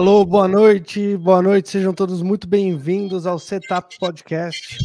[0.00, 4.78] Alô, boa noite, boa noite, sejam todos muito bem-vindos ao Setup Podcast,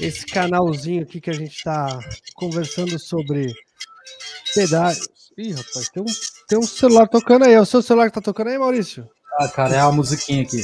[0.00, 2.00] esse canalzinho aqui que a gente está
[2.34, 3.54] conversando sobre
[4.52, 5.06] pedágios.
[5.38, 6.06] Ih, rapaz, tem um,
[6.48, 9.08] tem um celular tocando aí, é o seu celular que tá tocando aí, Maurício?
[9.38, 10.60] Ah, cara, é a musiquinha aqui.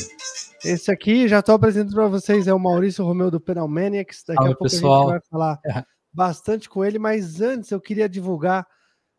[0.65, 4.39] Esse aqui, já estou apresentando para vocês, é o Maurício Romeu do Penal Maniacs, daqui
[4.39, 4.93] Salve, a pouco pessoal.
[4.93, 5.61] a gente vai falar
[6.13, 8.67] bastante com ele, mas antes eu queria divulgar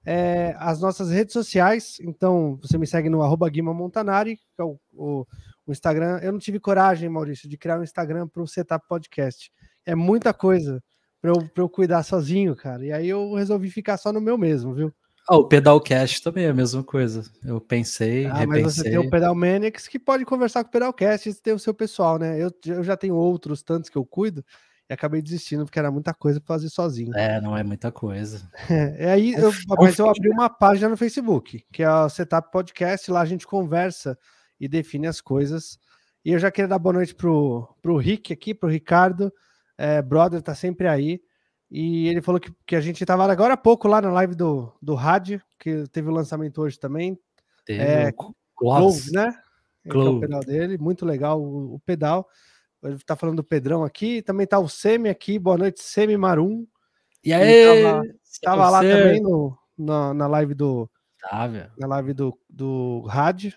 [0.06, 1.98] é, as nossas redes sociais.
[2.02, 5.26] Então, você me segue no arroba Guima Montanari, que é o, o,
[5.66, 6.20] o, Instagram.
[6.22, 9.52] Eu não tive coragem, Maurício, de criar um Instagram para o Setup Podcast.
[9.86, 10.82] É muita coisa
[11.22, 12.86] para eu, eu cuidar sozinho, cara.
[12.86, 14.94] E aí eu resolvi ficar só no meu mesmo, viu?
[15.28, 17.24] Ah, o Pedalcast também é a mesma coisa.
[17.44, 18.64] Eu pensei, ah, repensei.
[18.64, 21.60] Mas você tem o Pedal Maniacs que pode conversar com o Pedalcast e tem o
[21.60, 22.40] seu pessoal, né?
[22.40, 24.46] Eu, eu já tenho outros tantos que eu cuido
[24.90, 27.16] e acabei desistindo porque era muita coisa para fazer sozinho.
[27.16, 28.50] É, não é muita coisa.
[28.70, 33.10] É, aí, eu, mas eu abri uma página no Facebook, que é o Setup Podcast,
[33.10, 34.18] lá a gente conversa
[34.60, 35.78] e define as coisas.
[36.24, 39.32] E eu já queria dar boa noite pro, pro Rick aqui, pro Ricardo,
[39.78, 41.22] é, brother, tá sempre aí.
[41.70, 44.72] E ele falou que, que a gente estava agora há pouco lá na live do,
[44.82, 47.20] do rádio, que teve o lançamento hoje também.
[47.66, 48.06] Teve é,
[49.12, 49.34] né?
[49.88, 50.18] Clove.
[50.18, 52.28] É o pedal dele, muito legal o, o pedal.
[52.86, 56.68] Ele tá falando do Pedrão aqui, também tá o Semi aqui, boa noite, Semi Marum.
[57.24, 57.84] E aí?
[57.84, 58.04] Tava,
[58.44, 60.90] tava lá também no, na, na live do.
[61.20, 61.72] Tá, velho.
[61.78, 63.54] Na live do, do rádio.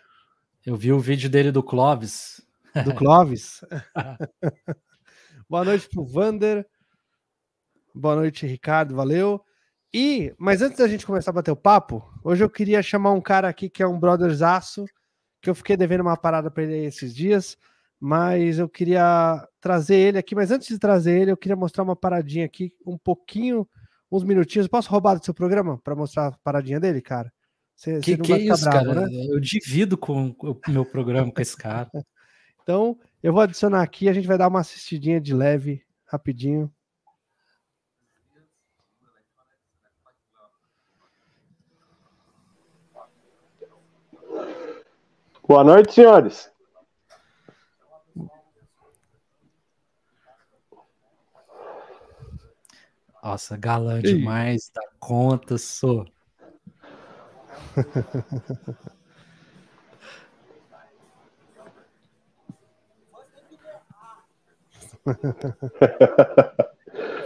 [0.65, 2.41] Eu vi o vídeo dele do Clóvis.
[2.85, 3.61] Do Clóvis.
[5.49, 6.67] boa noite pro Vander.
[7.95, 9.45] Boa noite, Ricardo, valeu.
[9.93, 13.21] E, mas antes da gente começar a bater o papo, hoje eu queria chamar um
[13.21, 14.87] cara aqui que é um brotherzaço,
[15.43, 17.57] que eu fiquei devendo uma parada para ele esses dias
[18.01, 20.35] mas eu queria trazer ele aqui.
[20.35, 23.69] Mas antes de trazer ele, eu queria mostrar uma paradinha aqui, um pouquinho,
[24.11, 24.69] uns minutinhos.
[24.69, 27.33] Posso roubar do seu programa para mostrar a paradinha dele, cara?
[27.75, 29.07] Você, que, que é isso, bravo, cara?
[29.07, 29.27] Né?
[29.29, 31.89] Eu divido com o meu programa com esse cara.
[32.63, 36.73] então, eu vou adicionar aqui, a gente vai dar uma assistidinha de leve, rapidinho.
[45.47, 46.51] Boa noite, senhores.
[53.23, 56.07] Nossa, galã demais, da conta, sou.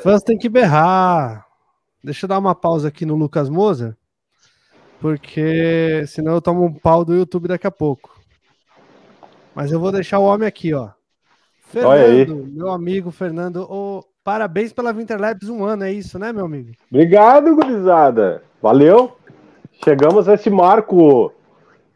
[0.03, 1.47] Fãs tem que berrar.
[2.03, 3.97] Deixa eu dar uma pausa aqui no Lucas Moza,
[5.01, 8.21] porque senão eu tomo um pau do YouTube daqui a pouco.
[9.55, 10.91] Mas eu vou deixar o homem aqui, ó.
[11.59, 16.45] Fernando, meu amigo Fernando, oh, parabéns pela Winter Labs um ano, é isso, né, meu
[16.45, 16.73] amigo?
[16.91, 18.43] Obrigado, gurizada.
[18.61, 19.13] Valeu.
[19.85, 21.33] Chegamos a esse marco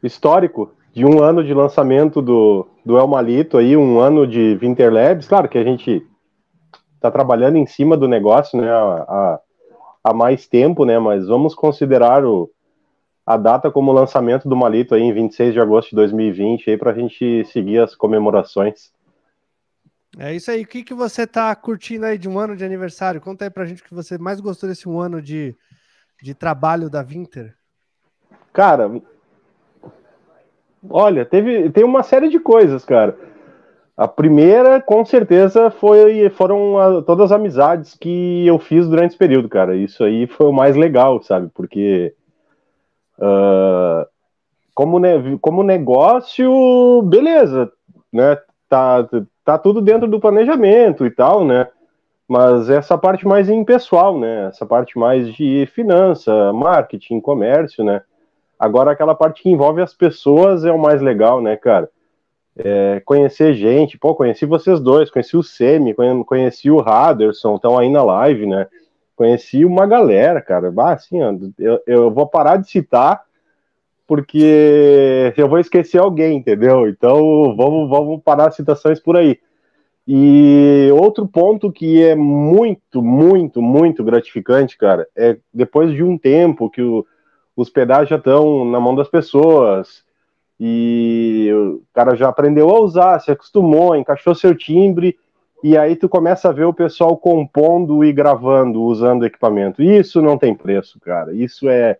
[0.02, 4.92] histórico de um ano de lançamento do, do El Malito aí, um ano de Winter
[4.92, 5.28] Labs.
[5.28, 6.04] Claro que a gente
[6.94, 9.40] está trabalhando em cima do negócio, né, há,
[10.02, 12.50] há mais tempo, né, mas vamos considerar o,
[13.24, 16.92] a data como lançamento do Malito aí em 26 de agosto de 2020 aí para
[16.92, 18.90] a gente seguir as comemorações.
[20.18, 20.62] É isso aí.
[20.62, 23.20] O que, que você está curtindo aí de um ano de aniversário?
[23.20, 25.54] Conta aí pra gente o que você mais gostou desse um ano de,
[26.22, 27.54] de trabalho da Winter.
[28.52, 28.90] Cara,
[30.88, 33.16] olha, teve, tem uma série de coisas, cara.
[33.94, 39.18] A primeira, com certeza, foi foram a, todas as amizades que eu fiz durante esse
[39.18, 39.76] período, cara.
[39.76, 41.50] Isso aí foi o mais legal, sabe?
[41.54, 42.14] Porque
[43.18, 44.06] uh,
[44.74, 47.72] como, ne como negócio, beleza,
[48.12, 48.38] né?
[48.68, 49.08] Tá,
[49.44, 51.68] tá tudo dentro do planejamento e tal, né?
[52.28, 54.46] Mas essa parte mais impessoal, né?
[54.48, 58.02] Essa parte mais de finança, marketing, comércio, né?
[58.58, 61.88] Agora aquela parte que envolve as pessoas é o mais legal, né, cara?
[62.58, 65.94] É, conhecer gente, pô, conheci vocês dois, conheci o Semi,
[66.24, 68.66] conheci o Haderson, estão aí na live, né?
[69.14, 70.72] Conheci uma galera, cara.
[70.90, 71.18] Assim,
[71.58, 73.25] eu, eu vou parar de citar
[74.06, 76.88] porque eu vou esquecer alguém, entendeu?
[76.88, 79.38] Então vamos, vamos parar as citações por aí.
[80.06, 86.70] E outro ponto que é muito, muito, muito gratificante, cara, é depois de um tempo
[86.70, 87.04] que o,
[87.56, 90.04] os pedágios já estão na mão das pessoas
[90.60, 95.16] e o cara já aprendeu a usar, se acostumou, encaixou seu timbre
[95.62, 99.82] e aí tu começa a ver o pessoal compondo e gravando, usando equipamento.
[99.82, 101.34] Isso não tem preço, cara.
[101.34, 101.98] Isso é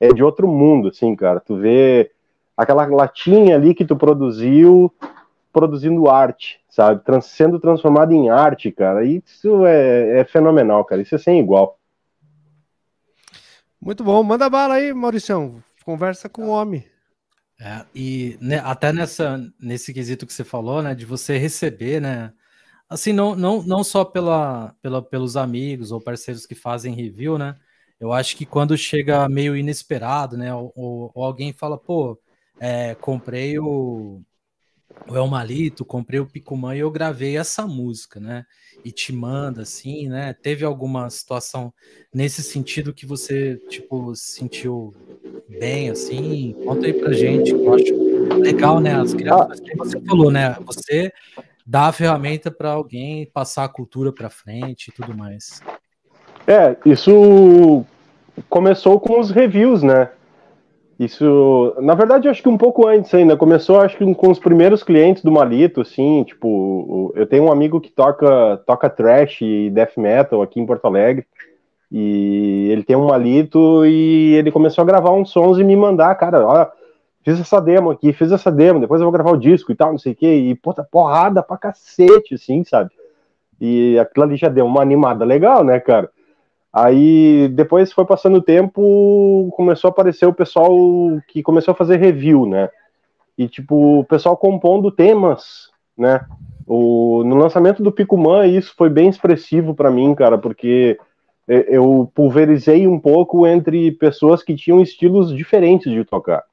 [0.00, 1.38] é de outro mundo, assim, cara.
[1.38, 2.10] Tu vê
[2.56, 4.92] aquela latinha ali que tu produziu
[5.52, 7.04] produzindo arte, sabe?
[7.04, 9.04] Trans, sendo transformado em arte, cara.
[9.04, 11.02] Isso é, é, fenomenal, cara.
[11.02, 11.78] Isso é sem igual.
[13.80, 14.22] Muito bom.
[14.22, 15.62] Manda bala aí, Mauricião.
[15.84, 16.84] Conversa com o homem.
[17.60, 22.32] É, e né, até nessa, nesse quesito que você falou, né, de você receber, né,
[22.88, 27.56] assim, não, não, não só pela, pela, pelos amigos ou parceiros que fazem review, né,
[28.00, 32.18] eu acho que quando chega meio inesperado, né, ou, ou alguém fala, pô,
[32.58, 34.22] é, comprei o,
[35.08, 38.46] o El Malito, comprei o Picumã e eu gravei essa música, né,
[38.84, 41.72] e te manda, assim, né, teve alguma situação
[42.12, 44.94] nesse sentido que você, tipo, sentiu
[45.48, 46.54] bem, assim?
[46.64, 47.94] Conta aí pra gente, eu acho
[48.40, 48.94] legal, né?
[48.94, 50.56] As crianças, que você falou, né?
[50.64, 51.12] Você
[51.66, 55.60] dá a ferramenta para alguém passar a cultura para frente e tudo mais.
[56.46, 57.84] É, isso
[58.48, 60.10] começou com os reviews, né?
[60.98, 63.36] Isso, na verdade, acho que um pouco antes ainda.
[63.36, 67.80] Começou, acho que com os primeiros clientes do Malito, assim, tipo, eu tenho um amigo
[67.80, 71.26] que toca, toca trash e death metal aqui em Porto Alegre.
[71.90, 76.14] E ele tem um malito e ele começou a gravar uns sons e me mandar,
[76.14, 76.70] cara, olha,
[77.24, 79.90] fiz essa demo aqui, fiz essa demo, depois eu vou gravar o disco e tal,
[79.90, 82.90] não sei o que, e puta, porrada pra cacete, assim, sabe?
[83.60, 86.08] E aquilo ali já deu uma animada legal, né, cara?
[86.72, 90.70] Aí depois foi passando o tempo, começou a aparecer o pessoal
[91.28, 92.68] que começou a fazer review, né?
[93.36, 96.24] E tipo, o pessoal compondo temas, né?
[96.66, 100.96] O, no lançamento do Picuman, isso foi bem expressivo para mim, cara, porque
[101.48, 106.44] eu pulverizei um pouco entre pessoas que tinham estilos diferentes de tocar.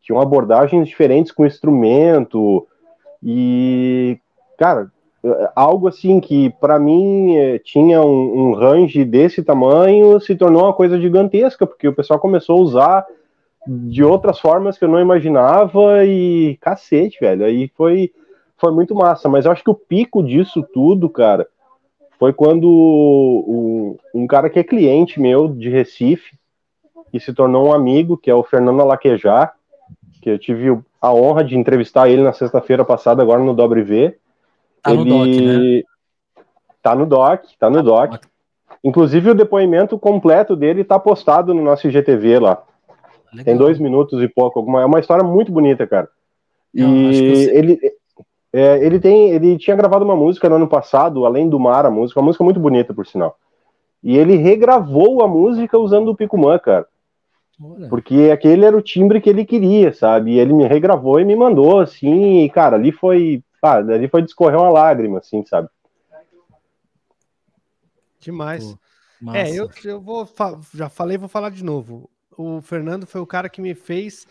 [0.00, 2.66] Tinham abordagens diferentes com instrumento
[3.22, 4.18] e,
[4.56, 4.90] cara,
[5.54, 10.72] algo assim que para mim é, tinha um, um range desse tamanho se tornou uma
[10.72, 13.06] coisa gigantesca, porque o pessoal começou a usar
[13.66, 17.44] de outras formas que eu não imaginava e cacete, velho.
[17.44, 18.12] Aí foi,
[18.56, 21.46] foi muito massa, mas eu acho que o pico disso tudo, cara,
[22.18, 26.36] foi quando um, cara que é cliente meu de Recife
[27.12, 29.54] e se tornou um amigo, que é o Fernando Alaquejar,
[30.20, 34.16] que eu tive a honra de entrevistar ele na sexta-feira passada, agora no Dobre V.
[34.88, 35.04] Tá ele...
[35.04, 35.82] no doc, né?
[36.82, 38.24] Tá no doc, tá no tá doc.
[38.82, 42.62] Inclusive o depoimento completo dele tá postado no nosso IGTV lá.
[43.32, 43.44] Legal.
[43.44, 44.58] Tem dois minutos e pouco.
[44.58, 44.82] Alguma...
[44.82, 46.08] É uma história muito bonita, cara.
[46.72, 47.78] Não, e ele,
[48.52, 51.90] é, ele tem, ele tinha gravado uma música no ano passado, Além do Mar, a
[51.90, 53.36] música, uma música muito bonita, por sinal.
[54.02, 56.86] E ele regravou a música usando o Picumã, cara.
[57.60, 57.88] Olha.
[57.88, 60.32] Porque aquele era o timbre que ele queria, sabe?
[60.32, 63.42] E ele me regravou e me mandou, assim, e, cara, ali foi.
[63.62, 65.68] Ah, ali foi discorrer uma lágrima, assim, sabe?
[68.20, 68.64] Demais.
[68.64, 70.28] Pô, é, eu, eu vou.
[70.74, 72.08] Já falei, vou falar de novo.
[72.36, 74.26] O Fernando foi o cara que me fez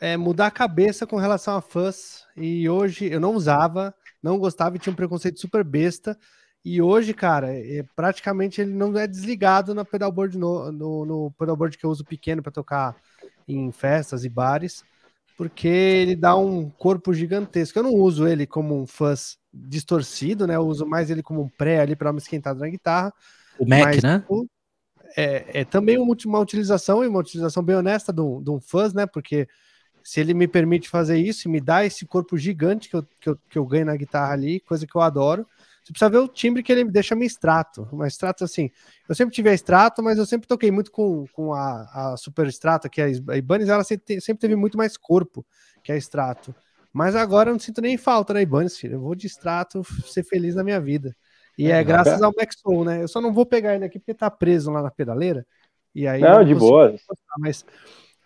[0.00, 2.26] é, mudar a cabeça com relação a fãs.
[2.36, 6.18] E hoje eu não usava, não gostava e tinha um preconceito super besta.
[6.64, 11.76] E hoje, cara, é, praticamente ele não é desligado na pedalboard no, no, no pedalboard
[11.76, 12.96] que eu uso pequeno para tocar
[13.46, 14.84] em festas e bares,
[15.36, 17.78] porque ele dá um corpo gigantesco.
[17.78, 20.56] Eu não uso ele como um fuzz distorcido, né?
[20.56, 23.12] Eu uso mais ele como um pré ali para me esquentar na guitarra.
[23.58, 24.24] O Mac, mas, né?
[25.16, 28.94] É, é também uma utilização e uma utilização bem honesta de um, de um fuzz,
[28.94, 29.06] né?
[29.06, 29.46] Porque
[30.02, 33.28] se ele me permite fazer isso e me dá esse corpo gigante que eu, que
[33.28, 35.46] eu, que eu ganho na guitarra ali, coisa que eu adoro,
[35.82, 37.88] você precisa ver o timbre que ele deixa me extrato.
[37.92, 38.70] Uma extrato assim.
[39.08, 42.46] Eu sempre tive a extrato, mas eu sempre toquei muito com, com a, a super
[42.46, 45.44] extrato, que é a Ibanez, ela sempre, teve muito mais corpo
[45.82, 46.54] que a extrato.
[46.92, 48.94] Mas agora eu não sinto nem falta da Ibanez, filho.
[48.94, 51.16] Eu vou de extrato ser feliz na minha vida.
[51.58, 53.02] E é, é graças ao Maxon, né?
[53.02, 55.44] Eu só não vou pegar ele aqui porque tá preso lá na pedaleira.
[55.94, 56.94] E aí não, de boa.
[57.38, 57.64] Mas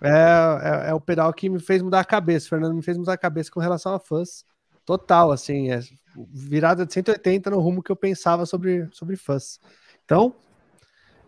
[0.02, 2.46] é, é, é, o pedal que me fez mudar a cabeça.
[2.46, 4.44] O Fernando me fez mudar a cabeça com relação a fãs.
[4.84, 5.80] Total, assim, é
[6.32, 9.61] virada de 180 no rumo que eu pensava sobre, sobre fãs.
[10.04, 10.35] Então,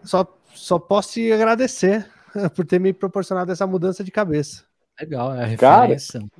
[0.02, 2.06] só, só posso te agradecer
[2.54, 4.64] por ter me proporcionado essa mudança de cabeça.
[5.00, 6.20] Legal, é a referência.
[6.20, 6.30] Cara,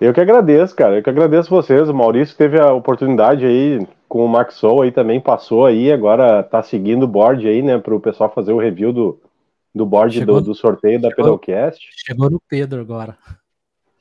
[0.00, 0.96] eu que agradeço, cara.
[0.96, 1.88] Eu que agradeço vocês.
[1.88, 6.42] O Maurício teve a oportunidade aí com o Max Soul aí também passou aí, agora
[6.42, 9.22] tá seguindo o board aí, né, para o pessoal fazer o review do,
[9.72, 11.88] do board do, do, sorteio da Pedalcast.
[11.92, 13.16] Chegou no Pedro agora.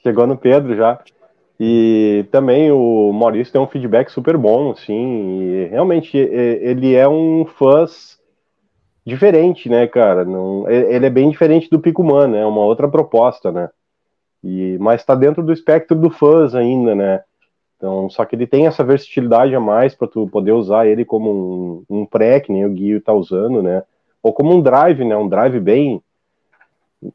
[0.01, 0.99] Chegou no Pedro já.
[1.59, 7.45] E também o Maurício tem um feedback super bom, assim, e realmente ele é um
[7.45, 8.17] fãs
[9.05, 10.23] diferente, né, cara?
[10.23, 12.41] Não, ele é bem diferente do Picuman, né?
[12.41, 13.69] É uma outra proposta, né?
[14.41, 17.21] E, mas está dentro do espectro do fãs ainda, né?
[17.75, 21.85] Então, só que ele tem essa versatilidade a mais para tu poder usar ele como
[21.89, 23.83] um, um pré, que nem o Guio tá usando, né?
[24.21, 25.15] ou como um drive, né?
[25.15, 26.01] Um drive bem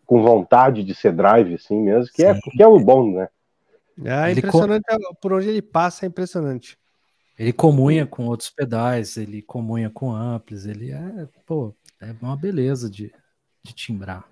[0.07, 3.29] com vontade de ser drive, assim mesmo, que, é, que é o bom, né?
[4.03, 5.15] É impressionante, com...
[5.21, 6.79] por onde ele passa é impressionante.
[7.39, 12.89] Ele comunha com outros pedais, ele comunha com amplis, ele é, pô, é uma beleza
[12.89, 13.13] de,
[13.65, 14.25] de timbrar.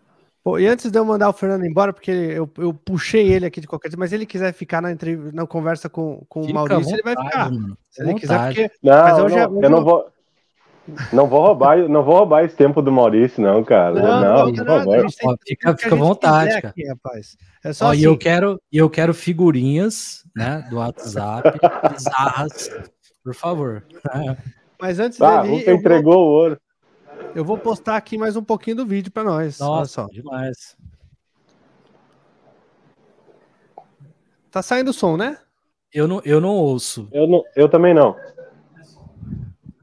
[0.42, 3.61] Pô, e antes de eu mandar o Fernando embora, porque eu, eu puxei ele aqui
[3.61, 4.88] de qualquer jeito, mas se ele quiser ficar na,
[5.33, 7.50] na conversa com, com o Maurício, vontade, ele vai ficar.
[7.50, 7.78] Mano.
[7.88, 8.71] Se ele quiser, porque.
[8.83, 10.12] Não, mas eu, não, já, eu não vou.
[11.12, 13.95] Não vou roubar, não vou roubar esse tempo do Maurício, não, cara.
[13.95, 16.69] Não, não, não, não, não Fica, fica à vontade, cara.
[16.69, 17.37] Aqui, rapaz.
[17.65, 18.01] É só Ó, assim.
[18.01, 21.57] E eu quero, eu quero figurinhas, né, do WhatsApp,
[21.93, 22.71] bizarras,
[23.23, 23.85] por favor.
[24.81, 26.27] Mas antes ah, dele, entregou vou...
[26.27, 26.61] o ouro.
[27.35, 29.61] Eu vou postar aqui mais um pouquinho do vídeo para nós.
[29.61, 30.77] Nossa, demais.
[34.51, 35.39] Tá saindo som, né?
[35.93, 37.07] Eu não, eu não ouço.
[37.12, 38.17] Eu, não, eu também não.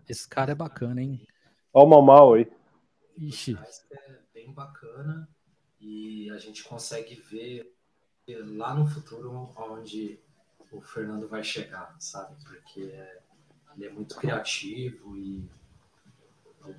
[0.09, 1.25] Esse cara é bacana, hein?
[1.71, 2.51] Olha o mal mal aí.
[3.15, 3.55] Ixi.
[3.91, 5.29] É bem bacana
[5.79, 7.71] e a gente consegue ver
[8.27, 10.19] lá no futuro onde
[10.71, 12.35] o Fernando vai chegar, sabe?
[12.43, 12.81] Porque
[13.75, 15.47] ele é muito criativo e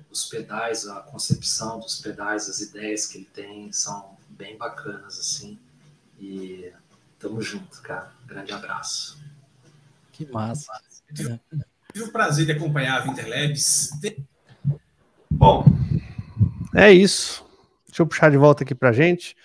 [0.09, 5.59] os pedais, a concepção dos pedais, as ideias que ele tem são bem bacanas, assim.
[6.19, 6.71] E
[7.17, 8.13] tamo junto, cara.
[8.25, 9.21] Grande abraço.
[10.11, 10.71] Que massa.
[11.13, 11.41] Tive,
[11.91, 13.91] tive o prazer de acompanhar a Winterlabs.
[15.29, 15.65] Bom.
[16.75, 17.45] É isso.
[17.87, 19.35] Deixa eu puxar de volta aqui pra gente.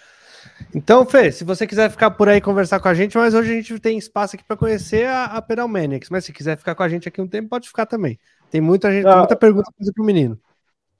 [0.75, 3.55] Então, Fê, se você quiser ficar por aí conversar com a gente, mas hoje a
[3.55, 6.83] gente tem espaço aqui para conhecer a, a Pedal Maniacs, mas se quiser ficar com
[6.83, 8.19] a gente aqui um tempo, pode ficar também.
[8.51, 10.39] Tem muita gente, ah, muita pergunta para o menino.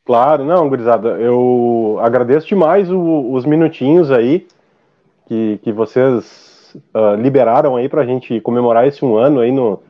[0.05, 1.09] Claro, não, gurizada.
[1.21, 4.47] Eu agradeço demais o, os minutinhos aí
[5.27, 9.83] que, que vocês uh, liberaram aí para a gente comemorar esse um ano aí no,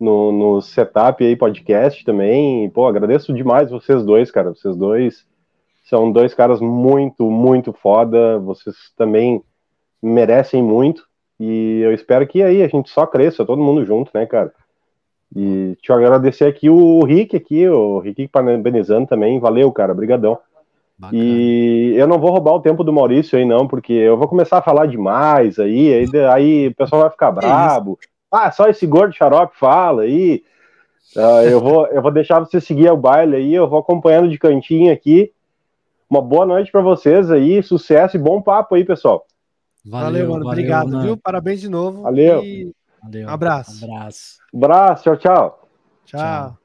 [0.00, 2.68] no, no, setup aí podcast também.
[2.70, 4.50] Pô, agradeço demais vocês dois, cara.
[4.50, 5.26] Vocês dois
[5.84, 8.38] são dois caras muito, muito foda.
[8.38, 9.42] Vocês também
[10.02, 11.04] merecem muito.
[11.38, 14.52] E eu espero que aí a gente só cresça, todo mundo junto, né, cara?
[15.34, 19.38] E te agradecer aqui o Rick aqui, o Rick parabenizando também.
[19.38, 20.38] Valeu, cara, brigadão.
[20.98, 21.22] Bacana.
[21.22, 24.58] E eu não vou roubar o tempo do Maurício aí, não, porque eu vou começar
[24.58, 27.98] a falar demais aí, aí, aí o pessoal vai ficar brabo.
[28.30, 30.44] Ah, só esse gordo xarope fala aí.
[31.16, 34.38] Uh, eu, vou, eu vou deixar você seguir o baile aí, eu vou acompanhando de
[34.38, 35.32] cantinho aqui.
[36.08, 39.26] Uma boa noite para vocês aí, sucesso e bom papo aí, pessoal.
[39.84, 40.44] Valeu, valeu mano.
[40.44, 41.02] Valeu, obrigado, mano.
[41.02, 41.16] viu?
[41.16, 42.02] Parabéns de novo.
[42.02, 42.42] Valeu.
[42.44, 42.74] E...
[43.02, 43.28] Valeu.
[43.28, 43.84] Abraço.
[43.84, 44.38] Abraço.
[44.52, 45.68] Abraço, tchau, tchau.
[46.04, 46.58] Tchau.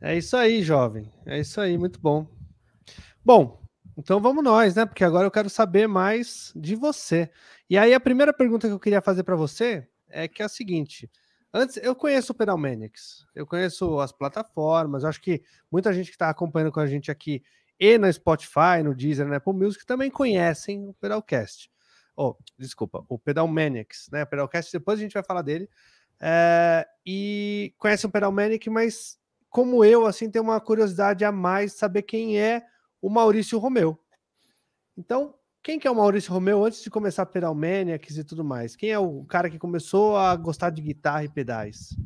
[0.00, 1.10] É isso aí, jovem.
[1.26, 2.26] É isso aí, muito bom.
[3.24, 3.59] Bom,
[4.00, 4.84] então vamos nós, né?
[4.84, 7.30] Porque agora eu quero saber mais de você.
[7.68, 10.48] E aí a primeira pergunta que eu queria fazer para você é que é a
[10.48, 11.10] seguinte:
[11.52, 16.28] antes eu conheço o Pedalmanics, eu conheço as plataformas, acho que muita gente que está
[16.28, 17.42] acompanhando com a gente aqui
[17.78, 21.70] e na Spotify, no Deezer, na Apple Music também conhecem o Pedalcast
[22.20, 24.24] oh, desculpa, o Pedal Maniacs, né?
[24.24, 25.68] O Pedalcast, depois a gente vai falar dele.
[26.20, 31.72] É, e conhece o Pedal Maniac, mas como eu, assim, tem uma curiosidade a mais
[31.72, 32.62] saber quem é
[33.00, 33.98] o Maurício Romeu.
[34.96, 38.44] Então, quem que é o Maurício Romeu antes de começar a Pedal Maniacs e tudo
[38.44, 38.76] mais?
[38.76, 41.96] Quem é o cara que começou a gostar de guitarra e pedais?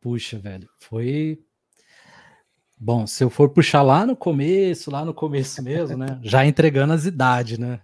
[0.00, 1.42] Puxa, velho, foi
[2.78, 6.18] Bom, se eu for puxar lá no começo, lá no começo mesmo, né?
[6.22, 7.80] Já entregando as idades, né?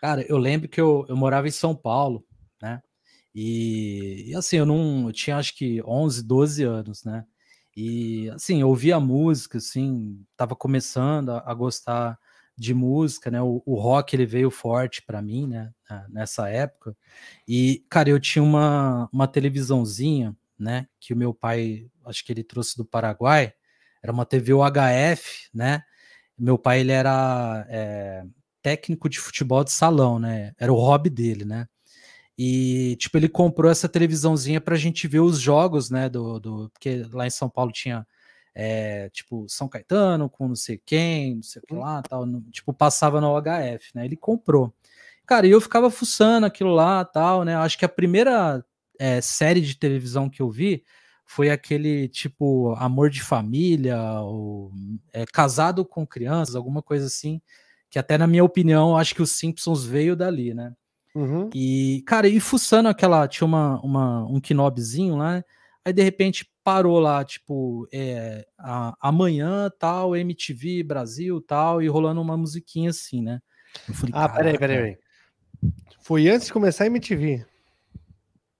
[0.00, 2.24] Cara, eu lembro que eu, eu morava em São Paulo,
[2.60, 2.82] né?
[3.34, 7.24] E, e, assim, eu não eu tinha acho que 11, 12 anos, né?
[7.76, 12.18] E assim, eu ouvia música, assim, tava começando a, a gostar
[12.56, 13.40] de música, né?
[13.42, 15.72] O, o rock ele veio forte para mim, né?
[16.08, 16.96] Nessa época.
[17.48, 20.86] E, cara, eu tinha uma, uma televisãozinha, né?
[21.00, 23.52] Que o meu pai, acho que ele trouxe do Paraguai,
[24.02, 25.82] era uma TV UHF, né?
[26.38, 28.24] Meu pai, ele era é,
[28.62, 30.52] técnico de futebol de salão, né?
[30.58, 31.66] Era o hobby dele, né?
[32.38, 36.08] E, tipo, ele comprou essa televisãozinha pra gente ver os jogos, né?
[36.08, 38.06] Do, do, porque lá em São Paulo tinha,
[38.54, 42.26] é, tipo, São Caetano com não sei quem, não sei o que lá, tal.
[42.26, 44.04] No, tipo, passava no HF, né?
[44.04, 44.74] Ele comprou.
[45.26, 47.56] Cara, e eu ficava fuçando aquilo lá, tal, né?
[47.56, 48.64] Acho que a primeira
[48.98, 50.84] é, série de televisão que eu vi
[51.24, 54.72] foi aquele, tipo, Amor de Família, ou
[55.12, 57.40] é, Casado com Crianças, alguma coisa assim
[57.92, 60.72] que até na minha opinião, acho que os Simpsons veio dali, né?
[61.14, 61.50] Uhum.
[61.54, 65.44] E, cara, e fuçando aquela, tinha uma, uma, um knobzinho lá, né?
[65.84, 72.20] aí de repente parou lá, tipo, é, a, amanhã, tal, MTV, Brasil, tal, e rolando
[72.20, 73.40] uma musiquinha assim, né?
[73.92, 74.98] Falei, ah, peraí, peraí, peraí.
[76.00, 77.44] Foi antes de começar a MTV.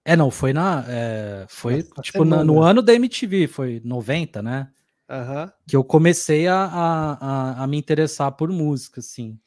[0.05, 0.83] É, não, foi na.
[0.87, 4.69] É, foi, Nossa, tipo, na, no ano da MTV, foi 90, né?
[5.09, 5.51] Uhum.
[5.67, 9.39] Que eu comecei a, a, a, me interessar por música, assim.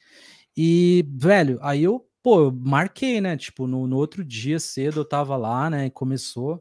[0.57, 3.37] E, velho, aí eu, pô, eu marquei, né?
[3.37, 5.87] Tipo, no, no outro dia cedo eu tava lá, né?
[5.87, 6.61] E começou.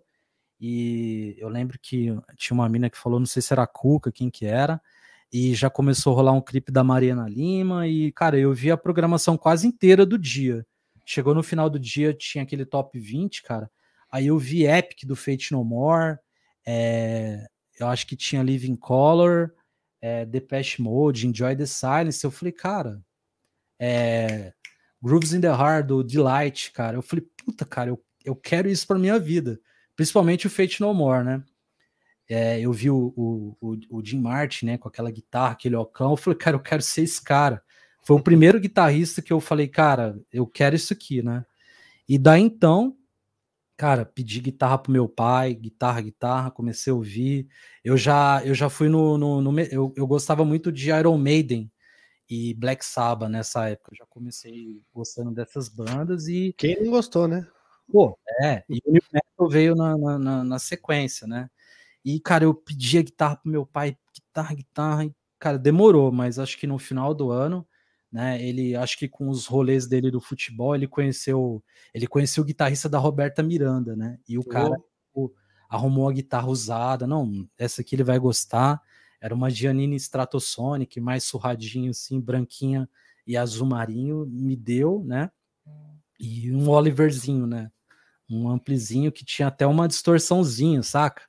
[0.62, 4.12] E eu lembro que tinha uma mina que falou, não sei se era a Cuca,
[4.12, 4.80] quem que era.
[5.34, 8.78] e já começou a rolar um clipe da Mariana Lima e, cara, eu vi a
[8.78, 10.66] programação quase inteira do dia.
[11.04, 13.70] Chegou no final do dia, tinha aquele top 20, cara.
[14.12, 16.20] Aí eu vi Epic do Fate No More,
[16.66, 17.48] é,
[17.80, 19.52] eu acho que tinha Living Color,
[20.02, 22.24] é, Depeche Mode, Enjoy the Silence.
[22.24, 23.02] Eu falei, cara,
[23.80, 24.54] é,
[25.06, 26.98] Grooves in the Heart, do Delight, cara.
[26.98, 29.60] Eu falei, puta, cara, eu, eu quero isso pra minha vida.
[29.96, 31.44] Principalmente o Fate No More, né?
[32.28, 36.10] É, eu vi o, o, o, o, Jim Martin, né, com aquela guitarra, aquele ocão,
[36.10, 37.62] eu falei, cara, eu quero ser esse cara.
[38.02, 41.46] Foi o primeiro guitarrista que eu falei, cara, eu quero isso aqui, né?
[42.10, 42.98] E daí então,
[43.78, 47.48] cara, pedi guitarra pro meu pai, guitarra, guitarra, comecei a ouvir.
[47.84, 51.72] Eu já, eu já fui no, no, no eu, eu gostava muito de Iron Maiden
[52.30, 53.92] e Black Sabbath nessa época.
[53.94, 57.48] Eu já comecei gostando dessas bandas e quem não gostou, né?
[57.92, 58.64] Pô, é.
[58.70, 61.50] E o New Metal veio na, na, na sequência, né?
[62.04, 66.38] E, cara, eu pedi a guitarra pro meu pai, guitarra, guitarra, e, cara, demorou, mas
[66.38, 67.68] acho que no final do ano,
[68.12, 72.46] né, ele, acho que com os rolês dele do futebol, ele conheceu, ele conheceu o
[72.46, 74.78] guitarrista da Roberta Miranda, né, e o cara
[75.16, 75.32] oh.
[75.68, 78.80] arrumou a guitarra usada, não, essa aqui ele vai gostar,
[79.22, 82.90] era uma Giannini Stratosonic, mais surradinho assim, branquinha
[83.26, 85.32] e azul marinho, me deu, né,
[86.20, 87.72] e um Oliverzinho, né,
[88.30, 91.24] um amplizinho que tinha até uma distorçãozinha, saca?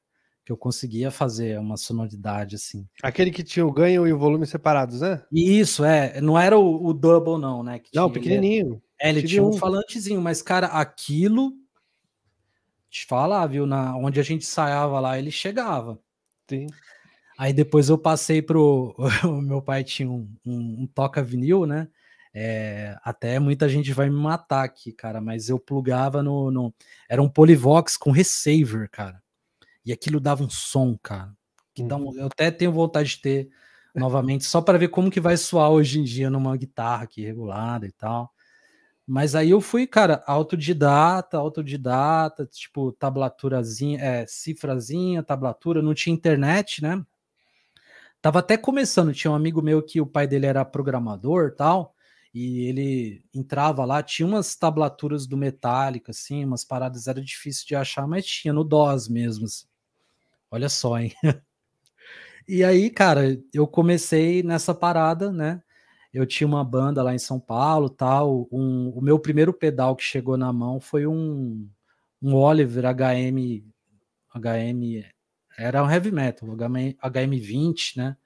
[0.47, 2.87] que eu conseguia fazer uma sonoridade assim.
[3.03, 5.21] Aquele que tinha o ganho e o volume separados, né?
[5.33, 6.21] Isso, é.
[6.21, 7.81] Não era o, o double, não, né?
[7.81, 8.81] Que não, tinha, pequenininho.
[9.01, 11.53] É, ele tinha um falantezinho, mas, cara, aquilo.
[12.89, 13.67] Te falar, viu?
[13.67, 15.99] Na, onde a gente ensaiava lá, ele chegava.
[16.49, 16.69] Sim.
[17.39, 18.95] Aí depois eu passei pro.
[19.25, 21.89] o meu pai tinha um, um, um toca vinil, né?
[22.33, 26.75] É, até muita gente vai me matar aqui, cara, mas eu plugava no, no.
[27.09, 29.23] Era um Polivox com receiver, cara.
[29.85, 31.33] E aquilo dava um som, cara.
[31.75, 32.19] Que dá um, uhum.
[32.19, 33.49] eu até tenho vontade de ter
[33.95, 37.87] novamente, só para ver como que vai soar hoje em dia numa guitarra aqui regulada
[37.87, 38.31] e tal.
[39.07, 46.83] Mas aí eu fui, cara, autodidata, autodidata, tipo, tablaturazinha, é, cifrazinha, tablatura, não tinha internet,
[46.83, 47.03] né?
[48.27, 51.95] Tava até começando, tinha um amigo meu que o pai dele era programador tal,
[52.35, 57.77] e ele entrava lá, tinha umas tablaturas do Metallica, assim, umas paradas, era difícil de
[57.77, 59.67] achar, mas tinha no DOS mesmo, assim.
[60.51, 61.13] Olha só, hein?
[62.49, 65.63] e aí, cara, eu comecei nessa parada, né?
[66.13, 68.49] Eu tinha uma banda lá em São Paulo, tal.
[68.51, 71.71] Um, o meu primeiro pedal que chegou na mão foi um,
[72.21, 73.63] um Oliver HM,
[74.35, 75.05] HM,
[75.57, 78.17] era um heavy metal, HM, HM20, né?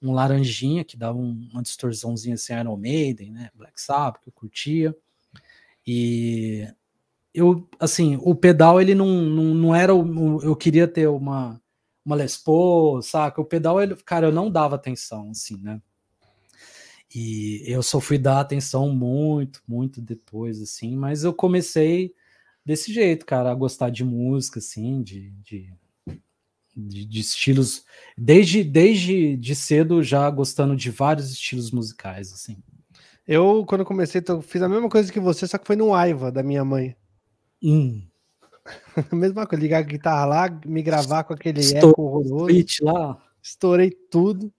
[0.00, 3.50] Um laranjinha que dava um, uma distorçãozinha assim, Iron Maiden, né?
[3.54, 4.96] Black Sabbath, que eu curtia.
[5.86, 6.66] E
[7.34, 11.60] eu, assim, o pedal ele não, não, não era o, eu queria ter uma
[12.06, 13.40] uma Les Paul, saca?
[13.40, 15.82] O pedal, ele, cara, eu não dava atenção, assim, né?
[17.12, 22.14] E eu só fui dar atenção muito, muito depois, assim, mas eu comecei
[22.64, 25.72] desse jeito, cara, a gostar de música, assim, de, de,
[26.76, 27.84] de, de estilos,
[28.16, 32.58] desde, desde de cedo já gostando de vários estilos musicais, assim.
[33.26, 36.30] Eu, quando comecei, eu fiz a mesma coisa que você, só que foi no Aiva,
[36.30, 36.94] da minha mãe.
[37.62, 38.06] Hum.
[39.12, 42.46] Mesma coisa, ligar a guitarra lá, me gravar com aquele Estou eco horroroso.
[42.82, 43.18] lá.
[43.42, 44.52] Estourei tudo.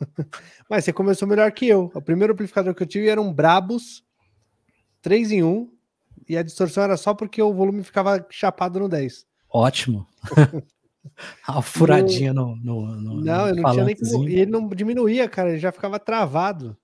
[0.70, 1.90] Mas você começou melhor que eu.
[1.94, 4.04] O primeiro amplificador que eu tive era um Brabus
[5.02, 5.70] 3 em 1
[6.28, 9.26] e a distorção era só porque o volume ficava chapado no 10.
[9.48, 10.06] Ótimo.
[11.46, 14.28] a furadinha no, no, no, Não, eu não tinha nem como.
[14.28, 16.76] E ele não diminuía, cara, ele já ficava travado.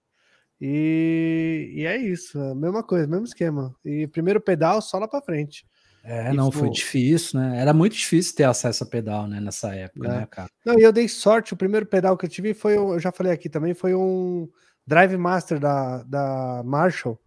[0.60, 3.74] E, e é isso, a mesma coisa, mesmo esquema.
[3.84, 5.66] E primeiro pedal só lá para frente.
[6.04, 7.60] É, não, foi difícil, né?
[7.60, 10.10] Era muito difícil ter acesso a pedal, né, nessa época, é.
[10.10, 10.48] né, cara?
[10.64, 13.32] Não, e eu dei sorte, o primeiro pedal que eu tive foi, eu já falei
[13.32, 14.48] aqui também, foi um
[14.86, 17.20] Drive Master da, da Marshall.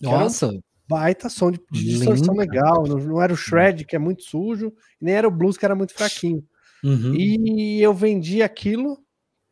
[0.00, 0.48] Nossa!
[0.48, 0.60] Um
[0.92, 4.72] baita som de, de distorção legal, não, não, era o shred, que é muito sujo,
[5.00, 6.44] nem era o blues, que era muito fraquinho.
[6.84, 7.14] Uhum.
[7.14, 8.98] E eu vendi aquilo,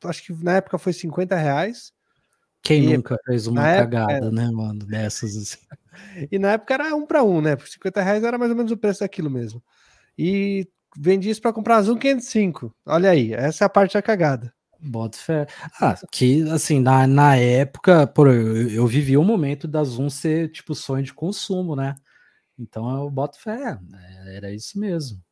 [0.04, 1.92] acho que na época foi 50 reais.
[2.62, 5.58] Quem e, nunca fez uma cagada, época, né, mano, dessas assim.
[6.30, 7.56] E na época era um para um, né?
[7.56, 9.62] Por 50 reais era mais ou menos o preço daquilo mesmo.
[10.16, 12.74] E vendi isso para comprar a Zoom 505.
[12.86, 14.54] Olha aí, essa é a parte da cagada.
[14.82, 15.46] Bota fé.
[15.80, 20.50] Ah, que assim, na, na época, por, eu, eu vivi um momento da Zoom ser
[20.50, 21.94] tipo sonho de consumo, né?
[22.58, 25.22] Então eu boto fé, é, era isso mesmo.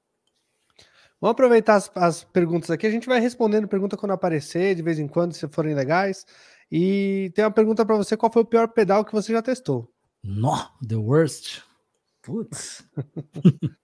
[1.21, 2.87] Vamos aproveitar as, as, perguntas aqui.
[2.87, 6.25] A gente vai respondendo pergunta quando aparecer, de vez em quando, se forem legais.
[6.71, 9.93] E tem uma pergunta para você: qual foi o pior pedal que você já testou?
[10.23, 10.57] No,
[10.87, 11.63] the worst.
[12.23, 12.85] Putz.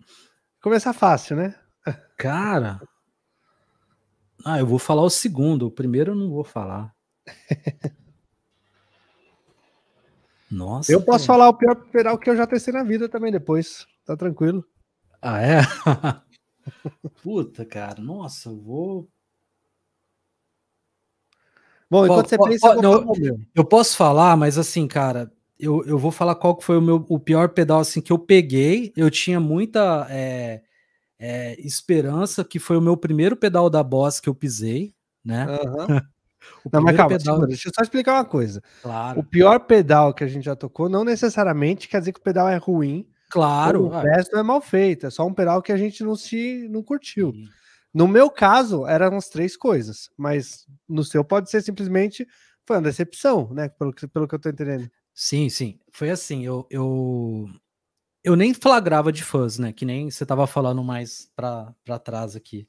[0.62, 1.55] Começar fácil, né?
[2.16, 2.81] Cara.
[4.44, 6.94] Ah, eu vou falar o segundo, o primeiro eu não vou falar.
[10.50, 10.92] Nossa.
[10.92, 13.87] Eu posso falar o pior pedal que eu já testei na vida também depois.
[14.04, 14.64] Tá tranquilo.
[15.20, 15.61] Ah, é?
[17.22, 18.00] Puta, cara.
[18.00, 19.09] Nossa, eu vou.
[21.90, 23.12] Bom, enquanto você pensa, eu, não,
[23.54, 27.04] eu posso falar, mas assim, cara, eu, eu vou falar qual que foi o meu
[27.09, 28.92] o pior pedal assim que eu peguei.
[28.96, 30.62] Eu tinha muita é,
[31.18, 35.46] é, esperança que foi o meu primeiro pedal da Boss que eu pisei, né?
[35.46, 35.87] Uhum.
[36.72, 37.35] não, mas calma, pedal...
[37.35, 38.62] segura, deixa eu só explicar uma coisa.
[38.83, 39.20] Claro.
[39.20, 42.48] O pior pedal que a gente já tocou não necessariamente quer dizer que o pedal
[42.48, 43.09] é ruim.
[43.31, 43.87] Claro.
[43.87, 46.83] O resto é mal feito, é só um pedal que a gente não se não
[46.83, 47.33] curtiu.
[47.33, 47.48] Sim.
[47.92, 52.27] No meu caso, eram as três coisas, mas no seu pode ser simplesmente
[52.66, 53.68] foi uma decepção, né?
[53.68, 54.90] Pelo que, pelo que eu tô entendendo.
[55.14, 55.79] Sim, sim.
[55.92, 57.48] Foi assim, eu, eu,
[58.24, 59.70] eu nem flagrava de fãs, né?
[59.70, 62.66] Que nem você tava falando mais pra, pra trás aqui.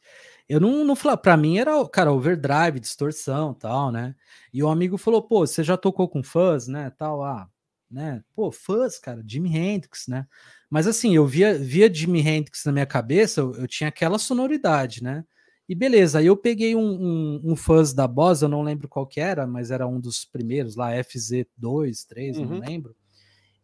[0.50, 4.14] Eu não, não falava, pra mim era, cara, overdrive, distorção tal, né?
[4.54, 6.92] E o amigo falou, pô, você já tocou com fãs, né?
[6.98, 7.48] Tal, ah,
[7.90, 8.22] né?
[8.36, 10.28] Pô, fãs, cara, Jimi Hendrix, né?
[10.70, 15.02] Mas assim, eu via, via Jimi Hendrix na minha cabeça, eu, eu tinha aquela sonoridade,
[15.02, 15.24] né?
[15.70, 19.08] E beleza, aí eu peguei um, um, um fuzz da Boss, eu não lembro qual
[19.08, 22.46] que era, mas era um dos primeiros lá, FZ2, 3, uhum.
[22.46, 22.96] não lembro.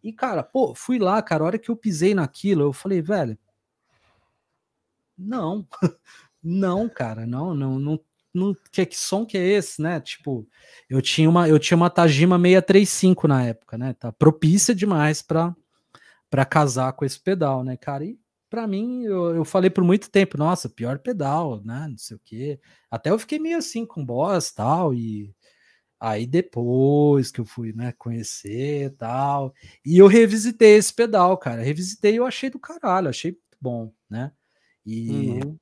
[0.04, 3.38] E, cara, pô, fui lá, cara, a hora que eu pisei naquilo, eu falei, velho,
[5.18, 5.68] não,
[6.44, 8.00] não, cara, não, não, não,
[8.34, 10.00] não que, som que é esse, né?
[10.00, 10.48] Tipo,
[10.90, 13.94] eu tinha uma, eu tinha uma Tajima 635 na época, né?
[13.94, 15.56] Tá propícia demais para
[16.30, 18.06] para casar com esse pedal, né, cara?
[18.06, 18.18] E
[18.50, 21.88] para mim, eu, eu falei por muito tempo, nossa, pior pedal, né?
[21.90, 22.60] Não sei o quê.
[22.90, 25.34] Até eu fiquei meio assim com boss tal, e
[26.02, 29.54] aí depois que eu fui, né, conhecer tal.
[29.86, 31.62] E eu revisitei esse pedal, cara.
[31.62, 34.32] Revisitei e eu achei do caralho, achei muito bom, né?
[34.84, 35.58] E uhum.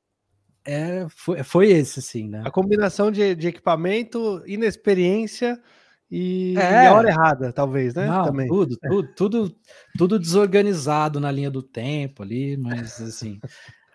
[0.64, 2.42] é, foi, foi esse, assim, né?
[2.46, 5.62] A combinação de, de equipamento, inexperiência
[6.10, 6.86] e, é.
[6.86, 8.08] e a hora errada, talvez, né?
[8.08, 8.48] Não, Também.
[8.48, 9.56] Tudo, tudo, tudo,
[9.98, 13.42] tudo desorganizado na linha do tempo ali, mas assim.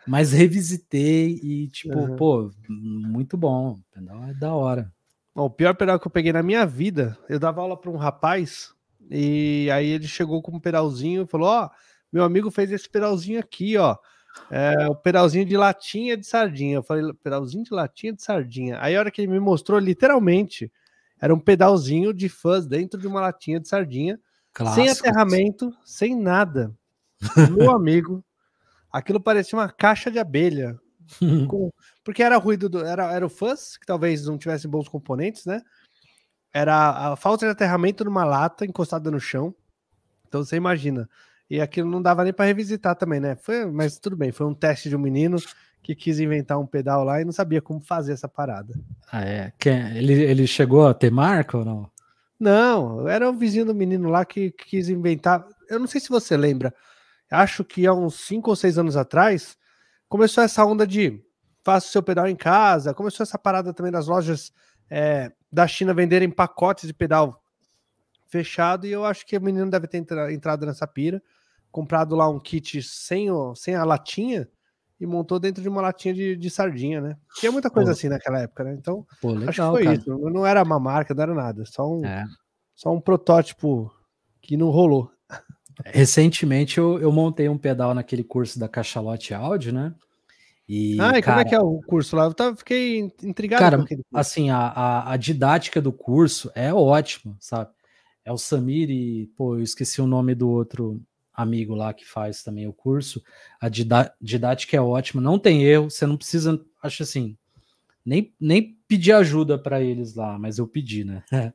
[0.06, 2.16] mas revisitei e, tipo, uhum.
[2.16, 3.78] pô, muito bom.
[3.90, 4.92] Pedal é da hora.
[5.34, 8.72] O pior pedal que eu peguei na minha vida, eu dava aula para um rapaz
[9.10, 11.70] e aí ele chegou com um pedalzinho e falou: Ó, oh,
[12.12, 13.96] meu amigo fez esse pedalzinho aqui, ó.
[14.50, 16.76] É o pedalzinho de latinha de sardinha.
[16.76, 18.78] Eu falei, pedalzinho de latinha de sardinha.
[18.80, 20.72] Aí a hora que ele me mostrou, literalmente,
[21.20, 24.18] era um pedalzinho de fãs dentro de uma latinha de sardinha,
[24.52, 24.82] Clássico.
[24.82, 26.74] sem aterramento, sem nada.
[27.56, 28.24] Meu amigo,
[28.92, 30.78] aquilo parecia uma caixa de abelha.
[31.48, 31.70] com...
[32.04, 32.84] Porque era ruído, do...
[32.84, 35.62] era, era o fãs, que talvez não tivesse bons componentes, né?
[36.52, 39.54] Era a falta de aterramento numa lata encostada no chão.
[40.28, 41.08] Então você imagina.
[41.48, 43.34] E aquilo não dava nem para revisitar também, né?
[43.36, 45.38] Foi, mas tudo bem, foi um teste de um menino
[45.82, 48.74] que quis inventar um pedal lá e não sabia como fazer essa parada.
[49.12, 49.52] Ah, é?
[49.94, 51.90] Ele, ele chegou a ter marca ou não?
[52.40, 55.46] Não, era o vizinho do menino lá que, que quis inventar.
[55.68, 56.74] Eu não sei se você lembra,
[57.30, 59.56] acho que há uns 5 ou 6 anos atrás
[60.08, 61.22] começou essa onda de
[61.64, 64.52] faça o seu pedal em casa, começou essa parada também das lojas
[64.90, 67.42] é, da China venderem pacotes de pedal
[68.26, 71.22] fechado e eu acho que o menino deve ter entrado nessa pira,
[71.70, 74.48] comprado lá um kit sem, sem a latinha
[75.00, 77.16] e montou dentro de uma latinha de, de sardinha, né?
[77.36, 77.96] Tinha muita coisa Pô.
[77.96, 78.74] assim naquela época, né?
[78.74, 79.96] Então, Pô, legal, acho que foi cara.
[79.96, 80.30] isso.
[80.30, 81.64] Não era uma marca, não era nada.
[81.64, 82.24] Só um, é.
[82.74, 83.90] só um protótipo
[84.40, 85.10] que não rolou.
[85.84, 89.94] Recentemente eu, eu montei um pedal naquele curso da Cachalote Áudio, né?
[90.68, 92.24] E, ah, e cara, como é que é o curso lá?
[92.24, 97.70] Eu tava, fiquei intrigado cara, Assim, a, a, a, didática do curso é ótima, sabe?
[98.24, 101.02] É o Samir e, pô, eu esqueci o nome do outro
[101.34, 103.22] amigo lá que faz também o curso,
[103.60, 107.36] a didática é ótima, não tem erro, você não precisa, acho assim,
[108.04, 111.22] nem, nem pedir ajuda para eles lá, mas eu pedi, né?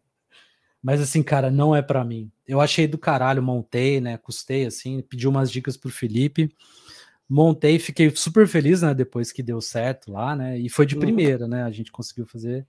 [0.84, 2.32] mas assim, cara, não é para mim.
[2.48, 4.18] Eu achei do caralho, montei, né?
[4.18, 6.54] Custei assim, pedi umas dicas pro Felipe,
[7.30, 8.94] montei, fiquei super feliz, né?
[8.94, 10.58] Depois que deu certo lá, né?
[10.58, 11.02] E foi de uhum.
[11.02, 11.64] primeira, né?
[11.64, 12.66] A gente conseguiu fazer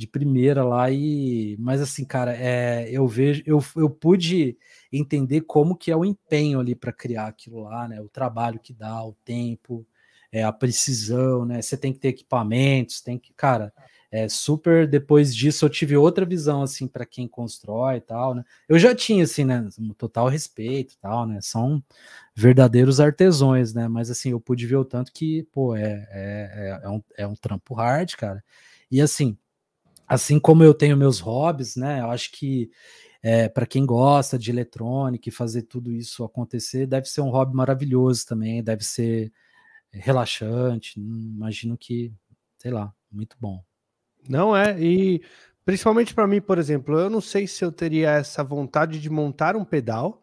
[0.00, 4.56] de primeira lá e mas assim cara é, eu vejo eu, eu pude
[4.90, 8.72] entender como que é o empenho ali para criar aquilo lá né o trabalho que
[8.72, 9.86] dá o tempo
[10.32, 13.70] é, a precisão né você tem que ter equipamentos tem que cara
[14.10, 18.44] é super depois disso eu tive outra visão assim para quem constrói e tal né
[18.68, 21.82] eu já tinha assim né total respeito tal né são
[22.34, 26.80] verdadeiros artesões né mas assim eu pude ver o tanto que pô é é, é,
[26.84, 28.42] é um, é um trampo hard cara
[28.90, 29.36] e assim
[30.10, 32.00] assim como eu tenho meus hobbies, né?
[32.00, 32.68] Eu acho que
[33.22, 37.54] é, para quem gosta de eletrônica e fazer tudo isso acontecer, deve ser um hobby
[37.54, 39.32] maravilhoso também, deve ser
[39.92, 40.98] relaxante.
[40.98, 42.12] Imagino que,
[42.58, 43.62] sei lá, muito bom.
[44.28, 45.22] Não é, e
[45.64, 49.56] principalmente para mim, por exemplo, eu não sei se eu teria essa vontade de montar
[49.56, 50.22] um pedal,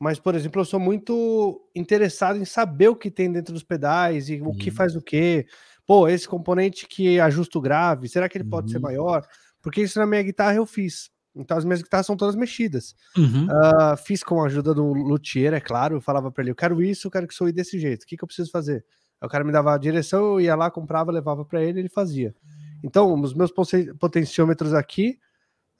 [0.00, 4.28] mas, por exemplo, eu sou muito interessado em saber o que tem dentro dos pedais
[4.28, 5.46] e o que faz o quê.
[5.84, 8.82] Pô, esse componente que ajusta o grave, será que ele pode ser Uhum.
[8.82, 9.26] maior?
[9.60, 11.10] Porque isso na minha guitarra eu fiz.
[11.34, 12.94] Então as minhas guitarras são todas mexidas.
[13.16, 13.46] Uhum.
[13.50, 15.96] Ah, fiz com a ajuda do luthier, é claro.
[15.96, 18.04] Eu falava para ele: eu quero isso, eu quero que soe desse jeito.
[18.04, 18.84] O que, que eu preciso fazer?
[19.20, 21.88] Aí o cara me dava a direção, eu ia lá, comprava, levava para ele, ele
[21.88, 22.34] fazia.
[22.82, 25.18] Então, os meus poten- potenciômetros aqui,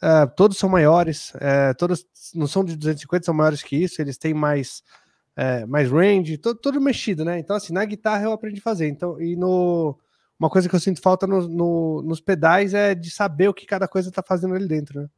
[0.02, 4.00] ah, todos são maiores, eh, todos não são de 250, são maiores que isso.
[4.00, 4.82] Eles têm mais,
[5.36, 7.38] eh, mais range, to- tudo mexido, né?
[7.38, 8.88] Então, assim, na guitarra eu aprendi a fazer.
[8.88, 9.98] Então, e no.
[10.38, 13.66] Uma coisa que eu sinto falta no- no- nos pedais é de saber o que
[13.66, 15.08] cada coisa tá fazendo ali dentro, né?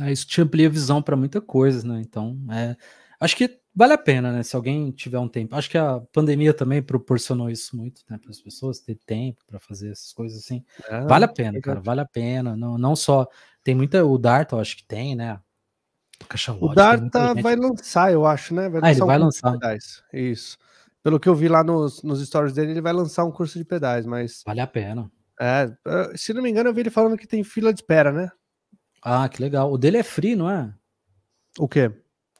[0.00, 2.02] É, isso te amplia a visão para muita coisa, né?
[2.02, 2.76] Então, é,
[3.18, 4.42] acho que vale a pena, né?
[4.42, 5.54] Se alguém tiver um tempo.
[5.54, 8.18] Acho que a pandemia também proporcionou isso muito, né?
[8.18, 10.64] Para as pessoas ter tempo para fazer essas coisas assim.
[10.88, 11.62] Ah, Vale a pena, verdade.
[11.64, 12.56] cara, vale a pena.
[12.56, 13.28] Não, não só.
[13.62, 14.04] Tem muita.
[14.04, 15.38] O Dart, eu acho que tem, né?
[16.60, 18.70] O Darta gente- vai lançar, eu acho, né?
[18.82, 19.52] Ah, ele um vai de lançar.
[19.52, 20.02] pedais.
[20.12, 20.56] Isso.
[21.02, 23.64] Pelo que eu vi lá nos, nos stories dele, ele vai lançar um curso de
[23.64, 25.10] pedais, mas Vale a pena.
[25.38, 28.10] é, eh, se não me engano, eu vi ele falando que tem fila de espera,
[28.10, 28.30] né?
[29.02, 29.70] Ah, que legal.
[29.70, 30.72] O dele é free, não é?
[31.58, 31.92] O quê?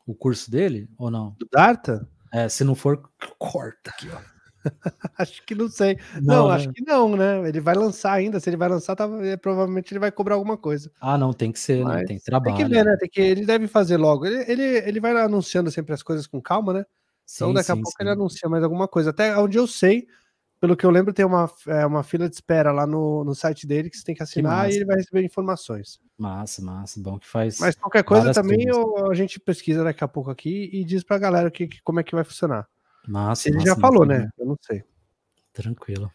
[0.06, 0.88] O curso dele?
[0.96, 1.34] Ou não?
[1.38, 2.08] Do Darta?
[2.32, 3.02] É, se não for,
[3.38, 4.18] corta aqui, ó.
[5.18, 5.98] Acho que não sei.
[6.20, 6.54] Não, né?
[6.54, 7.48] acho que não, né?
[7.48, 8.40] Ele vai lançar ainda.
[8.40, 9.08] Se ele vai lançar, tá,
[9.40, 10.90] provavelmente ele vai cobrar alguma coisa.
[11.00, 11.84] Ah, não, tem que ser, né?
[11.84, 12.56] Mas Tem Tem trabalho.
[12.56, 12.96] que ver, né?
[12.96, 14.26] Tem que, ele deve fazer logo.
[14.26, 16.86] Ele, ele, ele vai anunciando sempre as coisas com calma, né?
[17.32, 18.02] Então Sim, daqui a sim, pouco sim.
[18.02, 19.10] ele anuncia mais alguma coisa.
[19.10, 20.06] Até onde eu sei,
[20.60, 23.66] pelo que eu lembro, tem uma, é, uma fila de espera lá no, no site
[23.66, 24.76] dele que você tem que assinar e massa.
[24.76, 26.00] ele vai receber informações.
[26.18, 27.00] Massa, massa.
[27.00, 27.58] Bom que faz.
[27.60, 31.18] Mas qualquer coisa também eu- a gente pesquisa daqui a pouco aqui e diz pra
[31.18, 32.66] galera que, que- como é que vai funcionar.
[33.06, 34.20] Massa, Ele massa, já massa, falou, massa.
[34.22, 34.30] né?
[34.38, 34.82] Eu não sei.
[35.52, 36.10] Tranquilo.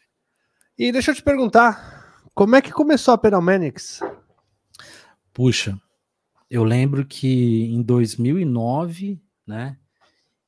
[0.78, 4.02] E deixa eu te perguntar, como é que começou a Pedalmanics?
[5.34, 5.80] Puxa,
[6.50, 9.78] eu lembro que em 2009, né,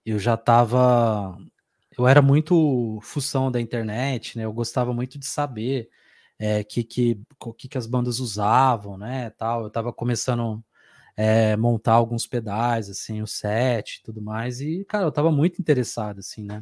[0.05, 1.37] eu já tava,
[1.97, 5.89] eu era muito fução da internet, né, eu gostava muito de saber
[6.43, 7.17] é, que, que,
[7.57, 10.61] que, as bandas usavam, né, tal, eu tava começando
[11.15, 15.61] é, montar alguns pedais, assim, o set e tudo mais, e, cara, eu tava muito
[15.61, 16.61] interessado, assim, né,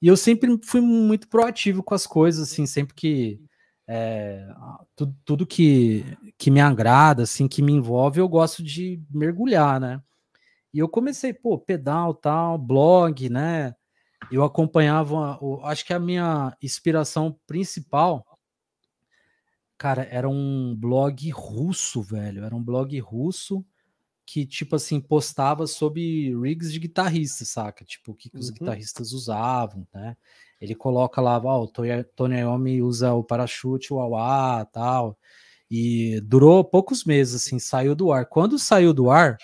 [0.00, 3.40] e eu sempre fui muito proativo com as coisas, assim, sempre que
[3.88, 4.46] é,
[4.94, 6.04] tudo, tudo que,
[6.38, 10.00] que me agrada, assim, que me envolve, eu gosto de mergulhar, né?
[10.72, 13.74] E eu comecei, pô, pedal, tal, blog, né?
[14.30, 18.24] Eu acompanhava, acho que a minha inspiração principal,
[19.80, 22.44] cara, era um blog russo, velho.
[22.44, 23.64] Era um blog russo
[24.26, 27.82] que, tipo assim, postava sobre rigs de guitarrista, saca?
[27.84, 28.54] Tipo, o que, que os Uhum.
[28.56, 30.16] guitarristas usavam, né?
[30.60, 31.68] Ele coloca lá, ó, o
[32.14, 35.18] Tony Iommi usa o parachute, o Wah tal.
[35.70, 38.26] E durou poucos meses, assim, saiu do ar.
[38.26, 39.38] Quando saiu do ar,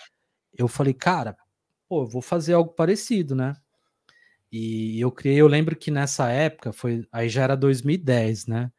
[0.58, 1.34] eu falei, cara,
[1.88, 3.56] pô, vou fazer algo parecido, né?
[4.52, 8.70] E eu criei, eu lembro que nessa época, foi, aí já era 2010, né?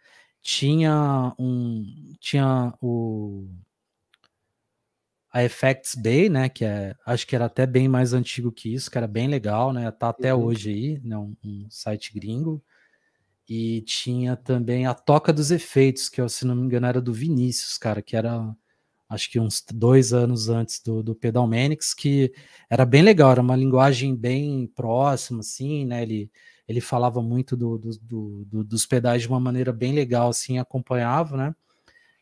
[0.47, 1.83] Tinha um,
[2.21, 3.49] tinha o
[5.31, 8.89] a Effects Bay, né, que é, acho que era até bem mais antigo que isso,
[8.89, 9.91] que era bem legal, né?
[9.91, 10.45] Tá até Uhum.
[10.45, 12.63] hoje aí, né, um, um site gringo.
[13.49, 17.13] E tinha também a Toca dos Efeitos, que eu, se não me engano era do
[17.13, 18.55] Vinícius, cara, que era
[19.09, 22.33] acho que uns dois anos antes do, do Pedalmanics, que
[22.69, 26.03] era bem legal, era uma linguagem bem próxima, assim, né?
[26.03, 26.31] Ele,
[26.67, 30.57] ele falava muito do, do- do- do- dos pedais de uma maneira bem legal, assim,
[30.59, 31.55] acompanhava, né?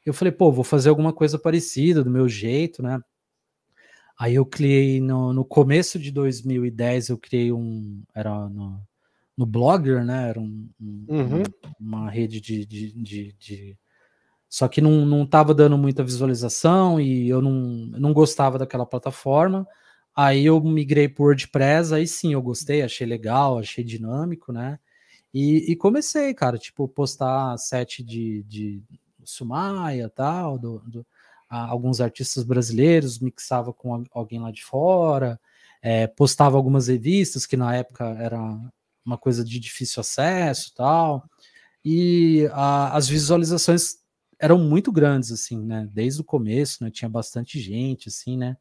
[0.06, 3.00] Eu falei, pô, vou fazer alguma coisa parecida, do meu jeito, né?
[4.18, 8.02] Aí eu criei no, no começo de 2010, eu criei um.
[8.14, 8.80] Era no,
[9.36, 10.30] no Blogger, né?
[10.30, 11.44] Era um- um- Uhum.
[11.80, 13.78] uma rede de, de, de- de-
[14.48, 18.86] Só que não, não tava dando muita visualização e eu não, eu não gostava daquela
[18.86, 19.68] plataforma.
[20.16, 24.80] Aí eu migrei para WordPress, aí sim eu gostei, achei legal, achei dinâmico, né?
[25.34, 28.84] E, e comecei, cara, tipo, postar set de, de
[29.26, 31.08] Sumaia tal, do, do-
[31.50, 35.40] a- alguns artistas brasileiros, mixava com al- alguém lá de fora,
[35.82, 38.40] é, postava algumas revistas que na época era
[39.06, 41.24] uma coisa de difícil acesso tal,
[41.84, 43.98] e a- as visualizações
[44.40, 45.88] eram muito grandes, assim, né?
[45.94, 46.92] Desde o começo, né?
[46.92, 48.58] Tinha bastante gente, assim, né?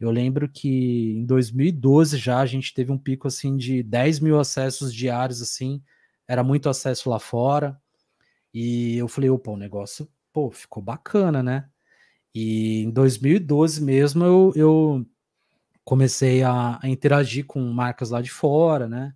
[0.00, 4.40] Eu lembro que em 2012 já a gente teve um pico, assim, de 10 mil
[4.40, 5.82] acessos diários, assim,
[6.26, 7.78] era muito acesso lá fora,
[8.52, 11.68] e eu falei, opa, o negócio, pô, ficou bacana, né?
[12.34, 15.06] E em 2012 mesmo eu, eu
[15.84, 19.14] comecei a, a interagir com marcas lá de fora, né?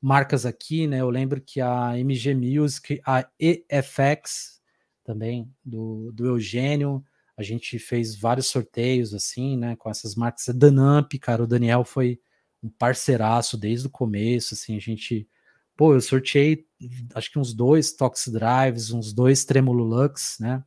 [0.00, 1.00] Marcas aqui, né?
[1.00, 4.60] Eu lembro que a MG Music, a EFX
[5.04, 7.04] também, do, do Eugênio.
[7.38, 10.46] A gente fez vários sorteios, assim, né, com essas marcas.
[10.54, 12.20] Danamp, cara, o Daniel foi
[12.62, 15.28] um parceiraço desde o começo, assim, a gente...
[15.76, 16.66] Pô, eu sorteei,
[17.14, 20.64] acho que uns dois Tox Drives, uns dois Tremolo Lux, né?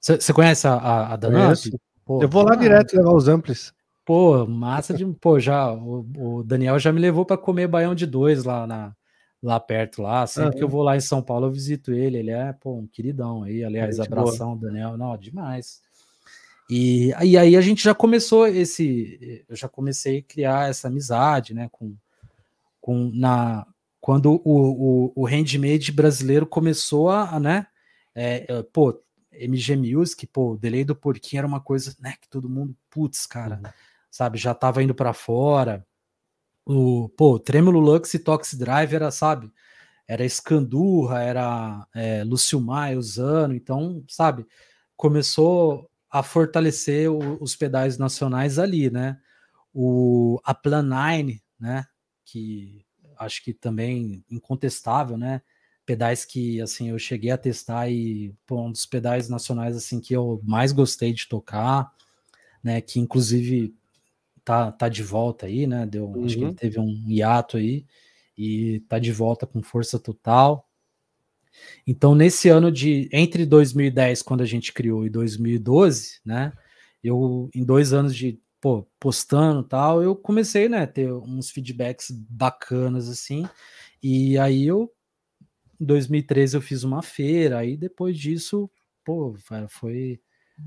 [0.00, 1.58] Você conhece a, a, a Danamp?
[2.04, 3.74] Pô, eu vou lá ah, direto levar os amplis.
[4.08, 5.04] Pô, massa de.
[5.04, 5.70] Pô, já.
[5.70, 8.96] O, o Daniel já me levou para comer baião de dois lá, na,
[9.42, 10.26] lá perto, lá.
[10.26, 10.56] Sempre uhum.
[10.56, 12.16] que eu vou lá em São Paulo, eu visito ele.
[12.16, 13.62] Ele é, pô, um queridão aí.
[13.62, 14.72] Aliás, abração, boa.
[14.72, 14.96] Daniel.
[14.96, 15.82] Não, demais.
[16.70, 19.44] E, e aí a gente já começou esse.
[19.48, 21.68] Eu já comecei a criar essa amizade, né?
[21.72, 21.96] Com,
[22.80, 23.66] com na,
[24.00, 27.66] quando o, o, o handmade brasileiro começou a, né?
[28.14, 29.00] É, pô,
[29.32, 33.26] MG Music, pô, o delay do porquinho era uma coisa, né, que todo mundo, putz,
[33.26, 33.70] cara, uhum.
[34.10, 35.86] sabe, já tava indo para fora.
[36.66, 39.50] O, pô, Tremolo Lux e Tox Drive era, sabe,
[40.06, 44.46] era Escandurra, era é, Lúcio Maia usando, então, sabe,
[44.96, 49.18] começou a fortalecer o, os pedais nacionais ali, né?
[49.72, 51.84] O, a Plan 9, né,
[52.24, 52.84] que
[53.18, 55.42] acho que também incontestável, né?
[55.88, 60.12] pedais que assim eu cheguei a testar e pô, um dos pedais nacionais assim que
[60.12, 61.90] eu mais gostei de tocar,
[62.62, 62.82] né?
[62.82, 63.74] Que inclusive
[64.44, 65.86] tá, tá de volta aí, né?
[65.86, 66.26] Deu, uhum.
[66.26, 66.54] acho que ele uhum.
[66.54, 67.86] teve um hiato aí
[68.36, 70.67] e tá de volta com força total.
[71.86, 76.52] Então, nesse ano de entre 2010, quando a gente criou, e 2012, né?
[77.02, 83.08] Eu, em dois anos de pô, postando tal, eu comecei, né, ter uns feedbacks bacanas
[83.08, 83.48] assim.
[84.02, 84.92] E aí eu
[85.80, 88.68] em 2013 eu fiz uma feira, aí depois disso,
[89.04, 89.36] pô,
[89.68, 90.20] foi,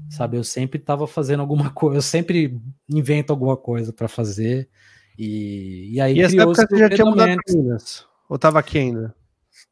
[0.09, 2.57] sabe, eu sempre estava fazendo alguma coisa, eu sempre
[2.89, 4.69] invento alguma coisa para fazer.
[5.17, 8.07] E, e aí e essa época você já tinha mudado para Minas?
[8.29, 9.13] Ou estava aqui ainda?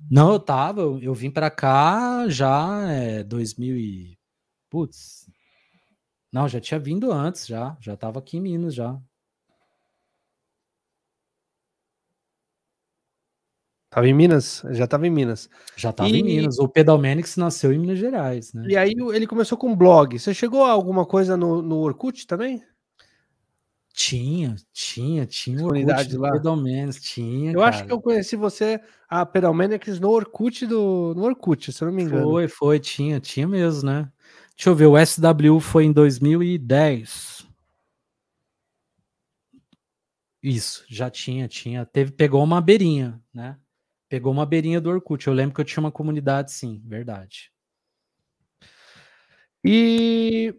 [0.10, 4.18] Não, eu tava, eu, eu vim para cá já é 2000 e
[4.70, 5.30] putz.
[6.32, 9.00] Não, já tinha vindo antes já, já tava aqui em Minas já.
[13.90, 14.64] Tava em Minas?
[14.70, 15.50] Já tava em Minas.
[15.76, 16.20] Já tava e...
[16.20, 16.60] em Minas.
[16.60, 18.66] O Pedalmenix nasceu em Minas Gerais, né?
[18.68, 20.20] E aí ele começou com blog.
[20.20, 22.64] Você chegou a alguma coisa no, no Orkut também?
[24.00, 26.32] Tinha, tinha, tinha Comunidade lá.
[26.32, 27.52] Pedalmenix, tinha.
[27.52, 27.70] Eu cara.
[27.70, 28.80] acho que eu conheci você,
[29.10, 32.24] a Pedalmenix, no Orkut do no Orkut, se eu não me engano.
[32.24, 34.10] Foi, foi, tinha, tinha mesmo, né?
[34.56, 37.46] Deixa eu ver, o SW foi em 2010.
[40.42, 41.86] Isso, já tinha, tinha.
[41.86, 43.60] Teve, pegou uma beirinha, né?
[44.08, 45.28] Pegou uma beirinha do Orkut.
[45.28, 47.52] Eu lembro que eu tinha uma comunidade, sim, verdade.
[49.62, 50.56] E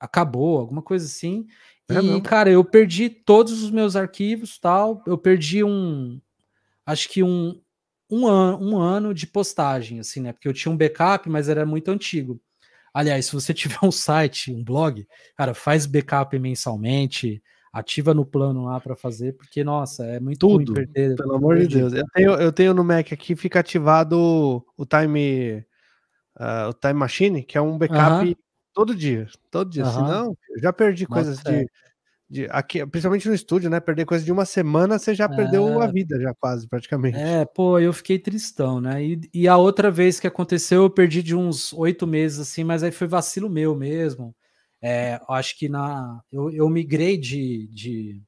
[0.00, 1.46] acabou, alguma coisa assim.
[1.88, 2.22] É e, mesmo?
[2.22, 5.02] cara, eu perdi todos os meus arquivos, tal.
[5.06, 6.20] Eu perdi um,
[6.84, 7.60] acho que um,
[8.10, 10.32] um, an, um ano de postagem, assim, né?
[10.32, 12.40] Porque eu tinha um backup, mas era muito antigo.
[12.92, 17.42] Aliás, se você tiver um site, um blog, cara, faz backup mensalmente
[17.72, 21.68] ativa no plano lá para fazer, porque, nossa, é muito Tudo, perder, pelo amor de
[21.68, 21.92] Deus.
[21.92, 25.64] Eu tenho, eu tenho no Mac aqui, fica ativado o Time,
[26.36, 28.36] uh, o time Machine, que é um backup uh -huh.
[28.78, 29.82] Todo dia, todo dia.
[29.82, 29.92] Uh -huh.
[29.92, 31.66] Senão, eu já perdi nossa, coisas de,
[32.30, 33.80] de, aqui, principalmente no estúdio, né?
[33.80, 35.28] Perder coisa de uma semana, você já é...
[35.28, 37.18] perdeu a vida, já quase, praticamente.
[37.18, 39.04] É, pô, eu fiquei tristão, né?
[39.04, 42.84] E, e a outra vez que aconteceu, eu perdi de uns oito meses, assim, mas
[42.84, 44.32] aí foi vacilo meu mesmo.
[44.80, 48.22] É, acho que na eu, eu migrei de, de,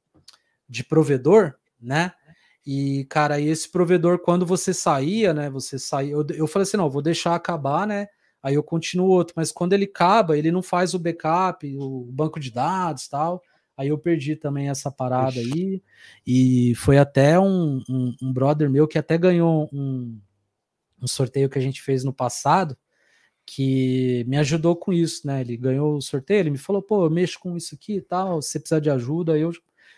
[0.67, 2.11] de provedor, né?
[2.65, 5.49] E, cara, esse provedor, quando você saía, né?
[5.49, 6.11] Você saía.
[6.11, 8.07] Eu, eu falei assim: não, vou deixar acabar, né?
[8.41, 12.39] Aí eu continuo outro, mas quando ele acaba, ele não faz o backup, o banco
[12.39, 13.43] de dados tal.
[13.77, 15.81] Aí eu perdi também essa parada aí.
[16.25, 20.19] E foi até um, um, um brother meu que até ganhou um,
[21.01, 22.77] um sorteio que a gente fez no passado
[23.45, 25.41] que me ajudou com isso, né?
[25.41, 28.41] Ele ganhou o sorteio, ele me falou, pô, eu mexo com isso aqui e tal,
[28.41, 29.51] se você precisar de ajuda, eu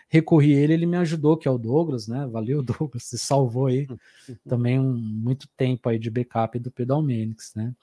[0.09, 2.25] recorri ele, ele me ajudou, que é o Douglas, né?
[2.27, 3.87] Valeu, Douglas, você salvou aí
[4.47, 7.73] também um, muito tempo aí de backup do Pedalmenics, né?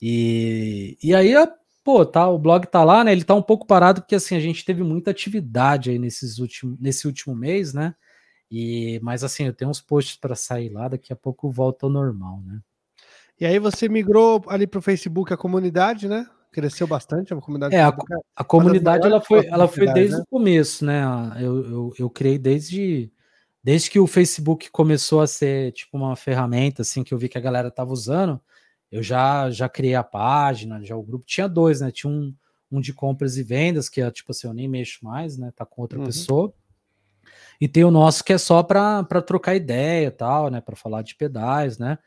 [0.00, 1.34] E, e aí,
[1.82, 3.12] pô, tá, o blog tá lá, né?
[3.12, 6.78] Ele tá um pouco parado porque assim, a gente teve muita atividade aí nesses últimos,
[6.80, 7.94] nesse último mês, né?
[8.50, 11.90] E, mas assim, eu tenho uns posts para sair lá, daqui a pouco volta ao
[11.90, 12.60] normal, né?
[13.40, 16.26] E aí você migrou ali para o Facebook, a comunidade, né?
[16.52, 17.74] Cresceu bastante a comunidade.
[17.74, 17.92] É, a,
[18.36, 20.22] a comunidade ela foi, ela foi desde né?
[20.22, 21.02] o começo, né?
[21.40, 23.12] Eu, eu, eu criei desde,
[23.62, 27.36] desde que o Facebook começou a ser tipo uma ferramenta, assim, que eu vi que
[27.36, 28.40] a galera tava usando.
[28.90, 31.90] Eu já, já criei a página, já o grupo tinha dois, né?
[31.90, 32.34] Tinha um,
[32.70, 35.52] um de compras e vendas, que é tipo assim, eu nem mexo mais, né?
[35.54, 36.06] Tá com outra uhum.
[36.06, 36.54] pessoa.
[37.60, 40.60] E tem o nosso que é só para trocar ideia e tal, né?
[40.60, 41.98] Para falar de pedais, né?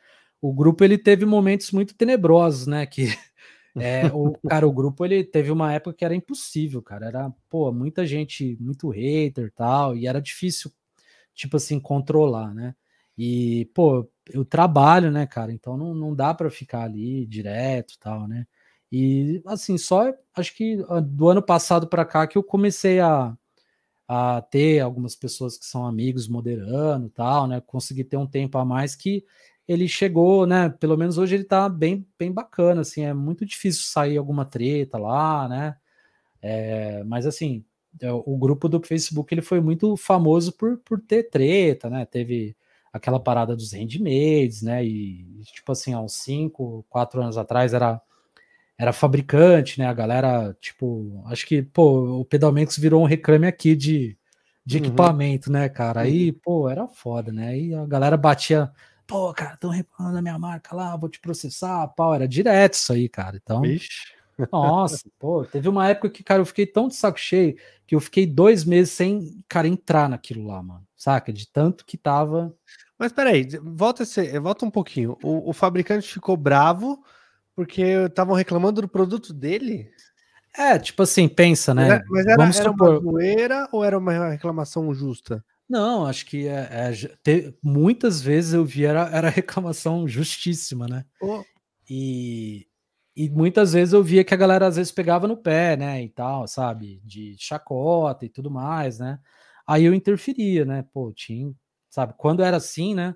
[0.42, 2.86] O grupo ele teve momentos muito tenebrosos, né?
[2.86, 3.08] Que
[3.76, 7.08] é, o cara, o grupo ele teve uma época que era impossível, cara.
[7.08, 10.72] Era, pô, muita gente, muito hater tal, e era difícil,
[11.34, 12.76] tipo assim, controlar, né?
[13.18, 15.52] E, pô, eu trabalho, né, cara?
[15.52, 18.46] Então não, não dá para ficar ali direto tal, né?
[18.92, 23.36] E assim, só acho que ah, do ano passado para cá que eu comecei a,
[24.08, 27.62] a ter algumas pessoas que são amigos moderando tal, né?
[27.62, 29.26] Consegui ter um tempo a mais que
[29.68, 30.70] ele chegou, né?
[30.70, 33.04] Pelo menos hoje ele tá bem, bem bacana, assim.
[33.04, 35.78] É muito difícil sair alguma treta lá, né?
[36.42, 37.66] É, mas assim,
[38.02, 42.06] é, o grupo do Facebook ele foi muito famoso por, por ter treta, né?
[42.06, 42.56] Teve
[42.92, 44.84] aquela parada dos handmaids, né?
[44.86, 48.02] E tipo assim, há uns 5, 4 anos atrás era
[48.80, 49.88] era fabricante, né?
[49.88, 54.16] A galera, tipo, acho que, pô, o Pedalmentos virou um reclame aqui de,
[54.64, 54.86] de uhum.
[54.86, 56.02] equipamento, né, cara?
[56.02, 56.40] Aí, uhum.
[56.44, 57.48] pô, era foda, né?
[57.50, 58.72] Aí a galera batia
[59.08, 62.92] pô, cara, estão reclamando da minha marca lá, vou te processar, pau, era direto isso
[62.92, 63.40] aí, cara.
[63.42, 64.17] Então, Ixi.
[64.52, 67.56] Nossa, pô, teve uma época que, cara, eu fiquei tão de saco cheio
[67.88, 71.32] que eu fiquei dois meses sem, cara, entrar naquilo lá, mano, saca?
[71.32, 72.54] De tanto que tava.
[73.00, 75.18] Mas peraí, volta, esse, volta um pouquinho.
[75.24, 77.02] O, o fabricante ficou bravo
[77.56, 79.90] porque estavam reclamando do produto dele?
[80.56, 82.02] É, tipo assim, pensa, né?
[82.10, 82.90] Mas, era, Vamos era supor...
[82.90, 85.44] uma zoeira ou era uma reclamação justa?
[85.70, 86.92] Não, acho que é, é
[87.24, 91.06] te, muitas vezes eu vi era, era reclamação justíssima, né?
[91.22, 91.44] Oh.
[91.90, 92.68] E,
[93.18, 96.04] e muitas vezes eu via que a galera às vezes pegava no pé, né?
[96.04, 97.02] E tal, sabe?
[97.04, 99.20] De chacota e tudo mais, né?
[99.66, 100.86] Aí eu interferia, né?
[100.94, 101.52] Pô, tinha,
[101.90, 102.14] sabe?
[102.16, 103.16] Quando era assim, né?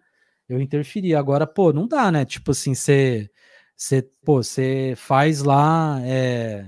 [0.50, 1.20] Eu interferia.
[1.20, 2.26] Agora, pô, não dá, né?
[2.26, 3.30] Tipo assim, você,
[3.78, 6.68] você, pô, você faz lá é,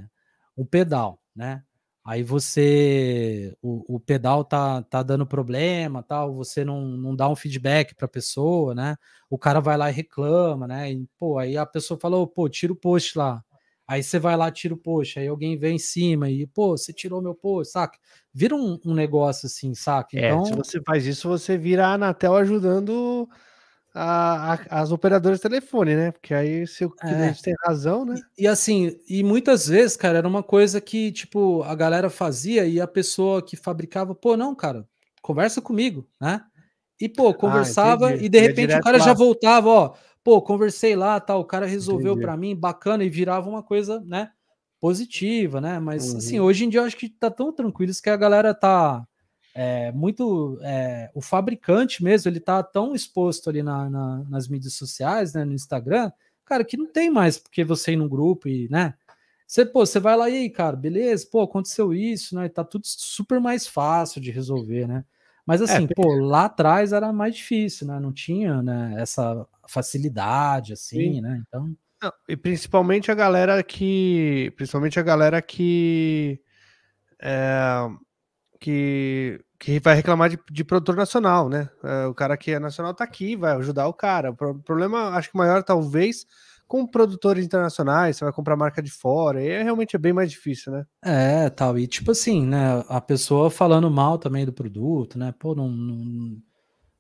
[0.56, 1.64] um pedal, né?
[2.06, 7.36] Aí você o, o, pedal tá, tá dando problema tal você não, não dá um
[7.36, 8.96] feedback para a pessoa né?
[9.30, 10.92] O cara vai lá e reclama né?
[10.92, 13.44] E, pô aí a pessoa falou pô tira o post lá.
[13.88, 16.92] Aí você vai lá tira o post aí alguém vem em cima e pô você
[16.92, 17.98] tirou meu post saca?
[18.34, 20.18] Vira um, um negócio assim saca?
[20.18, 23.30] Então é, se então você faz isso você vira a Anatel ajudando
[23.94, 26.12] a, a, as operadoras de telefone, né?
[26.12, 27.44] Porque aí se o cliente é.
[27.44, 28.16] tem razão, né?
[28.38, 32.66] E, e, assim, e muitas vezes, cara, era uma coisa que, tipo, a galera fazia
[32.66, 34.88] e a pessoa que fabricava, pô, não, cara,
[35.22, 36.42] conversa comigo, né?
[37.00, 39.04] E, pô, ah, conversava ah, e de repente o cara lá.
[39.04, 43.50] já voltava, ó, pô, conversei lá, tal, o cara resolveu para mim, bacana, e virava
[43.50, 44.32] uma coisa, né,
[44.80, 45.80] positiva, né?
[45.80, 46.18] Mas, assim, uhum.
[46.18, 49.06] assim, hoje em dia eu acho que tá tão tranquilo que a galera tá
[49.54, 54.74] é, muito é, o fabricante mesmo ele tá tão exposto ali na, na, nas mídias
[54.74, 56.12] sociais, né, no Instagram,
[56.44, 58.96] cara, que não tem mais porque você ir num grupo e, né,
[59.46, 62.86] você, pô, você vai lá e aí, cara, beleza, pô, aconteceu isso, né, tá tudo
[62.86, 65.06] super mais fácil de resolver, né,
[65.46, 69.46] mas é, assim, é, pô, lá atrás era mais difícil, né, não tinha, né, essa
[69.68, 71.22] facilidade, assim, sim.
[71.22, 71.76] né, então...
[72.02, 76.42] Não, e principalmente a galera que, principalmente a galera que
[77.22, 77.88] é,
[78.64, 81.70] que, que vai reclamar de, de produtor nacional, né?
[81.84, 84.32] É, o cara que é nacional tá aqui, vai ajudar o cara.
[84.32, 86.26] O problema, acho que maior, talvez,
[86.66, 90.32] com produtores internacionais, você vai comprar marca de fora, e é, realmente é bem mais
[90.32, 90.86] difícil, né?
[91.04, 91.78] É, tal.
[91.78, 92.86] E tipo assim, né?
[92.88, 95.34] A pessoa falando mal também do produto, né?
[95.38, 96.38] Pô, não, não,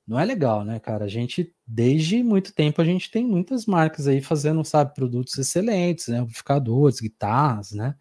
[0.05, 1.05] não é legal, né, cara?
[1.05, 6.09] A gente, desde muito tempo, a gente tem muitas marcas aí fazendo, sabe, produtos excelentes,
[6.09, 6.19] né?
[6.19, 7.95] Amplificadores, guitarras, né?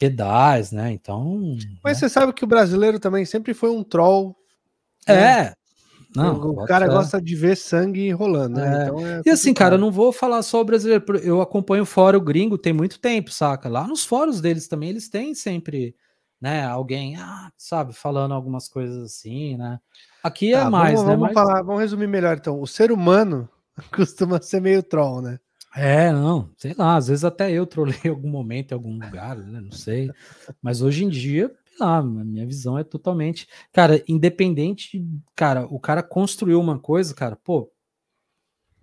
[0.00, 0.90] Pedais, né?
[0.90, 1.56] Então.
[1.84, 2.08] Mas né?
[2.08, 4.34] você sabe que o brasileiro também sempre foi um troll.
[5.06, 5.14] Né?
[5.14, 5.44] É.
[5.44, 5.54] Né?
[6.16, 8.66] Não, o cara gosta de ver sangue rolando, né?
[8.66, 8.84] É.
[8.84, 11.86] Então é e assim, cara, eu não vou falar só o brasileiro, eu acompanho o
[11.86, 13.68] fórum gringo tem muito tempo, saca?
[13.68, 15.94] Lá nos fóruns deles também, eles têm sempre,
[16.40, 19.78] né, alguém, ah, sabe, falando algumas coisas assim, né?
[20.20, 21.16] Aqui é tá, mais, vamos, né?
[21.16, 22.60] Vamos, falar, vamos resumir melhor então.
[22.60, 23.48] O ser humano
[23.94, 25.38] costuma ser meio troll, né?
[25.74, 29.36] É, não, sei lá, às vezes até eu trolei em algum momento, em algum lugar,
[29.36, 29.60] né?
[29.60, 30.10] Não sei.
[30.60, 35.04] Mas hoje em dia, lá, a minha visão é totalmente, cara, independente,
[35.34, 37.70] cara, o cara construiu uma coisa, cara, pô,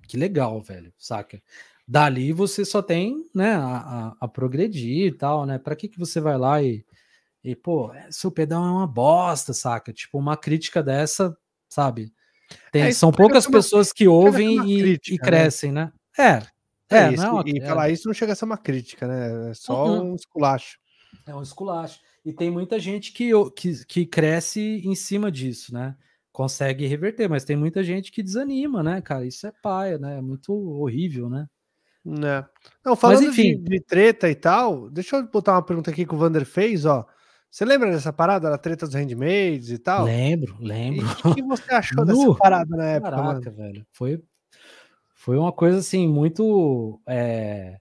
[0.07, 1.41] que legal, velho, saca?
[1.87, 5.57] Dali você só tem, né, a, a, a progredir e tal, né?
[5.57, 6.83] Para que que você vai lá e,
[7.43, 9.93] e pô, seu pedal é uma bosta, saca?
[9.93, 11.37] Tipo, uma crítica dessa,
[11.69, 12.11] sabe?
[12.71, 15.23] Tem, é, são poucas uma, pessoas que ouvem e, crítica, e, né?
[15.25, 15.91] crescem, né?
[16.17, 16.25] né?
[16.25, 16.56] É,
[16.89, 17.65] é, isso, não, e, é.
[17.65, 19.51] falar isso não chega a ser uma crítica, né?
[19.51, 20.11] É só uhum.
[20.11, 20.77] um esculacho.
[21.25, 21.99] É um esculacho.
[22.25, 25.95] E tem muita gente que, que, que cresce em cima disso, né?
[26.31, 29.25] Consegue reverter, mas tem muita gente que desanima, né, cara?
[29.25, 30.17] Isso é paia, né?
[30.17, 31.47] É muito horrível, né?
[32.05, 32.45] Né.
[32.85, 33.57] Não, falando mas, enfim.
[33.57, 36.85] De, de, treta e tal, deixa eu botar uma pergunta aqui que o Vander fez,
[36.85, 37.05] ó.
[37.49, 40.05] Você lembra dessa parada da treta dos handmaids e tal?
[40.05, 41.05] Lembro, lembro.
[41.05, 43.11] E o que você achou dessa parada na época?
[43.11, 43.55] Caraca, mano?
[43.55, 43.87] velho.
[43.91, 44.21] Foi,
[45.27, 47.01] foi uma coisa assim, muito.
[47.05, 47.79] É,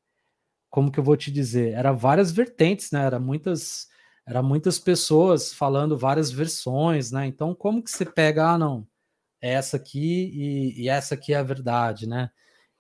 [0.69, 1.75] como que eu vou te dizer?
[1.75, 3.05] Era várias vertentes, né?
[3.05, 3.87] Era muitas,
[4.27, 7.25] era muitas pessoas falando várias versões, né?
[7.25, 8.85] Então, como que você pega, ah, não,
[9.41, 12.31] é essa aqui e, e essa aqui é a verdade, né?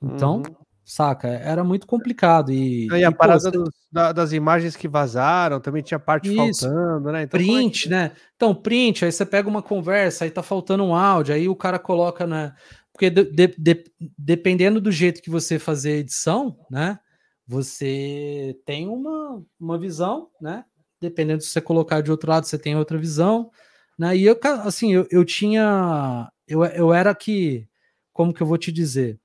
[0.02, 1.26] Então, uhum saca?
[1.26, 2.52] Era muito complicado.
[2.52, 6.28] E, e a e, parada pô, dos, da, das imagens que vazaram também tinha parte
[6.28, 7.24] isso, faltando, né?
[7.24, 7.88] Então, é print, é que...
[7.88, 8.12] né?
[8.36, 11.78] Então, print, aí você pega uma conversa, aí tá faltando um áudio, aí o cara
[11.78, 12.54] coloca na.
[12.96, 13.84] Porque de, de, de,
[14.18, 16.98] dependendo do jeito que você fazer a edição, né?
[17.46, 20.64] Você tem uma, uma visão, né?
[21.00, 23.50] Dependendo se você colocar de outro lado, você tem outra visão.
[23.98, 24.16] Né?
[24.16, 26.30] E eu, assim, eu, eu tinha.
[26.48, 27.68] Eu, eu era que.
[28.12, 29.20] Como que eu vou te dizer?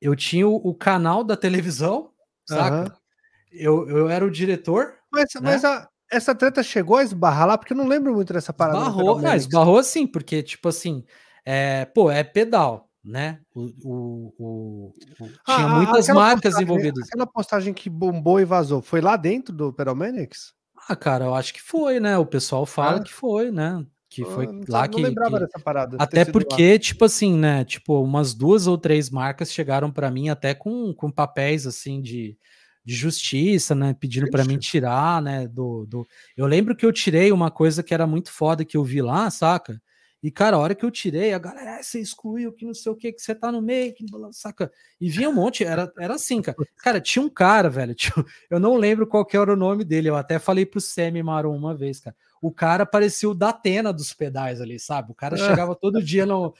[0.00, 2.10] eu tinha o, o canal da televisão,
[2.46, 2.92] saca?
[2.92, 2.98] Uhum.
[3.52, 4.94] Eu, eu era o diretor.
[5.10, 5.40] Mas, né?
[5.42, 8.78] mas a, essa treta chegou a esbarrar lá, porque eu não lembro muito dessa parada.
[8.78, 11.04] Esbarrou, não, esbarrou sim, porque, tipo assim,
[11.44, 13.38] é, pô, é pedal, né?
[13.54, 17.06] O, o, o, o ah, tinha muitas marcas envolvidas.
[17.06, 20.52] Aquela postagem que bombou e vazou, foi lá dentro do Pedalmanics?
[20.88, 22.18] Ah, cara, eu acho que foi, né?
[22.18, 23.02] O pessoal fala ah.
[23.02, 23.84] que foi, né?
[24.08, 25.44] que foi não, lá que, lembrava que...
[25.44, 25.96] dessa parada.
[26.00, 26.78] Até porque, lá.
[26.78, 27.64] tipo assim, né?
[27.64, 32.38] Tipo, umas duas ou três marcas chegaram para mim até com, com papéis assim de,
[32.84, 33.94] de justiça, né?
[33.98, 35.46] Pedindo para mim tirar, né?
[35.46, 36.06] Do, do.
[36.36, 39.28] Eu lembro que eu tirei uma coisa que era muito foda que eu vi lá,
[39.28, 39.80] saca?
[40.26, 42.90] E, cara, a hora que eu tirei, a galera, ah, você excluiu, que não sei
[42.90, 44.72] o que, que você tá no meio, que saca?
[45.00, 46.58] E vinha um monte, era, era assim, cara.
[46.78, 48.12] Cara, tinha um cara, velho, tinha,
[48.50, 51.54] eu não lembro qual que era o nome dele, eu até falei pro Semi Marum
[51.54, 55.10] uma vez, cara o cara parecia o da Atena dos pedais ali, sabe?
[55.10, 56.54] O cara chegava todo dia, no,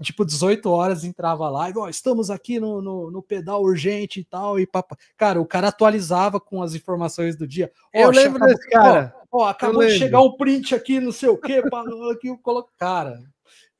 [0.00, 4.58] tipo, 18 horas, entrava lá, igual, estamos aqui no, no, no, pedal urgente e tal,
[4.58, 4.96] e papo.
[5.16, 7.70] Cara, o cara atualizava com as informações do dia.
[7.92, 9.14] Eu lembro desse cara.
[9.20, 11.62] Ó, ó acabou de chegar um print aqui, não sei o quê,
[12.12, 12.70] aqui eu coloco.
[12.78, 13.20] Cara,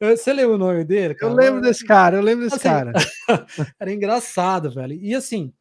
[0.00, 1.14] você lembra o nome dele?
[1.14, 1.32] Cara?
[1.32, 2.92] Eu lembro desse cara, eu lembro desse assim, cara.
[3.80, 4.94] era engraçado, velho.
[4.94, 5.52] E assim,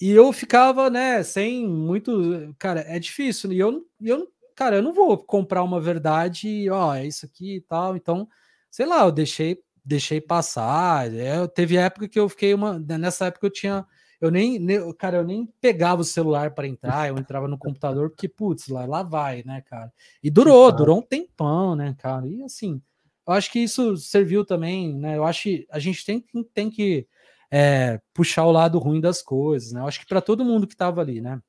[0.00, 2.54] e eu ficava, né, sem muito.
[2.58, 3.52] Cara, é difícil.
[3.52, 7.56] E eu, eu cara, eu não vou comprar uma verdade e, ó, é isso aqui
[7.56, 7.96] e tal.
[7.96, 8.28] Então,
[8.70, 11.12] sei lá, eu deixei, deixei passar.
[11.14, 12.78] É, teve época que eu fiquei uma.
[12.78, 13.86] Né, nessa época eu tinha.
[14.22, 18.08] Eu nem, nem cara, eu nem pegava o celular para entrar, eu entrava no computador,
[18.08, 19.92] porque, putz, lá, lá vai, né, cara?
[20.22, 22.26] E durou, durou um tempão, né, cara?
[22.26, 22.80] E assim,
[23.26, 25.16] eu acho que isso serviu também, né?
[25.18, 27.06] Eu acho que a gente tem, tem que
[27.50, 29.80] é, puxar o lado ruim das coisas, né?
[29.80, 31.42] Eu acho que para todo mundo que estava ali, né?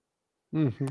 [0.51, 0.87] Uhum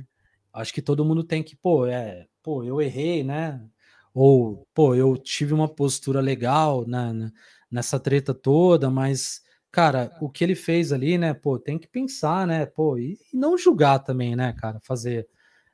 [0.52, 3.64] acho que todo mundo tem que, pô, é, pô, eu errei, né?
[4.12, 7.32] Ou, pô, eu tive uma postura legal na,
[7.70, 9.42] nessa treta toda, mas,
[9.72, 11.34] cara, o que ele fez ali, né?
[11.34, 12.66] Pô, tem que pensar, né?
[12.66, 14.78] Pô, e, e não julgar também, né, cara?
[14.80, 15.26] Fazer,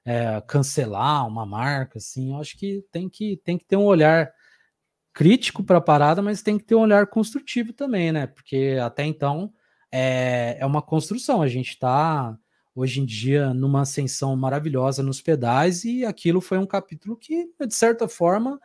[0.04, 4.32] é, cancelar uma marca, assim, eu acho que tem que, tem que ter um olhar
[5.12, 8.26] crítico para a parada, mas tem que ter um olhar construtivo também, né?
[8.26, 9.52] Porque até então
[9.92, 12.38] é, é uma construção, a gente está
[12.74, 17.74] hoje em dia numa ascensão maravilhosa nos pedais, e aquilo foi um capítulo que, de
[17.74, 18.60] certa forma,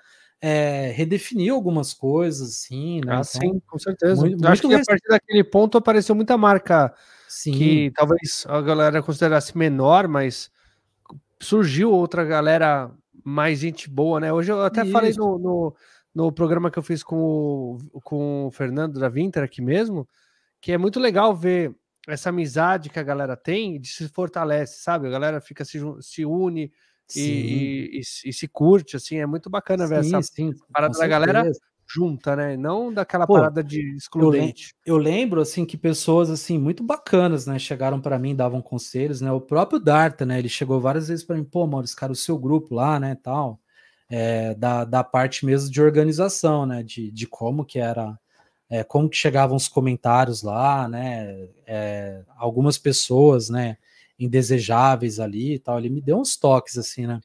[0.46, 3.14] é, redefiniu algumas coisas, assim, né?
[3.14, 4.20] Ah, então, sim, com certeza.
[4.20, 6.94] Muito, acho que a partir daquele ponto apareceu muita marca
[7.30, 7.54] sim.
[7.54, 10.52] que talvez a galera considerasse menor, mas
[11.40, 12.92] surgiu outra galera
[13.24, 14.34] mais gente boa, né?
[14.34, 14.92] Hoje eu até Isso.
[14.92, 15.76] falei no, no,
[16.14, 20.06] no, programa que eu fiz com o, com o Fernando da Vinter aqui mesmo,
[20.60, 21.74] que é muito legal ver
[22.06, 25.08] essa amizade que a galera tem de se fortalece, sabe?
[25.08, 26.70] A galera fica se, se une
[27.16, 31.52] e, e, e, se curte, assim, é muito bacana ver essa sim, parada da galera
[31.88, 32.58] junta, né?
[32.58, 34.74] Não daquela Pô, parada de excludente.
[34.86, 39.32] Eu, lembro, assim, que pessoas, assim, muito bacanas, né, chegaram para mim, davam conselhos, né?
[39.32, 42.38] O próprio Darta, né, ele chegou várias vezes para mim, pô, Maurício, cara, o seu
[42.38, 43.60] grupo lá, né, tal,
[44.10, 48.18] é, da, da parte mesmo de organização, né, de, de como que era
[48.74, 51.48] é, como que chegavam os comentários lá, né?
[51.68, 53.78] É, algumas pessoas, né?
[54.20, 55.80] Indesejáveis ali e tal.
[55.80, 57.20] Ele me deu uns toques assim, né?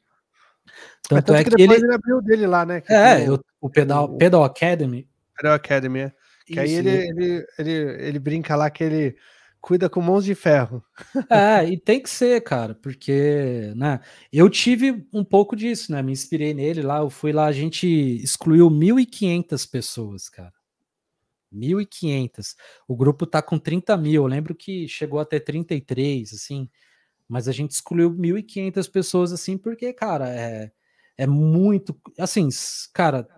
[1.08, 1.74] Tanto, tanto é que, que ele...
[1.74, 2.82] ele abriu dele lá, né?
[2.88, 4.18] é, eu, o Pedal, o...
[4.18, 5.08] Pedal Academy.
[5.36, 6.12] Pedal Academy, é.
[6.46, 9.16] Que Isso, aí ele, ele, ele, ele brinca lá que ele
[9.60, 10.82] cuida com mãos de ferro.
[11.30, 14.00] É, e tem que ser, cara, porque, né,
[14.32, 17.86] eu tive um pouco disso, né, me inspirei nele lá, eu fui lá, a gente
[17.86, 20.52] excluiu 1.500 pessoas, cara.
[21.52, 22.56] 1.500.
[22.86, 26.68] O grupo tá com 30 mil, eu lembro que chegou até 33, assim,
[27.28, 30.70] mas a gente excluiu 1.500 pessoas, assim, porque, cara, é,
[31.16, 32.48] é muito, assim,
[32.92, 33.28] cara,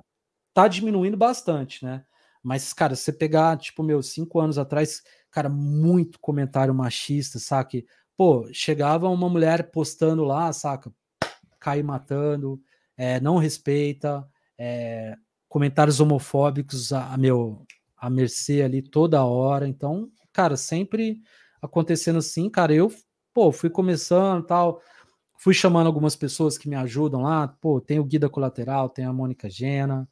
[0.54, 2.04] tá diminuindo bastante, né,
[2.42, 7.82] mas, cara, se você pegar, tipo, meus cinco anos atrás, cara, muito comentário machista, saca?
[8.16, 10.92] Pô, chegava uma mulher postando lá, saca?
[11.58, 12.60] Cai matando,
[12.96, 14.26] é, não respeita,
[14.58, 15.16] é,
[15.48, 17.66] comentários homofóbicos a, a, meu
[18.00, 19.68] a mercê ali toda hora.
[19.68, 21.20] Então, cara, sempre
[21.60, 22.90] acontecendo assim, cara, eu,
[23.34, 24.80] pô, fui começando tal,
[25.38, 29.12] fui chamando algumas pessoas que me ajudam lá, pô, tem o Guida Colateral, tem a
[29.12, 30.08] Mônica Gena,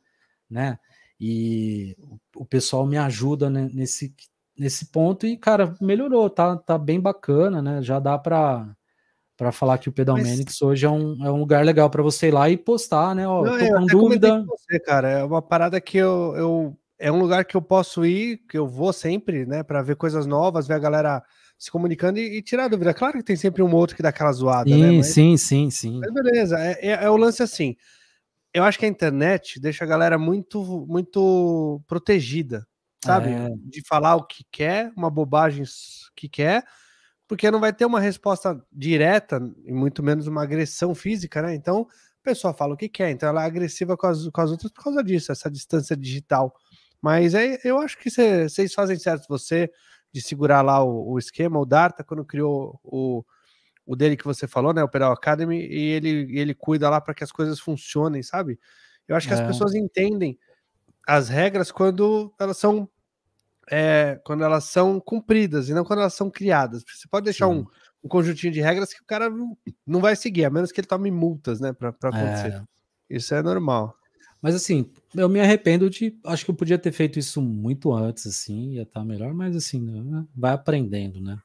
[0.51, 0.79] né?
[1.19, 1.97] E
[2.37, 4.15] o, pessoal me ajuda né, nesse
[4.57, 7.83] nesse ponto e, cara, melhorou, tá, tá bem bacana, né?
[7.83, 8.69] Já dá para
[9.37, 10.61] para falar que o Pedal Mas...
[10.61, 13.27] hoje é um, é um lugar legal para você ir lá e postar, né?
[13.27, 14.41] Ó, não, tô com dúvida.
[14.41, 18.05] Com você, cara, é uma parada que eu, eu é um lugar que eu posso
[18.05, 21.23] ir, que eu vou sempre, né, para ver coisas novas, ver a galera
[21.59, 22.95] se comunicando e, e, tirar dúvida.
[22.95, 24.93] Claro que tem sempre um outro que dá aquela zoada, sim, né?
[24.93, 26.01] Mas, sim, sim, sim.
[26.01, 27.77] Mas beleza, é, é, é o lance assim.
[28.55, 32.67] Eu acho que a internet deixa a galera muito, muito protegida,
[33.05, 33.31] sabe?
[33.31, 33.49] É.
[33.65, 35.65] De falar o que quer, uma bobagem
[36.17, 36.65] que quer,
[37.27, 41.55] porque não vai ter uma resposta direta e muito menos uma agressão física, né?
[41.55, 41.87] Então,
[42.23, 44.73] a pessoa fala o que quer, então ela é agressiva com as, com as outras
[44.73, 46.55] por causa disso, essa distância digital.
[47.01, 49.71] Mas é, eu acho que vocês fazem certo você
[50.13, 51.59] de segurar lá o, o, esquema.
[51.59, 53.25] O Darta, quando criou o,
[53.87, 54.83] o dele que você falou, né?
[54.83, 58.59] O Pedal Academy, e ele, ele cuida lá para que as coisas funcionem, sabe?
[59.07, 59.37] Eu acho que é.
[59.37, 60.39] as pessoas entendem
[61.07, 62.89] as regras quando elas são
[63.71, 66.83] é, quando elas são cumpridas e não quando elas são criadas.
[66.83, 67.67] Você pode deixar um,
[68.03, 70.87] um, conjuntinho de regras que o cara não, não vai seguir, a menos que ele
[70.87, 72.53] tome multas, né, para acontecer.
[72.53, 72.63] É.
[73.11, 73.95] Isso é normal.
[74.41, 76.17] Mas assim, eu me arrependo de.
[76.25, 79.57] Acho que eu podia ter feito isso muito antes, assim, ia estar tá melhor, mas
[79.57, 81.39] assim, né, vai aprendendo, né?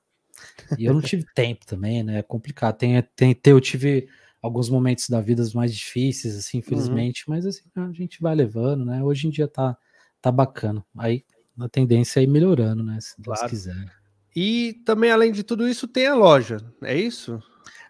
[0.77, 2.19] E eu não tive tempo também, né?
[2.19, 2.77] É complicado.
[2.77, 4.07] Tem, tem, eu tive
[4.41, 6.63] alguns momentos da vida mais difíceis, assim, uhum.
[6.65, 7.35] infelizmente, uhum.
[7.35, 9.03] mas assim, a gente vai levando, né?
[9.03, 9.77] Hoje em dia tá,
[10.21, 10.85] tá bacana.
[10.97, 11.23] Aí
[11.59, 12.99] a tendência é ir melhorando, né?
[12.99, 13.49] Se Deus claro.
[13.49, 13.91] quiser.
[14.35, 17.41] E também, além de tudo isso, tem a loja, é isso?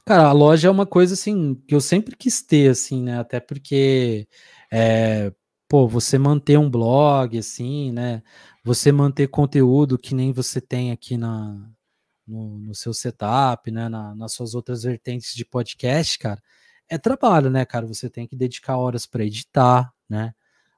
[0.06, 3.20] Cara, a loja é uma coisa assim que eu sempre quis ter, assim, né?
[3.20, 4.28] Até porque
[4.76, 5.32] é,
[5.70, 8.24] pô, você manter um blog, assim, né?
[8.64, 11.70] Você manter conteúdo que nem você tem aqui na,
[12.28, 13.88] no, no seu setup, né?
[13.88, 16.42] Na, nas suas outras vertentes de podcast, cara,
[16.90, 17.86] é trabalho, né, cara?
[17.86, 20.34] Você tem que dedicar horas para editar, né?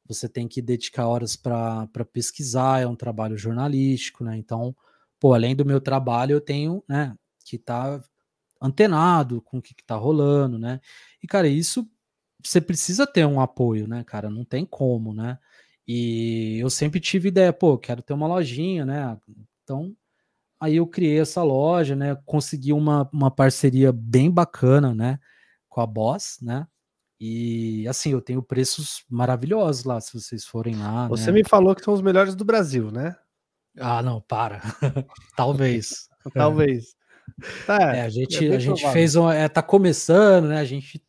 [0.08, 4.38] Você tem que dedicar horas para pesquisar, é um trabalho jornalístico, né?
[4.38, 4.76] Então,
[5.22, 7.16] pô, além do meu trabalho, eu tenho, né,
[7.46, 8.02] que tá
[8.62, 10.82] antenado com o que, está rolando, né?
[11.24, 11.90] E, cara, isso
[12.48, 14.30] você precisa ter um apoio, né, cara?
[14.30, 15.38] Não tem como, né?
[15.88, 19.18] E eu sempre tive ideia, pô, quero ter uma lojinha, né?
[19.64, 19.96] Então,
[20.60, 22.16] aí eu criei essa loja, né?
[22.26, 25.20] Consegui uma, uma parceria bem bacana, né?
[25.70, 26.68] Com a Boss, né?
[27.20, 31.08] E assim, eu tenho preços maravilhosos lá, se vocês forem lá.
[31.08, 31.40] Você né?
[31.40, 33.16] me falou que são os melhores do Brasil, né?
[33.80, 34.62] Ah, não, para.
[35.36, 36.10] Talvez.
[36.34, 36.96] Talvez.
[37.66, 39.30] Tá, é, a gente, é a gente fez um.
[39.30, 40.60] É, tá começando, né?
[40.60, 41.05] A gente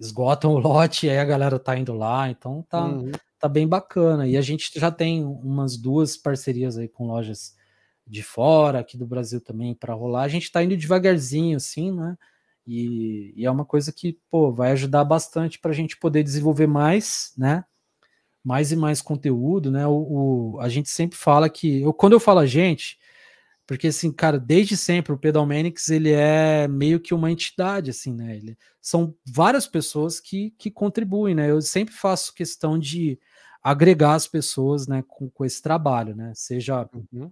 [0.01, 3.12] esgotam o lote e aí a galera tá indo lá, então tá, uhum.
[3.39, 4.27] tá bem bacana.
[4.27, 7.55] E a gente já tem umas duas parcerias aí com lojas
[8.05, 10.23] de fora, aqui do Brasil também, para rolar.
[10.23, 12.18] A gente tá indo devagarzinho, assim, né?
[12.66, 16.66] E, e, é uma coisa que, pô, vai ajudar bastante para a gente poder desenvolver
[16.66, 17.64] mais, né?
[18.44, 19.86] Mais e mais conteúdo, né?
[19.86, 22.98] O, o, a gente sempre fala que, eu, quando eu falo a gente,
[23.66, 28.36] Porque, assim, cara, desde sempre o Pedalmanics, ele é meio que uma entidade, assim, né?
[28.36, 31.50] Ele, são várias pessoas que, que contribuem, né?
[31.50, 33.18] Eu sempre faço questão de
[33.62, 36.32] agregar as pessoas, né, com, com esse trabalho, né?
[36.34, 37.30] Seja uhum.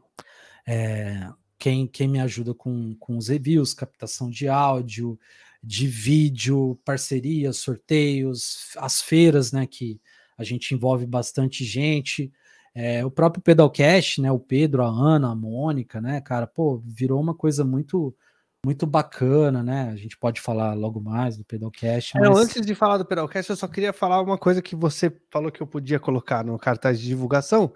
[0.67, 1.29] é,
[1.61, 5.19] quem, quem me ajuda com, com os reviews, captação de áudio,
[5.63, 10.01] de vídeo, parcerias, sorteios, as feiras, né, que
[10.39, 12.33] a gente envolve bastante gente,
[12.75, 14.33] é, o próprio Pedalcast, né?
[14.33, 18.17] O Pedro, a Ana, a Mônica, né, cara, pô, virou uma coisa muito
[18.65, 19.91] muito bacana, né?
[19.91, 22.13] A gente pode falar logo mais do Pedalcast.
[22.15, 22.23] Mas...
[22.23, 25.51] Não, antes de falar do Pedalcast, eu só queria falar uma coisa que você falou
[25.51, 27.73] que eu podia colocar no cartaz de divulgação,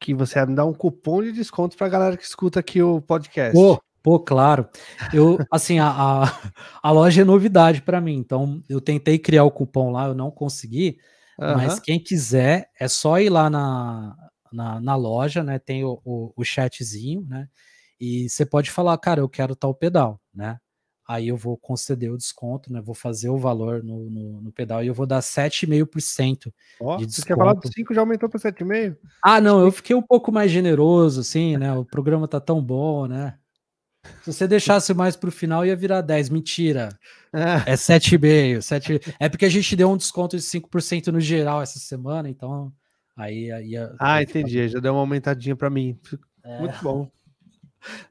[0.00, 3.00] que você me dar um cupom de desconto para a galera que escuta aqui o
[3.00, 3.52] podcast.
[3.52, 4.68] Pô, pô claro.
[5.12, 9.50] Eu, assim, a, a, a loja é novidade para mim, então eu tentei criar o
[9.50, 10.98] cupom lá, eu não consegui,
[11.38, 11.54] uhum.
[11.54, 14.16] mas quem quiser é só ir lá na,
[14.52, 15.58] na, na loja, né?
[15.58, 17.48] Tem o, o, o, chatzinho, né?
[17.98, 20.58] E você pode falar, cara, eu quero tal pedal, né?
[21.08, 22.80] Aí eu vou conceder o desconto, né?
[22.80, 27.06] Vou fazer o valor no, no, no pedal e eu vou dar 7,5% oh, de
[27.06, 27.12] desconto.
[27.12, 28.96] Você quer falar do 5 já aumentou para 7,5%?
[29.22, 31.72] Ah, não, eu fiquei um pouco mais generoso, assim, né?
[31.72, 33.38] O programa tá tão bom, né?
[34.22, 36.30] Se você deixasse mais para o final, ia virar 10.
[36.30, 36.88] Mentira.
[37.32, 38.62] É, é 7,5.
[38.62, 39.00] 7...
[39.18, 42.72] É porque a gente deu um desconto de 5% no geral essa semana, então
[43.16, 43.94] Aí ia.
[43.98, 44.68] Ah, entendi.
[44.68, 45.98] Já deu uma aumentadinha para mim.
[46.44, 46.60] É.
[46.60, 47.10] Muito bom.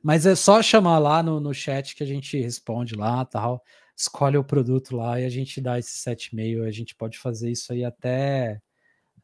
[0.01, 3.63] Mas é só chamar lá no, no chat que a gente responde lá, tal.
[3.95, 6.67] Escolhe o produto lá e a gente dá esse 7,5.
[6.67, 8.61] A gente pode fazer isso aí até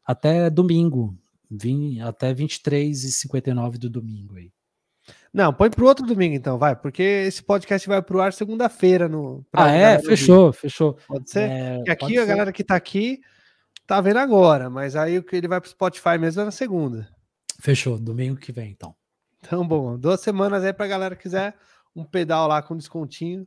[0.04, 1.16] até domingo,
[1.50, 4.50] vim, até 23 e 59 do domingo aí.
[5.32, 9.44] Não, põe pro outro domingo então, vai, porque esse podcast vai pro ar segunda-feira no.
[9.52, 9.98] Ah, é?
[9.98, 10.98] Fechou, fechou.
[11.08, 11.48] Pode ser?
[11.48, 12.26] É, aqui a ser.
[12.26, 13.20] galera que tá aqui
[13.86, 17.08] tá vendo agora, mas aí o que ele vai pro Spotify mesmo é na segunda.
[17.60, 18.94] Fechou, domingo que vem, então.
[19.44, 21.56] Então, bom, duas semanas aí pra galera que quiser
[21.94, 23.46] um pedal lá com descontinho.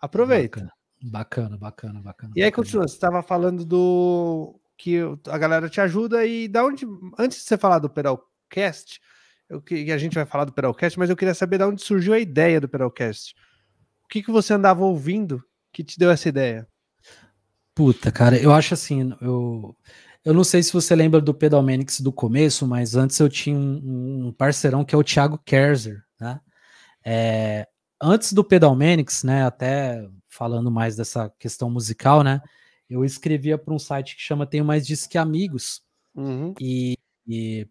[0.00, 0.72] Aproveita.
[1.02, 2.32] Bacana, bacana, bacana.
[2.34, 6.86] E aí, continua, você estava falando do que a galera te ajuda e da onde,
[7.18, 9.00] antes de você falar do Pedalcast,
[9.48, 12.14] eu que a gente vai falar do Pedalcast, mas eu queria saber de onde surgiu
[12.14, 13.34] a ideia do Pedalcast.
[14.04, 16.66] O que que você andava ouvindo que te deu essa ideia?
[17.74, 19.76] Puta, cara, eu acho assim, eu,
[20.24, 24.28] eu não sei se você lembra do Pedalmanics do começo, mas antes eu tinha um,
[24.28, 26.40] um parceirão que é o Thiago Kerzer, né?
[27.04, 27.68] É,
[28.00, 32.40] antes do Pedalmanics, né, até falando mais dessa questão musical, né,
[32.88, 35.82] eu escrevia para um site que chama Tenho Mais Disso Que Amigos,
[36.14, 36.54] uhum.
[36.58, 36.96] e,
[37.26, 37.68] e,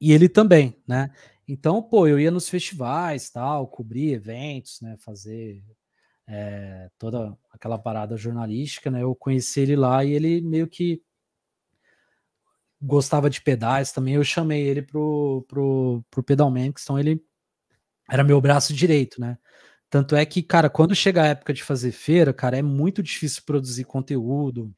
[0.00, 1.10] e ele também, né?
[1.46, 5.62] Então, pô, eu ia nos festivais, tal, cobrir eventos, né, fazer
[6.26, 9.02] é, toda aquela parada jornalística, né?
[9.02, 11.02] Eu conheci ele lá e ele meio que
[12.80, 14.14] gostava de pedais também.
[14.14, 17.22] Eu chamei ele pro, pro, pro Pedalmanics, então ele
[18.10, 19.38] era meu braço direito, né?
[19.90, 23.42] Tanto é que, cara, quando chega a época de fazer feira, cara, é muito difícil
[23.44, 24.74] produzir conteúdo,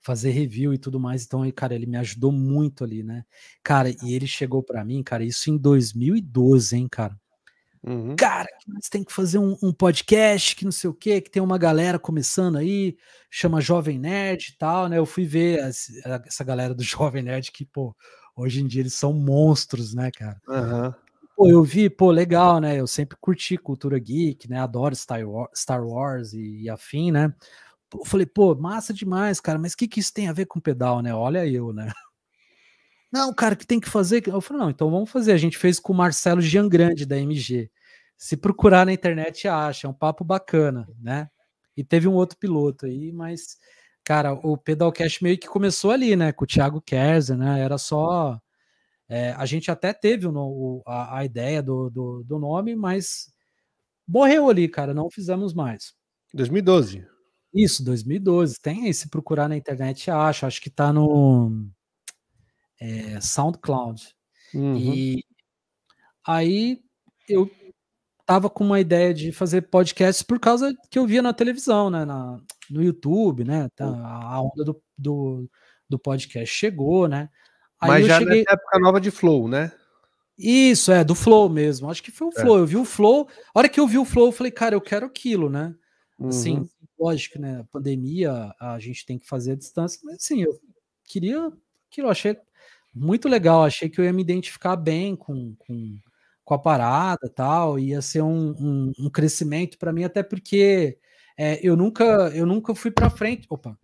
[0.00, 1.24] fazer review e tudo mais.
[1.24, 3.24] Então, cara, ele me ajudou muito ali, né?
[3.62, 7.18] Cara, e ele chegou para mim, cara, isso em 2012, hein, cara.
[7.86, 8.16] Uhum.
[8.16, 8.48] Cara,
[8.80, 11.56] você tem que fazer um, um, podcast que não sei o que, que tem uma
[11.56, 12.96] galera começando aí,
[13.30, 14.98] chama Jovem Nerd e tal, né?
[14.98, 15.88] Eu fui ver as,
[16.26, 17.94] essa galera do Jovem Nerd que, pô,
[18.34, 20.40] hoje em dia eles são monstros, né, cara?
[20.48, 20.92] Uhum.
[21.36, 22.80] Pô, eu vi, pô, legal, né?
[22.80, 24.58] Eu sempre curti cultura geek, né?
[24.58, 27.32] Adoro Star Wars, Star Wars e, e afim, né?
[27.94, 30.58] Eu falei, pô, massa demais, cara, mas o que, que isso tem a ver com
[30.58, 31.14] pedal, né?
[31.14, 31.92] Olha eu, né?
[33.16, 34.28] Não, cara, que tem que fazer.
[34.28, 35.32] Eu falei, não, então vamos fazer.
[35.32, 37.70] A gente fez com o Marcelo Giangrande da MG.
[38.14, 41.30] Se procurar na internet, acha, é um papo bacana, né?
[41.74, 43.56] E teve um outro piloto aí, mas,
[44.04, 46.30] cara, o Pedalcast meio que começou ali, né?
[46.30, 47.58] Com o Thiago Kerzer, né?
[47.58, 48.38] Era só.
[49.08, 53.32] É, a gente até teve o, a, a, ideia do, do, do, nome, mas
[54.06, 54.92] morreu ali, cara.
[54.92, 55.94] Não fizemos mais.
[56.34, 57.02] 2012.
[57.54, 58.60] Isso, 2012.
[58.60, 60.46] Tem aí, se procurar na internet, acha.
[60.46, 61.70] Acho que tá no
[62.80, 64.02] é, SoundCloud.
[64.54, 64.76] Uhum.
[64.76, 65.24] E
[66.26, 66.80] aí
[67.28, 67.50] eu
[68.24, 72.04] tava com uma ideia de fazer podcast por causa que eu via na televisão, né?
[72.04, 73.68] Na, no YouTube, né?
[73.74, 75.50] Tá, a onda do, do,
[75.88, 77.28] do podcast chegou, né?
[77.80, 78.44] Aí Mas já cheguei...
[78.44, 79.72] na época nova de Flow, né?
[80.38, 81.88] Isso, é, do Flow mesmo.
[81.88, 82.40] Acho que foi o é.
[82.40, 82.58] Flow.
[82.58, 83.28] Eu vi o Flow.
[83.54, 85.74] A hora que eu vi o Flow, eu falei, cara, eu quero aquilo, né?
[86.20, 86.68] Assim, uhum.
[86.98, 87.64] lógico, né?
[87.70, 90.58] Pandemia, a gente tem que fazer a distância, mas assim, eu
[91.04, 91.52] queria
[91.90, 92.36] aquilo, eu achei
[92.96, 93.64] muito legal.
[93.64, 95.98] Achei que eu ia me identificar bem com, com,
[96.44, 100.98] com a parada tal, ia ser um, um, um crescimento para mim, até porque
[101.36, 103.46] é, eu nunca eu nunca fui para frente.
[103.50, 103.78] Opa!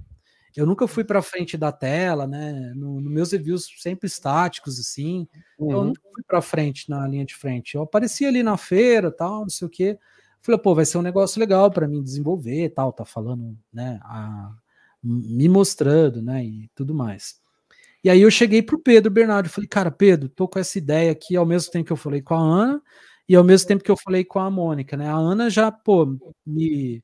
[0.57, 2.73] eu nunca fui para frente da tela, né?
[2.75, 5.27] No, no, meus reviews sempre estáticos, assim.
[5.59, 5.71] Uhum.
[5.73, 7.75] Eu nunca fui para frente na linha de frente.
[7.75, 9.99] Eu aparecia ali na feira, tal, não sei o quê.
[10.43, 12.93] Falei, pô, vai ser um negócio legal para mim desenvolver, tal.
[12.93, 13.99] Tá falando, né?
[14.03, 14.53] A,
[15.03, 16.45] me mostrando, né?
[16.45, 17.41] E tudo mais.
[18.05, 21.37] E aí eu cheguei pro Pedro Bernardo, falei, cara, Pedro, tô com essa ideia aqui,
[21.37, 22.83] ao mesmo tempo que eu falei com a Ana
[23.29, 25.09] e ao mesmo tempo que eu falei com a Mônica, né?
[25.09, 27.03] A Ana já, pô, me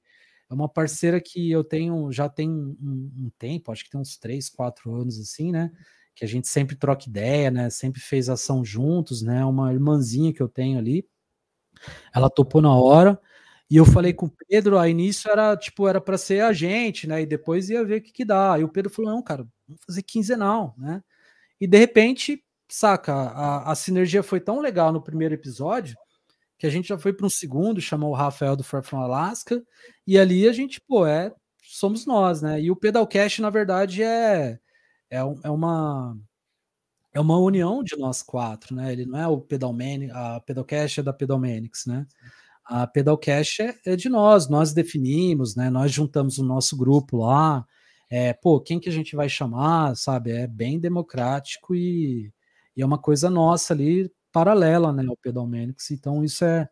[0.51, 4.17] é uma parceira que eu tenho já tem um, um, tempo, acho que tem uns
[4.17, 5.71] três, quatro anos assim, né?
[6.15, 7.71] Que a gente sempre troca ideia, né?
[7.71, 9.45] Sempre fez ação juntos, né?
[9.45, 11.07] Uma irmãzinha que eu tenho ali.
[12.15, 13.21] Ela topou na hora.
[13.71, 17.07] E eu falei com o Pedro, a início era tipo, era para ser a gente,
[17.07, 17.23] né?
[17.23, 18.59] E depois ia ver o que, que dá.
[18.59, 21.03] E o Pedro falou: não, cara, vamos fazer quinzenal, né?
[21.61, 25.97] E de repente, saca, a, a sinergia foi tão legal no primeiro episódio
[26.59, 29.63] que a gente já foi para um segundo, chamou o Rafael do Far From Alaska,
[30.07, 32.61] e ali a gente, pô, é, somos nós, né?
[32.61, 34.59] E o Pedalcast, na verdade, é,
[35.11, 36.17] é, é uma
[37.13, 38.93] é uma união de nós quatro, né?
[38.93, 42.07] Ele não é o Pedalmanic, a Pedalcast é da Pedalmanics, né?
[42.69, 45.71] A Pedalcast é, é de nós, nós definimos, né?
[45.71, 47.65] Nós juntamos o nosso grupo lá,
[48.11, 50.33] é, pô, quem que a gente vai chamar, sabe?
[50.33, 52.31] É bem democrático e,
[52.77, 55.91] e é uma coisa nossa ali paralela, né, ao Pedalmanics.
[55.91, 56.69] Então isso é,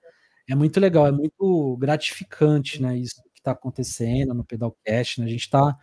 [0.48, 5.26] é muito legal, é muito gratificante, né, isso que está acontecendo no Pedalcast, né?
[5.26, 5.76] A gente está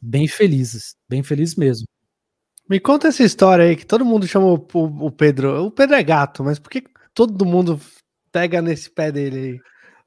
[0.00, 1.86] bem felizes, bem feliz mesmo.
[2.68, 5.66] Me conta essa história aí que todo mundo chama o, o Pedro.
[5.66, 7.80] O Pedro é gato, mas por que todo mundo
[8.32, 9.60] pega nesse pé dele aí?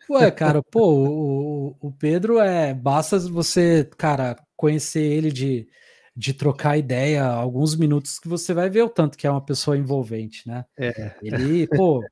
[0.09, 2.73] Ué, cara, pô, o, o Pedro é.
[2.73, 5.67] Basta você, cara, conhecer ele de
[6.15, 9.77] de trocar ideia alguns minutos que você vai ver o tanto que é uma pessoa
[9.77, 10.63] envolvente, né?
[10.77, 11.15] É.
[11.21, 12.03] Ele, pô,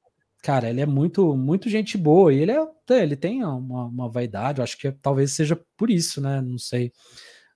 [0.41, 4.59] cara, ele é muito, muito gente boa e ele é, ele tem uma, uma vaidade,
[4.59, 6.41] eu acho que talvez seja por isso, né?
[6.41, 6.91] Não sei.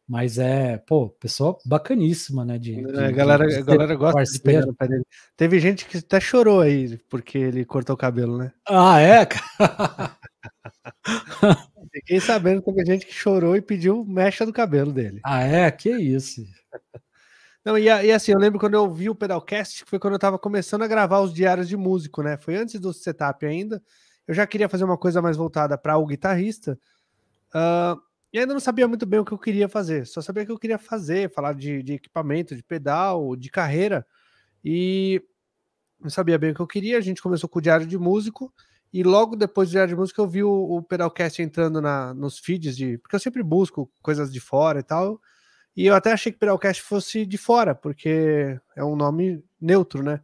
[0.07, 2.59] Mas é, pô, pessoa bacaníssima, né?
[2.59, 4.71] De, de a galera, de a galera gosta parceiro.
[4.71, 8.53] de pegar no Teve gente que até chorou aí porque ele cortou o cabelo, né?
[8.67, 9.27] Ah, é?
[11.91, 15.21] Fiquei sabendo que teve gente que chorou e pediu mecha do cabelo dele.
[15.23, 15.71] Ah, é?
[15.71, 16.45] Que isso?
[17.63, 20.19] Não, e, e, assim, eu lembro quando eu vi o Pedalcast, que foi quando eu
[20.19, 22.37] tava começando a gravar os diários de músico, né?
[22.37, 23.81] Foi antes do setup ainda.
[24.27, 26.77] Eu já queria fazer uma coisa mais voltada para o guitarrista.
[27.49, 27.99] Uh,
[28.36, 30.05] e ainda não sabia muito bem o que eu queria fazer.
[30.05, 34.05] Só sabia que eu queria fazer, falar de, de equipamento, de pedal, de carreira.
[34.61, 35.23] E
[36.01, 36.97] não sabia bem o que eu queria.
[36.97, 38.53] A gente começou com o diário de músico.
[38.91, 42.38] E logo depois do Diário de Música eu vi o, o Pedalcast entrando na, nos
[42.38, 42.97] feeds de.
[42.97, 45.17] Porque eu sempre busco coisas de fora e tal.
[45.73, 50.19] E eu até achei que Pedalcast fosse de fora, porque é um nome neutro, né?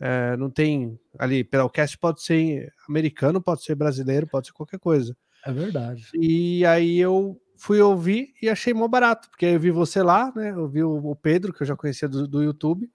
[0.00, 1.44] É, não tem ali.
[1.44, 5.14] Pedalcast pode ser americano, pode ser brasileiro, pode ser qualquer coisa.
[5.44, 6.08] É verdade.
[6.14, 10.50] E aí eu fui ouvir e achei mó barato, porque eu vi você lá, né?
[10.50, 12.86] Eu vi o, Pedro, que eu já conhecia do, do YouTube.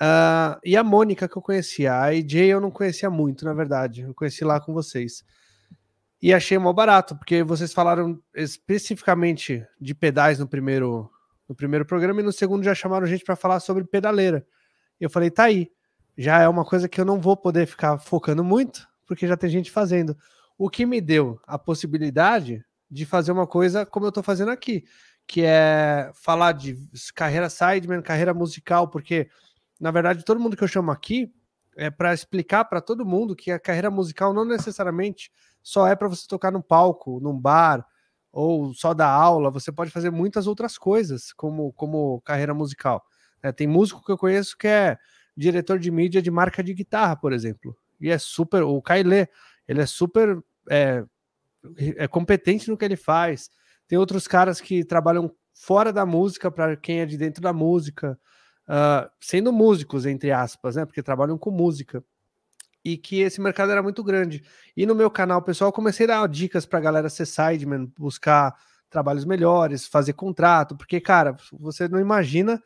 [0.00, 1.92] Uh, e a Mônica que eu conhecia.
[1.94, 4.02] A AJ eu não conhecia muito, na verdade.
[4.02, 5.24] Eu conheci lá com vocês.
[6.20, 11.08] E achei mal barato, porque vocês falaram especificamente de pedais no primeiro,
[11.48, 14.44] no primeiro programa e no segundo já chamaram gente para falar sobre pedaleira.
[15.00, 15.70] Eu falei, tá aí.
[16.18, 19.48] Já é uma coisa que eu não vou poder ficar focando muito, porque já tem
[19.48, 20.16] gente fazendo.
[20.58, 24.84] O que me deu a possibilidade de fazer uma coisa como eu tô fazendo aqui,
[25.26, 26.76] que é falar de
[27.14, 29.28] carreira sideman, carreira musical, porque
[29.80, 31.32] na verdade, todo mundo que eu chamo aqui
[31.76, 35.30] é para explicar para todo mundo que a carreira musical não necessariamente
[35.62, 37.86] só é para você tocar no palco, num bar
[38.32, 39.50] ou só dar aula.
[39.50, 43.04] Você pode fazer muitas outras coisas como, como carreira musical.
[43.42, 44.96] É, tem músico que eu conheço que é
[45.36, 48.62] diretor de mídia de marca de guitarra, por exemplo, e é super.
[48.62, 49.28] O Kailê,
[49.68, 51.04] ele é super é,
[51.96, 53.50] é competente no que ele faz.
[53.88, 58.18] Tem outros caras que trabalham fora da música para quem é de dentro da música
[58.68, 60.84] uh, sendo músicos, entre aspas, né?
[60.84, 62.04] Porque trabalham com música.
[62.84, 64.44] E que esse mercado era muito grande.
[64.76, 68.54] E no meu canal, pessoal, comecei a dar dicas para a galera ser sideman, buscar
[68.88, 72.62] trabalhos melhores, fazer contrato, porque, cara, você não imagina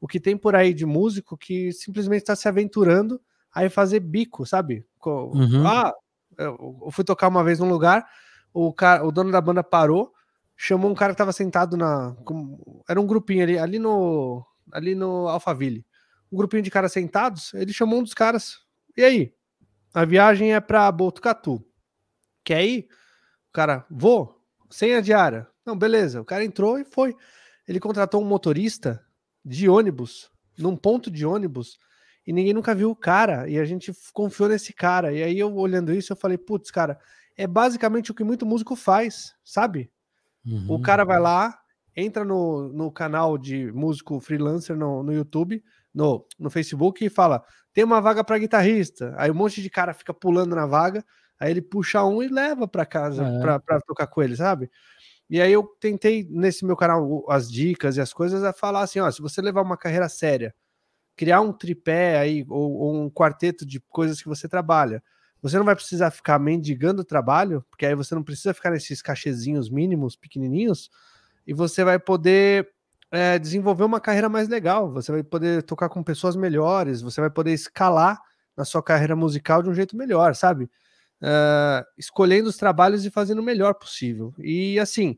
[0.00, 3.20] o que tem por aí de músico que simplesmente está se aventurando
[3.52, 4.84] aí fazer bico, sabe?
[5.04, 5.66] Uhum.
[5.66, 5.92] Ah,
[6.38, 8.06] eu fui tocar uma vez num lugar,
[8.54, 10.14] o, cara, o dono da banda parou,
[10.56, 12.16] chamou um cara que estava sentado na.
[12.88, 15.84] Era um grupinho ali, ali no ali no Alphaville.
[16.30, 18.58] Um grupinho de caras sentados, ele chamou um dos caras.
[18.96, 19.34] E aí?
[19.92, 21.64] A viagem é para Botucatu.
[22.42, 22.88] Quer ir?
[23.48, 24.40] O cara, vou,
[24.70, 25.46] sem a diária.
[25.64, 26.20] Não, beleza.
[26.20, 27.14] O cara entrou e foi.
[27.66, 29.04] Ele contratou um motorista
[29.44, 31.78] de ônibus, num ponto de ônibus,
[32.26, 33.48] e ninguém nunca viu o cara.
[33.48, 35.12] E a gente confiou nesse cara.
[35.12, 36.98] E aí eu olhando isso, eu falei, putz, cara,
[37.36, 39.90] é basicamente o que muito músico faz, sabe?
[40.46, 40.66] Uhum.
[40.68, 41.58] O cara vai lá,
[41.96, 45.62] entra no, no canal de músico freelancer no, no YouTube,
[45.92, 49.14] no, no Facebook e fala: tem uma vaga para guitarrista.
[49.16, 51.04] Aí um monte de cara fica pulando na vaga,
[51.38, 53.58] aí ele puxa um e leva para casa é.
[53.58, 54.70] para tocar com ele, sabe?
[55.28, 59.00] E aí eu tentei nesse meu canal as dicas e as coisas a falar assim,
[59.00, 60.54] ó, se você levar uma carreira séria,
[61.16, 65.02] criar um tripé aí ou, ou um quarteto de coisas que você trabalha,
[65.44, 69.68] você não vai precisar ficar mendigando trabalho, porque aí você não precisa ficar nesses cachezinhos
[69.68, 70.90] mínimos, pequenininhos,
[71.46, 72.70] e você vai poder
[73.10, 74.90] é, desenvolver uma carreira mais legal.
[74.94, 78.18] Você vai poder tocar com pessoas melhores, você vai poder escalar
[78.56, 80.64] na sua carreira musical de um jeito melhor, sabe?
[81.20, 84.32] Uh, escolhendo os trabalhos e fazendo o melhor possível.
[84.38, 85.14] E assim,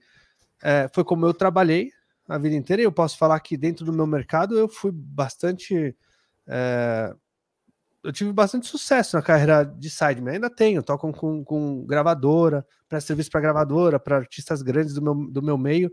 [0.61, 1.93] é, foi como eu trabalhei
[2.29, 2.83] a vida inteira.
[2.83, 5.97] E eu posso falar que dentro do meu mercado eu fui bastante.
[6.49, 7.15] É,
[8.07, 10.35] eu tive bastante sucesso na carreira de sideman.
[10.35, 15.15] Ainda tenho, toco com, com gravadora, presto serviço para gravadora, para artistas grandes do meu,
[15.29, 15.91] do meu meio.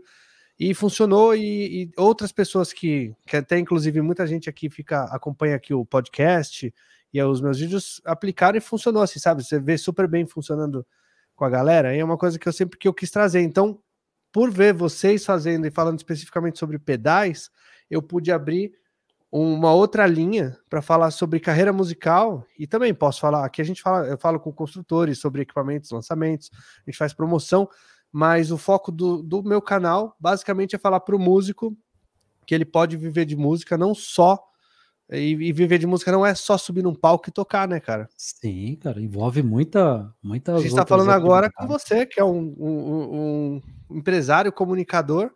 [0.56, 5.56] E funcionou, e, e, outras pessoas que, que até inclusive muita gente aqui fica acompanha
[5.56, 6.72] aqui o podcast
[7.12, 9.42] e os meus vídeos aplicaram e funcionou assim, sabe?
[9.44, 10.86] Você vê super bem funcionando
[11.34, 13.40] com a galera, e é uma coisa que eu sempre que eu quis trazer.
[13.40, 13.80] Então,
[14.32, 17.50] por ver vocês fazendo e falando especificamente sobre pedais,
[17.90, 18.72] eu pude abrir
[19.36, 23.82] uma outra linha para falar sobre carreira musical e também posso falar aqui a gente
[23.82, 27.68] fala eu falo com construtores sobre equipamentos lançamentos a gente faz promoção
[28.12, 31.76] mas o foco do, do meu canal basicamente é falar para o músico
[32.46, 34.38] que ele pode viver de música não só
[35.10, 38.08] e, e, viver de música não é só subir num palco e tocar, né, cara?
[38.16, 40.10] Sim, cara, envolve muita.
[40.22, 43.60] muita a gente está falando agora com você, que é um, um,
[43.90, 45.30] um, empresário, comunicador,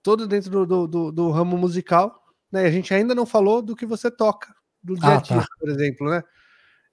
[0.00, 2.19] todo dentro do, do, do, do ramo musical
[2.50, 2.66] né?
[2.66, 5.40] A gente ainda não falou do que você toca do dia a ah, dia, ah,
[5.40, 5.46] tá.
[5.58, 6.22] por exemplo, né?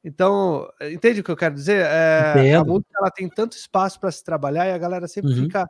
[0.04, 1.86] Então, entende o que eu quero dizer?
[1.86, 5.44] É, a música ela tem tanto espaço para se trabalhar e a galera sempre uhum.
[5.44, 5.68] fica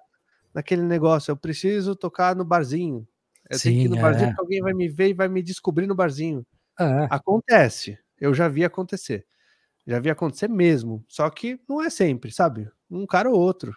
[0.53, 1.31] naquele negócio.
[1.31, 3.07] Eu preciso tocar no barzinho.
[3.49, 4.01] Eu Sim, tenho que ir no é.
[4.01, 6.45] barzinho porque alguém vai me ver e vai me descobrir no barzinho.
[6.79, 7.07] É.
[7.09, 7.97] Acontece.
[8.19, 9.25] Eu já vi acontecer.
[9.85, 11.03] Já vi acontecer mesmo.
[11.07, 12.69] Só que não é sempre, sabe?
[12.91, 13.75] Um cara ou outro.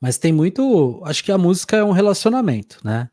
[0.00, 1.02] Mas tem muito.
[1.04, 3.10] Acho que a música é um relacionamento, né?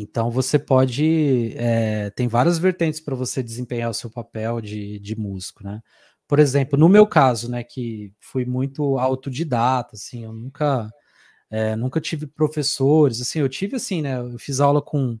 [0.00, 1.52] Então você pode.
[1.56, 5.80] É, tem várias vertentes para você desempenhar o seu papel de, de músico, né?
[6.28, 10.88] Por exemplo, no meu caso, né, que fui muito autodidata, assim, eu nunca,
[11.50, 14.20] é, nunca tive professores, assim, eu tive assim, né?
[14.20, 15.18] Eu fiz aula com,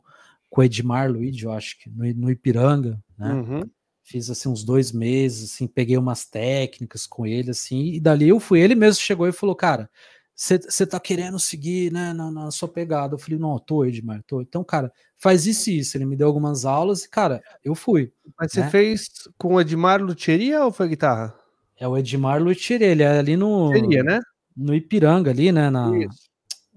[0.48, 3.32] com o Edmar Luiz, eu acho que no, no Ipiranga, né?
[3.32, 3.70] Uhum.
[4.04, 8.38] Fiz assim uns dois meses, assim, peguei umas técnicas com ele, assim, e dali eu
[8.38, 8.60] fui.
[8.60, 9.90] Ele mesmo chegou e falou, cara,
[10.38, 13.14] você tá querendo seguir né, na, na, sua pegada.
[13.14, 14.40] Eu falei, não, tô, Edmar, tô.
[14.40, 15.96] Então, cara, faz isso e isso.
[15.96, 18.12] Ele me deu algumas aulas e, cara, eu fui.
[18.38, 18.70] Mas você né?
[18.70, 21.34] fez com o Edmar Lutheria ou foi guitarra?
[21.76, 23.66] É o Edmar Lutheria, ele é ali no.
[23.66, 24.20] Lutheria, né?
[24.56, 25.70] No Ipiranga, ali, né?
[25.70, 25.90] Na,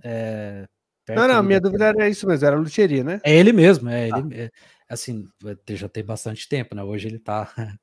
[0.03, 0.66] é,
[1.09, 3.22] não, não, minha dúvida era isso mesmo, era Lutheria, né?
[3.24, 4.20] É ele mesmo, é ah.
[4.20, 4.41] ele.
[4.41, 4.51] É,
[4.89, 5.26] assim,
[5.70, 6.84] já tem bastante tempo, né?
[6.84, 7.53] Hoje ele tá.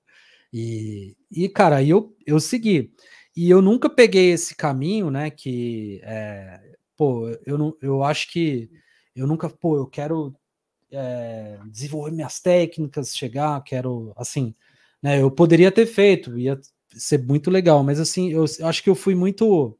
[0.52, 2.92] e, e cara, aí eu, eu segui.
[3.40, 5.30] E eu nunca peguei esse caminho, né?
[5.30, 6.60] Que, é,
[6.96, 8.68] pô, eu, não, eu acho que
[9.14, 10.34] eu nunca, pô, eu quero
[10.90, 14.56] é, desenvolver minhas técnicas, chegar, quero, assim,
[15.00, 15.22] né?
[15.22, 16.58] Eu poderia ter feito, ia
[16.88, 19.78] ser muito legal, mas assim, eu, eu acho que eu fui muito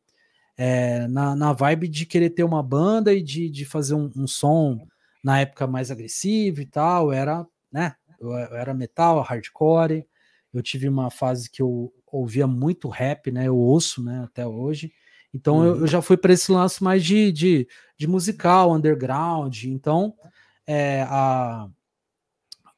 [0.57, 4.29] é, na, na vibe de querer ter uma banda e de, de fazer um, um
[4.29, 4.87] som
[5.25, 7.97] na época mais agressivo e tal, era, né?
[8.21, 10.07] Eu, eu era metal, hardcore.
[10.55, 13.49] Eu tive uma fase que eu ouvia muito rap, né?
[13.49, 14.23] Eu ouço, né?
[14.25, 14.93] Até hoje.
[15.33, 15.65] Então uhum.
[15.65, 19.65] eu, eu, já fui para esse lance mais de, de, de musical, underground.
[19.65, 20.15] Então,
[20.67, 21.69] é, a,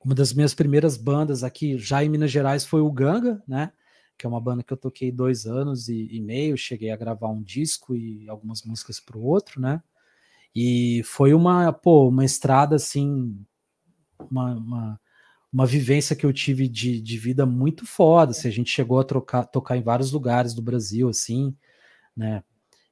[0.05, 3.73] uma das minhas primeiras bandas aqui, já em Minas Gerais, foi o Ganga, né?
[4.19, 6.57] Que é uma banda que eu toquei dois anos e, e meio.
[6.57, 9.83] Cheguei a gravar um disco e algumas músicas para o outro, né?
[10.55, 13.39] E foi uma, pô, uma estrada assim,
[14.31, 15.01] uma, uma
[15.53, 18.31] uma vivência que eu tive de, de vida muito foda.
[18.31, 21.55] Assim, a gente chegou a trocar, tocar em vários lugares do Brasil, assim,
[22.17, 22.43] né?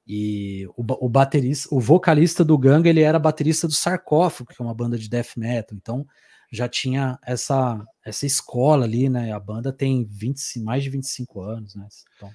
[0.06, 4.64] E o, o baterista, o vocalista do Ganga, ele era baterista do Sarcófago, que é
[4.64, 5.76] uma banda de death metal.
[5.76, 6.06] Então
[6.50, 9.32] já tinha essa essa escola ali, né?
[9.32, 11.86] A banda tem 20, mais de 25 anos, né?
[12.16, 12.30] Então,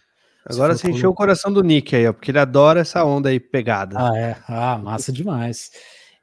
[0.45, 3.39] Agora você encheu o coração do Nick aí, ó, porque ele adora essa onda aí
[3.39, 3.95] pegada.
[3.97, 4.37] Ah, é.
[4.45, 5.71] Ah, massa demais.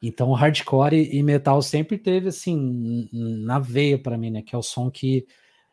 [0.03, 4.43] Então, hardcore e metal sempre teve assim na veia para mim, né?
[4.43, 5.27] Que é o som que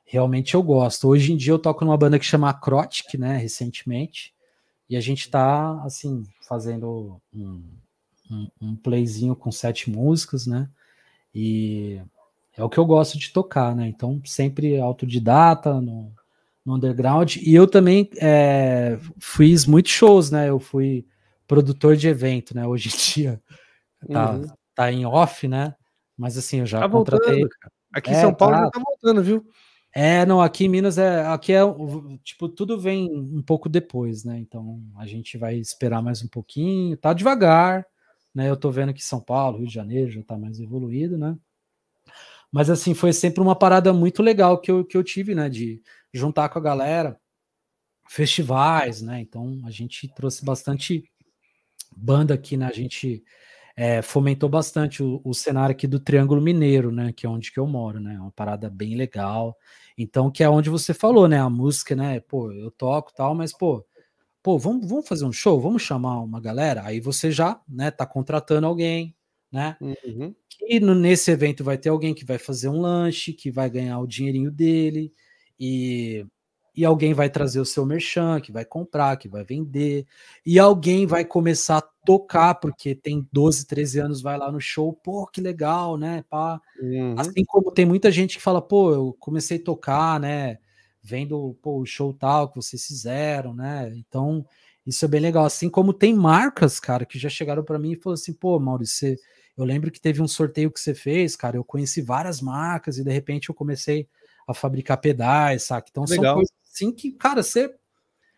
[0.05, 1.07] realmente eu gosto.
[1.07, 3.37] Hoje em dia eu toco numa banda que chama Acrotic, né?
[3.37, 4.33] Recentemente,
[4.89, 7.63] e a gente tá assim fazendo um,
[8.29, 10.69] um, um playzinho com sete músicas, né?
[11.33, 12.01] E
[12.55, 13.87] é o que eu gosto de tocar, né?
[13.87, 16.11] Então sempre autodidata no,
[16.65, 17.37] no underground.
[17.37, 20.49] E eu também é, fiz muitos shows, né?
[20.49, 21.05] Eu fui
[21.47, 22.67] produtor de evento, né?
[22.67, 23.41] Hoje em dia
[24.11, 24.47] tá, uhum.
[24.75, 25.75] tá em off, né?
[26.17, 27.39] Mas assim, eu já tá contratei.
[27.39, 27.49] Voltando,
[27.93, 28.63] aqui em é, São Paulo tá...
[28.63, 29.45] já tá voltando, viu?
[29.93, 31.61] É, não, aqui em Minas é, aqui é,
[32.23, 34.37] tipo, tudo vem um pouco depois, né?
[34.37, 37.85] Então a gente vai esperar mais um pouquinho, tá devagar,
[38.33, 38.49] né?
[38.49, 41.35] Eu tô vendo que São Paulo, Rio de Janeiro já tá mais evoluído, né?
[42.51, 45.49] Mas assim, foi sempre uma parada muito legal que eu, que eu tive, né?
[45.49, 45.81] De
[46.13, 47.19] juntar com a galera,
[48.07, 49.19] festivais, né?
[49.19, 51.03] Então a gente trouxe bastante
[51.95, 52.67] banda aqui, né?
[52.67, 53.23] A gente
[53.77, 57.13] é, fomentou bastante o, o, cenário aqui do Triângulo Mineiro, né?
[57.13, 58.19] Que é onde que eu moro, né?
[58.19, 59.55] Uma parada bem legal.
[59.95, 61.39] Então, que é onde você falou, né?
[61.39, 62.19] A música, né?
[62.19, 63.85] Pô, eu toco tal, mas, pô,
[64.41, 66.81] pô, vamos, vamos fazer um show, vamos chamar uma galera.
[66.85, 69.15] Aí você já, né, tá contratando alguém,
[69.51, 69.77] né?
[69.79, 70.33] Uhum.
[70.67, 73.99] E no, nesse evento vai ter alguém que vai fazer um lanche, que vai ganhar
[73.99, 75.13] o dinheirinho dele,
[75.59, 76.25] e,
[76.77, 80.05] e alguém vai trazer o seu merchan, que vai comprar, que vai vender,
[80.45, 84.93] e alguém vai começar a tocar, porque tem 12, 13 anos, vai lá no show,
[84.93, 86.23] pô, que legal, né?
[86.29, 86.61] Pá.
[86.79, 87.15] Uhum.
[87.17, 90.59] Assim como tem muita gente que fala, pô, eu comecei a tocar, né?
[91.01, 93.91] Vendo pô, o show tal que vocês fizeram, né?
[93.95, 94.45] Então,
[94.85, 95.45] isso é bem legal.
[95.45, 99.15] Assim como tem marcas, cara, que já chegaram para mim e falaram assim, pô, Maurício,
[99.15, 99.17] você...
[99.57, 103.03] eu lembro que teve um sorteio que você fez, cara, eu conheci várias marcas e
[103.03, 104.07] de repente eu comecei
[104.47, 105.87] a fabricar pedais, saca?
[105.89, 106.23] Então legal.
[106.23, 107.73] são coisas assim que, cara, você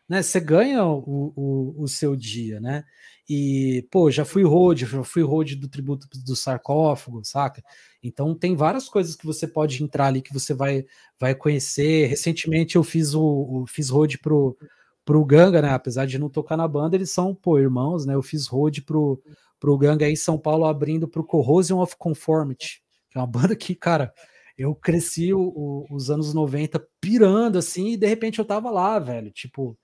[0.07, 2.84] né, você ganha o, o, o, seu dia, né?
[3.30, 7.61] E, pô, já fui road, já fui road do tributo do sarcófago, saca?
[8.02, 10.84] Então tem várias coisas que você pode entrar ali que você vai,
[11.20, 12.07] vai conhecer.
[12.07, 14.57] Recentemente eu fiz o, o fiz road pro,
[15.06, 15.70] pro Ganga, né?
[15.70, 18.16] Apesar de não tocar na banda, eles são, pô, irmãos, né?
[18.16, 19.22] Eu fiz road pro,
[19.60, 23.56] pro Ganga aí em São Paulo abrindo pro Corrosion of Conformity, que é uma banda
[23.56, 24.11] que, cara,
[24.60, 28.99] eu cresci o, o, os anos 90 pirando assim, e de repente eu tava lá,
[28.99, 29.77] velho, tipo,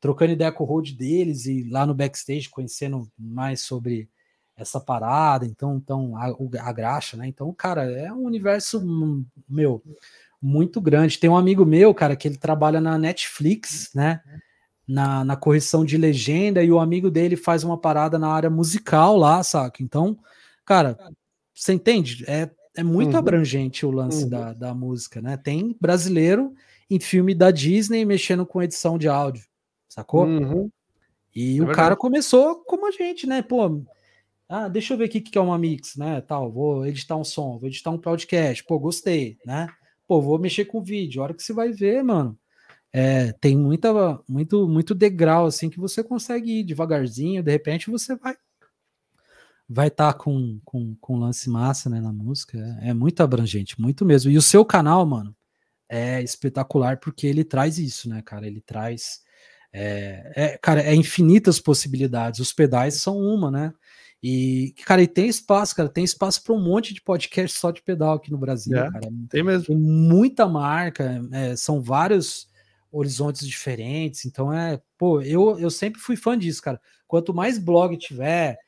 [0.00, 4.08] trocando ideia com o road deles e lá no backstage conhecendo mais sobre
[4.56, 6.34] essa parada, então, então a,
[6.66, 7.26] a graxa, né?
[7.26, 9.82] Então, cara, é um universo hum, meu
[10.40, 11.18] muito grande.
[11.18, 14.22] Tem um amigo meu, cara, que ele trabalha na Netflix, né?
[14.88, 19.16] Na, na correção de legenda, e o amigo dele faz uma parada na área musical
[19.16, 19.82] lá, saca?
[19.82, 20.18] Então,
[20.64, 20.98] cara,
[21.54, 22.24] você entende?
[22.26, 23.18] É, é muito uhum.
[23.18, 24.30] abrangente o lance uhum.
[24.30, 25.36] da, da música, né?
[25.36, 26.54] Tem brasileiro
[26.90, 29.44] em filme da Disney mexendo com edição de áudio
[29.92, 30.24] sacou?
[30.24, 30.70] Uhum.
[31.34, 31.76] E é o verdade.
[31.76, 33.42] cara começou como a gente, né?
[33.42, 33.82] Pô,
[34.48, 36.20] ah, deixa eu ver aqui o que é uma mix, né?
[36.22, 39.68] Tal, vou editar um som, vou editar um podcast, pô, gostei, né?
[40.06, 41.20] Pô, vou mexer com vídeo.
[41.20, 42.38] A hora que você vai ver, mano,
[42.92, 48.14] é, tem muita, muito, muito degrau assim que você consegue ir devagarzinho, de repente você
[48.16, 48.34] vai
[49.72, 52.58] vai estar tá com, com, com lance massa né, na música.
[52.80, 54.30] É, é muito abrangente, muito mesmo.
[54.30, 55.34] E o seu canal, mano,
[55.88, 58.46] é espetacular porque ele traz isso, né, cara?
[58.46, 59.20] Ele traz
[59.72, 62.40] é, é, cara, é infinitas possibilidades.
[62.40, 63.72] Os pedais são uma, né?
[64.22, 67.82] E, cara, e tem espaço, cara, tem espaço para um monte de podcast só de
[67.82, 69.08] pedal aqui no Brasil, é, cara.
[69.28, 69.66] Tem mesmo.
[69.66, 72.48] Tem muita marca, é, são vários
[72.90, 74.24] horizontes diferentes.
[74.26, 76.80] Então é, pô, eu, eu sempre fui fã disso, cara.
[77.08, 78.58] Quanto mais blog tiver,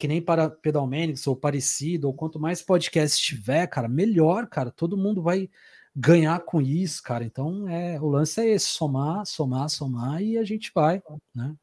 [0.00, 4.70] que nem para Pedalmanics ou parecido, ou quanto mais podcast tiver, cara, melhor, cara.
[4.70, 5.50] Todo mundo vai
[5.94, 7.22] ganhar com isso, cara.
[7.22, 11.02] Então, é, o lance é esse: somar, somar, somar e a gente vai,
[11.34, 11.54] né?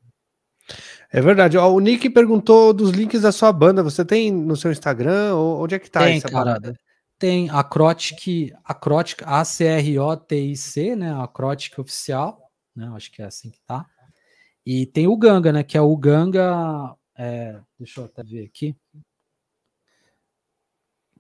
[1.12, 1.58] É verdade.
[1.58, 3.82] Ó, o Nick perguntou dos links da sua banda.
[3.82, 5.34] Você tem no seu Instagram?
[5.34, 6.80] Ou onde é que tá tem, essa cara, parada?
[7.18, 11.12] Tem Acrotic, Acrotic, A-C-R-O-T-I-C, né?
[11.20, 12.92] Acrotic oficial, né?
[12.94, 13.84] Acho que é assim que tá.
[14.64, 15.64] E tem o Ganga, né?
[15.64, 16.94] Que é o Ganga.
[17.18, 18.76] É, deixa eu até ver aqui.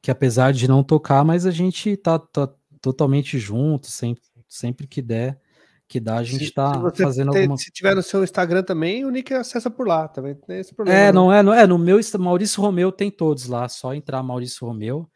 [0.01, 5.01] Que apesar de não tocar, mas a gente tá, tá totalmente junto, sempre, sempre que
[5.01, 5.39] der,
[5.87, 7.57] que dá, a gente se, tá se fazendo ter, alguma...
[7.57, 10.99] Se tiver no seu Instagram também, o Nick acessa por lá, também tem esse problema.
[10.99, 11.11] É, né?
[11.11, 15.09] não é, não é, no meu Maurício Romeu tem todos lá, só entrar Maurício Romeu,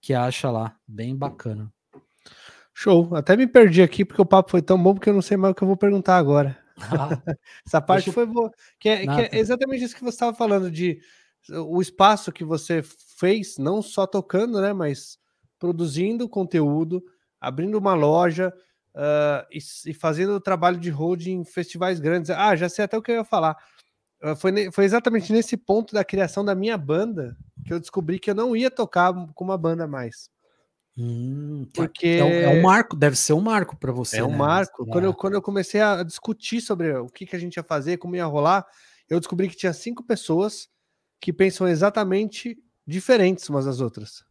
[0.00, 1.72] que acha lá, bem bacana.
[2.72, 5.36] Show, até me perdi aqui porque o papo foi tão bom que eu não sei
[5.36, 6.56] mais o que eu vou perguntar agora.
[6.80, 7.08] Ah,
[7.66, 8.12] Essa parte eu...
[8.12, 11.00] foi boa, que é, que é exatamente isso que você estava falando de
[11.50, 15.18] o espaço que você fez, não só tocando, né, mas
[15.58, 17.02] produzindo conteúdo,
[17.40, 18.52] abrindo uma loja
[18.94, 22.30] uh, e, e, fazendo o trabalho de holding em festivais grandes.
[22.30, 23.56] Ah, já sei até o que eu ia falar.
[24.22, 28.30] Uh, foi, foi exatamente nesse ponto da criação da minha banda que eu descobri que
[28.30, 30.30] eu não ia tocar com uma banda mais.
[31.00, 34.18] Hum, porque é, é, um marco, deve ser um marco para você.
[34.18, 34.36] É um né?
[34.36, 34.84] marco.
[34.84, 37.98] Quando, eu, quando eu comecei a discutir sobre o que, que a gente ia fazer,
[37.98, 38.66] como ia rolar,
[39.08, 40.68] eu descobri que tinha cinco pessoas
[41.20, 44.24] que pensam exatamente diferentes umas das outras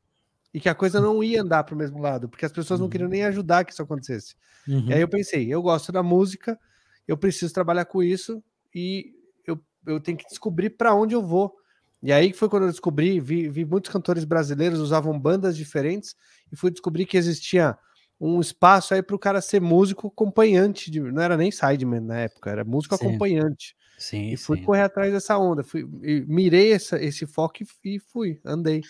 [0.53, 2.89] e que a coisa não ia andar para o mesmo lado, porque as pessoas não
[2.89, 3.30] queriam nem uhum.
[3.30, 4.35] ajudar que isso acontecesse.
[4.68, 4.89] Uhum.
[4.89, 6.60] E aí eu pensei, eu gosto da música,
[7.07, 9.14] eu preciso trabalhar com isso e
[9.45, 11.56] eu, eu tenho que descobrir para onde eu vou.
[12.02, 16.15] E aí foi quando eu descobri, vi, vi muitos cantores brasileiros usavam bandas diferentes
[16.51, 17.77] e fui descobrir que existia
[18.19, 22.19] um espaço aí para o cara ser músico acompanhante, de, não era nem sideman na
[22.19, 23.05] época, era músico sim.
[23.05, 23.75] acompanhante.
[23.97, 24.63] Sim, e fui sim.
[24.63, 25.87] correr atrás dessa onda, fui,
[26.27, 28.81] mirei essa, esse foco e, e fui, andei.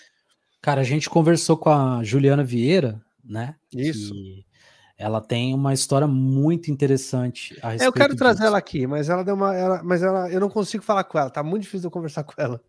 [0.61, 3.55] Cara, a gente conversou com a Juliana Vieira, né?
[3.73, 4.13] Isso.
[4.97, 8.17] ela tem uma história muito interessante a respeito é, Eu quero disso.
[8.17, 9.55] trazer ela aqui, mas ela deu uma.
[9.55, 12.33] Ela, mas ela, eu não consigo falar com ela, tá muito difícil eu conversar com
[12.37, 12.61] ela.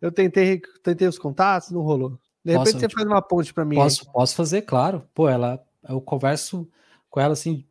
[0.00, 2.18] Eu tentei, tentei os contatos, não rolou.
[2.44, 3.76] De repente você faz uma ponte para mim.
[3.76, 5.08] Posso, posso fazer, claro.
[5.14, 6.68] Pô, ela, eu converso
[7.08, 7.64] com ela assim,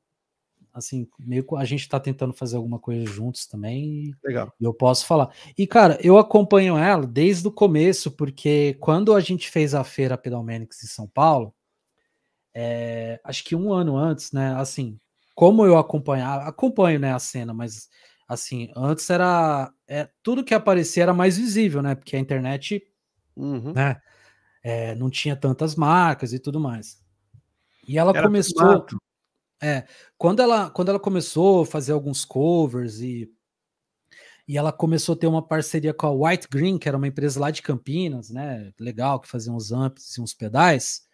[0.74, 4.16] assim, meio a gente tá tentando fazer alguma coisa juntos também.
[4.24, 4.54] Legal.
[4.60, 5.30] E eu posso falar.
[5.58, 10.18] E cara, eu acompanho ela desde o começo, porque quando a gente fez a feira
[10.18, 11.54] Pedalmenics em São Paulo,
[12.54, 14.56] é, acho que um ano antes, né?
[14.56, 15.00] Assim,
[15.36, 17.90] como eu acompanhava, acompanho né, a cena, mas
[18.28, 21.96] assim, antes era é, tudo que aparecia era mais visível, né?
[21.96, 22.82] Porque a internet,
[23.36, 23.74] uhum.
[23.74, 24.00] né?
[24.64, 27.02] É, não tinha tantas marcas e tudo mais.
[27.88, 28.86] E ela era começou.
[29.62, 29.86] É,
[30.18, 33.32] quando ela, quando ela começou a fazer alguns covers e,
[34.48, 37.40] e ela começou a ter uma parceria com a White Green, que era uma empresa
[37.40, 38.72] lá de Campinas, né?
[38.80, 41.10] Legal, que fazia uns amps e uns pedais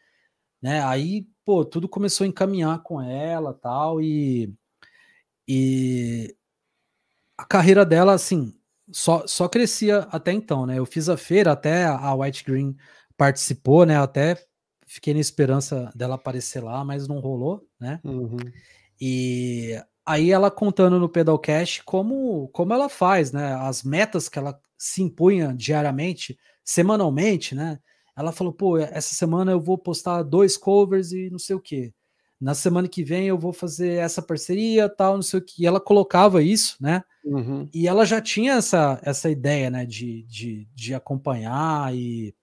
[0.62, 0.84] né?
[0.84, 4.54] Aí, pô, tudo começou a encaminhar com ela, tal, e
[5.48, 6.36] e
[7.38, 8.54] a carreira dela assim,
[8.92, 10.80] só só crescia até então, né?
[10.80, 12.76] Eu fiz a feira, até a White Green
[13.18, 13.98] participou, né?
[13.98, 14.38] Até
[14.86, 18.00] fiquei na esperança dela aparecer lá, mas não rolou, né?
[18.04, 18.38] Uhum.
[19.00, 23.54] E aí ela contando no Pedalcast como como ela faz, né?
[23.56, 27.80] As metas que ela se impunha diariamente, semanalmente, né?
[28.16, 31.94] Ela falou, pô, essa semana eu vou postar dois covers e não sei o que.
[32.40, 35.64] Na semana que vem eu vou fazer essa parceria, tal, não sei o que.
[35.64, 37.04] E ela colocava isso, né?
[37.24, 37.68] Uhum.
[37.74, 42.34] E ela já tinha essa, essa ideia, né, de, de, de acompanhar e,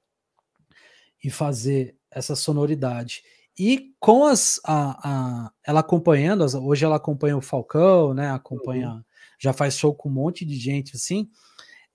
[1.24, 3.22] e fazer essa sonoridade.
[3.58, 8.30] E com as a, a, ela acompanhando, hoje ela acompanha o Falcão, né?
[8.30, 9.02] Acompanha, uhum.
[9.40, 11.28] já faz show com um monte de gente assim.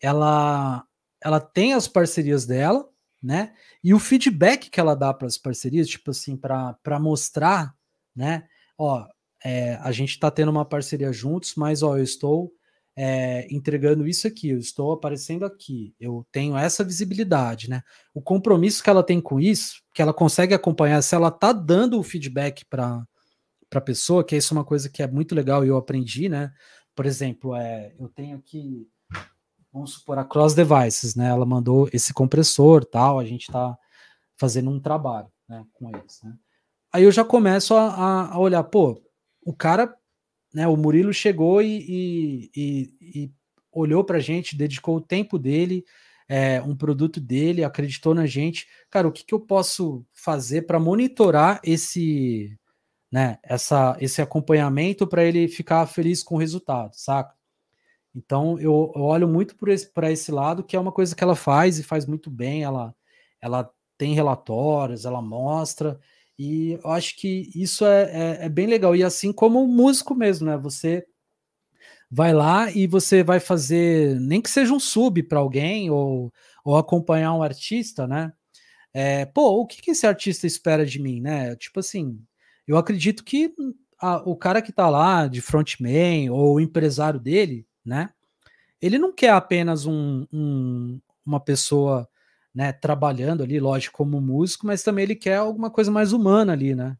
[0.01, 0.83] Ela
[1.21, 2.87] ela tem as parcerias dela,
[3.21, 3.53] né?
[3.83, 7.75] E o feedback que ela dá para as parcerias, tipo assim, para mostrar,
[8.15, 8.47] né?
[8.77, 9.05] Ó,
[9.43, 12.53] é, a gente está tendo uma parceria juntos, mas ó, eu estou
[12.95, 17.81] é, entregando isso aqui, eu estou aparecendo aqui, eu tenho essa visibilidade, né?
[18.13, 21.99] O compromisso que ela tem com isso, que ela consegue acompanhar, se ela tá dando
[21.99, 23.03] o feedback para
[23.69, 26.51] para pessoa, que isso é uma coisa que é muito legal e eu aprendi, né?
[26.95, 28.87] Por exemplo, é, eu tenho aqui
[29.71, 31.29] vamos supor, a Cross Devices, né?
[31.29, 33.77] Ela mandou esse compressor tal, a gente está
[34.37, 36.21] fazendo um trabalho né, com eles.
[36.23, 36.33] Né?
[36.91, 39.01] Aí eu já começo a, a, olhar, pô,
[39.43, 39.93] o cara,
[40.53, 40.67] né?
[40.67, 43.31] O Murilo chegou e, e, e,
[43.71, 45.83] olhou para a gente, dedicou o tempo dele,
[46.27, 48.67] é, um produto dele, acreditou na gente.
[48.89, 52.57] Cara, o que, que eu posso fazer para monitorar esse,
[53.11, 57.33] né, essa, esse acompanhamento para ele ficar feliz com o resultado, saca?
[58.13, 61.35] Então eu, eu olho muito para esse, esse lado, que é uma coisa que ela
[61.35, 62.63] faz e faz muito bem.
[62.63, 62.93] Ela,
[63.41, 65.99] ela tem relatórios, ela mostra,
[66.39, 68.03] e eu acho que isso é,
[68.39, 68.95] é, é bem legal.
[68.95, 70.57] E assim como o músico mesmo, né?
[70.57, 71.05] Você
[72.09, 76.33] vai lá e você vai fazer, nem que seja um sub para alguém ou,
[76.63, 78.31] ou acompanhar um artista, né?
[78.93, 81.55] É, pô, o que, que esse artista espera de mim, né?
[81.57, 82.19] Tipo assim,
[82.65, 83.53] eu acredito que
[83.99, 88.11] a, o cara que tá lá de frontman ou o empresário dele, né?
[88.81, 92.08] Ele não quer apenas um, um, uma pessoa
[92.53, 96.75] né, trabalhando ali, lógico, como músico, mas também ele quer alguma coisa mais humana ali,
[96.75, 96.97] né?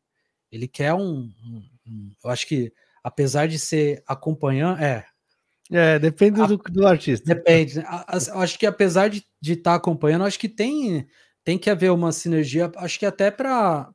[0.51, 1.31] Ele quer um.
[1.43, 2.71] um, um eu acho que,
[3.03, 5.05] apesar de ser acompanhando, é.
[5.71, 7.23] É, depende do, do, artista.
[7.25, 7.77] Depende.
[7.77, 11.07] Eu acho que apesar de estar tá acompanhando, acho que tem,
[11.43, 13.91] tem que haver uma sinergia, acho que até para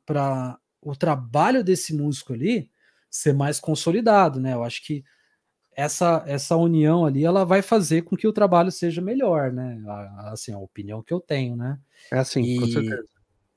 [0.81, 2.69] o trabalho desse músico ali
[3.09, 4.53] ser mais consolidado, né?
[4.53, 5.03] Eu acho que
[5.75, 9.81] essa, essa união ali, ela vai fazer com que o trabalho seja melhor, né?
[10.31, 11.77] Assim, a opinião que eu tenho, né?
[12.11, 13.05] É assim, e, com certeza.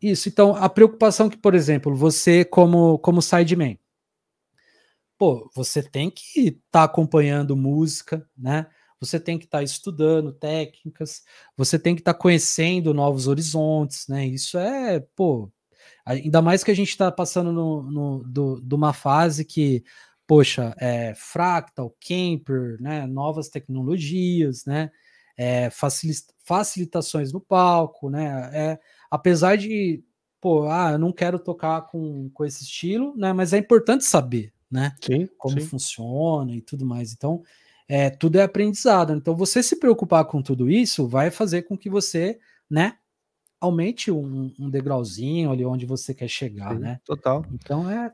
[0.00, 3.78] Isso, então, a preocupação que, por exemplo, você como, como sideman,
[5.16, 8.66] pô, você tem que estar tá acompanhando música, né?
[9.00, 11.22] Você tem que estar tá estudando técnicas,
[11.56, 14.26] você tem que estar tá conhecendo novos horizontes, né?
[14.26, 15.50] Isso é, pô,
[16.04, 19.84] ainda mais que a gente está passando no, no, do, de uma fase que
[20.28, 24.90] poxa, é, Fractal, Camper, né, novas tecnologias, né,
[25.38, 25.70] é,
[26.44, 28.78] facilitações no palco, né, é,
[29.10, 30.04] apesar de,
[30.38, 34.52] pô, ah, eu não quero tocar com, com esse estilo, né, mas é importante saber,
[34.70, 35.66] né, sim, como sim.
[35.66, 37.14] funciona e tudo mais.
[37.14, 37.42] Então,
[37.88, 39.14] é, tudo é aprendizado.
[39.14, 42.38] Então, você se preocupar com tudo isso vai fazer com que você,
[42.68, 42.98] né,
[43.58, 47.00] aumente um, um degrauzinho ali onde você quer chegar, Sim, né?
[47.04, 47.44] Total.
[47.50, 48.12] Então, é,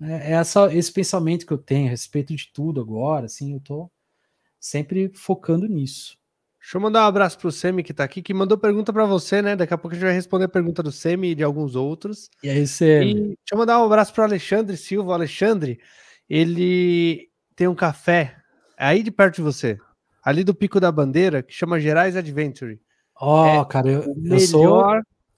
[0.00, 3.60] é, é essa, esse pensamento que eu tenho a respeito de tudo agora, assim, eu
[3.60, 3.90] tô
[4.58, 6.18] sempre focando nisso.
[6.60, 9.40] Deixa eu mandar um abraço pro Semi que tá aqui, que mandou pergunta para você,
[9.40, 9.56] né?
[9.56, 12.28] Daqui a pouco a gente vai responder a pergunta do Semi e de alguns outros.
[12.42, 13.14] E aí, Semi?
[13.14, 15.10] deixa eu mandar um abraço pro Alexandre Silva.
[15.10, 15.80] O Alexandre,
[16.28, 18.36] ele tem um café
[18.76, 19.78] aí de perto de você,
[20.22, 22.78] ali do Pico da Bandeira, que chama Gerais Adventure.
[23.18, 24.84] Ó, oh, é cara, eu, eu sou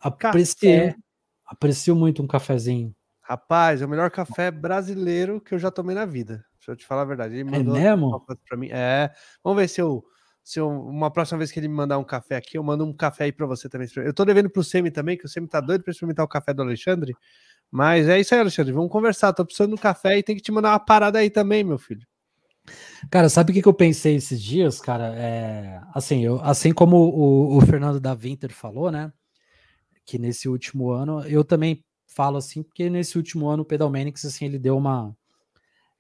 [0.01, 0.95] aprecio,
[1.47, 2.93] aprecio muito um cafezinho.
[3.23, 6.44] Rapaz, é o melhor café brasileiro que eu já tomei na vida.
[6.59, 7.35] Deixa eu te falar a verdade.
[7.35, 8.27] Ele é mandou é mesmo?
[8.49, 8.69] Pra mim.
[8.70, 9.11] É.
[9.43, 10.05] Vamos ver se eu
[10.44, 12.93] se eu, uma próxima vez que ele me mandar um café aqui, eu mando um
[12.93, 13.89] café aí para você também.
[13.97, 16.53] Eu tô devendo pro Semi também, que o Semi tá doido para experimentar o café
[16.53, 17.15] do Alexandre.
[17.70, 18.73] Mas é isso aí, Alexandre.
[18.73, 19.32] Vamos conversar.
[19.32, 21.78] Tô precisando de um café e tem que te mandar uma parada aí também, meu
[21.78, 22.05] filho.
[23.11, 25.15] Cara, sabe o que, que eu pensei esses dias, cara?
[25.16, 29.12] É, assim, eu, assim como o, o Fernando da Winter falou, né?
[30.05, 31.85] Que nesse último ano, eu também
[32.15, 35.17] falo assim, porque nesse último ano o Pedalmanics, assim, ele deu uma,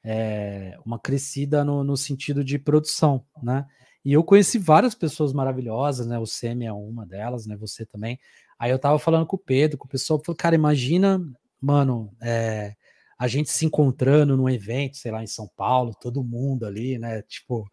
[0.04, 3.66] é, uma crescida no, no sentido de produção, né?
[4.04, 6.18] E eu conheci várias pessoas maravilhosas, né?
[6.18, 7.56] O Semi é uma delas, né?
[7.56, 8.18] Você também.
[8.58, 11.20] Aí eu tava falando com o Pedro, com o pessoal, falou, cara, imagina,
[11.60, 12.74] mano, é,
[13.18, 17.22] a gente se encontrando num evento, sei lá, em São Paulo, todo mundo ali, né?
[17.22, 17.64] Tipo,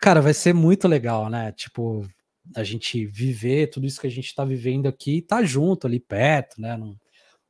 [0.00, 1.52] cara, vai ser muito legal, né?
[1.52, 2.06] Tipo,
[2.56, 6.60] a gente viver tudo isso que a gente tá vivendo aqui, tá junto ali perto,
[6.60, 6.76] né?
[6.76, 6.96] Num,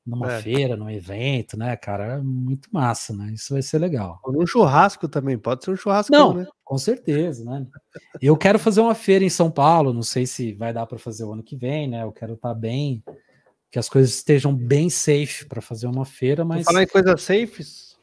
[0.06, 0.42] numa é.
[0.42, 2.14] feira, num evento, né, cara?
[2.14, 3.32] É muito massa, né?
[3.32, 4.20] Isso vai ser legal.
[4.22, 6.46] Ou num churrasco também, pode ser um churrasco, não, né?
[6.62, 7.66] Com certeza, né?
[8.20, 11.24] Eu quero fazer uma feira em São Paulo, não sei se vai dar para fazer
[11.24, 12.02] o ano que vem, né?
[12.02, 13.02] Eu quero estar tá bem,
[13.70, 16.64] que as coisas estejam bem safe para fazer uma feira, mas.
[16.64, 17.94] Falar em coisas safes.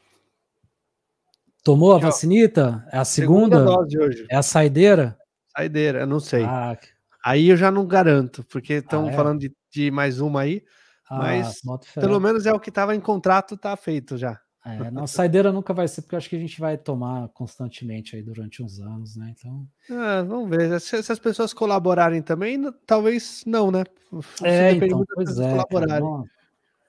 [1.62, 2.84] Tomou a vacinita?
[2.90, 3.58] É a segunda?
[3.58, 4.26] segunda dose hoje.
[4.28, 5.16] É a saideira?
[5.56, 6.42] Saideira, eu não sei.
[6.42, 6.76] Ah,
[7.24, 9.12] aí eu já não garanto, porque estão ah, é?
[9.12, 10.64] falando de, de mais uma aí.
[11.14, 11.60] Ah, mas
[11.94, 14.40] pelo menos é o que estava em contrato, tá feito já.
[14.64, 18.16] É, não, saideira nunca vai ser, porque eu acho que a gente vai tomar constantemente
[18.16, 19.34] aí durante uns anos, né?
[19.36, 19.68] Então.
[19.90, 20.80] Ah, vamos ver.
[20.80, 23.84] Se, se, as pessoas colaborarem também, talvez não, né?
[24.38, 26.24] Se é, então, pois é, colaborarem.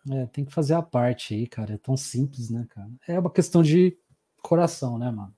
[0.07, 1.73] Cara, é, tem que fazer a parte aí, cara.
[1.73, 2.89] É tão simples, né, cara?
[3.07, 3.97] É uma questão de
[4.41, 5.33] coração, né, mano?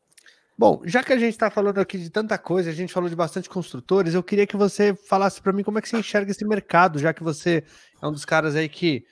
[0.57, 3.15] Bom, já que a gente está falando aqui de tanta coisa, a gente falou de
[3.15, 6.45] bastante construtores, eu queria que você falasse para mim como é que você enxerga esse
[6.45, 7.61] mercado, já que você
[8.02, 9.06] é um dos caras aí que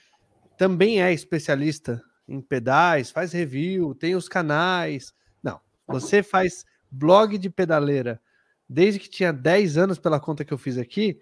[0.58, 5.14] também é especialista em pedais, faz review, tem os canais.
[5.44, 8.22] Não, você faz blog de pedaleira
[8.70, 11.20] desde que tinha 10 anos pela conta que eu fiz aqui,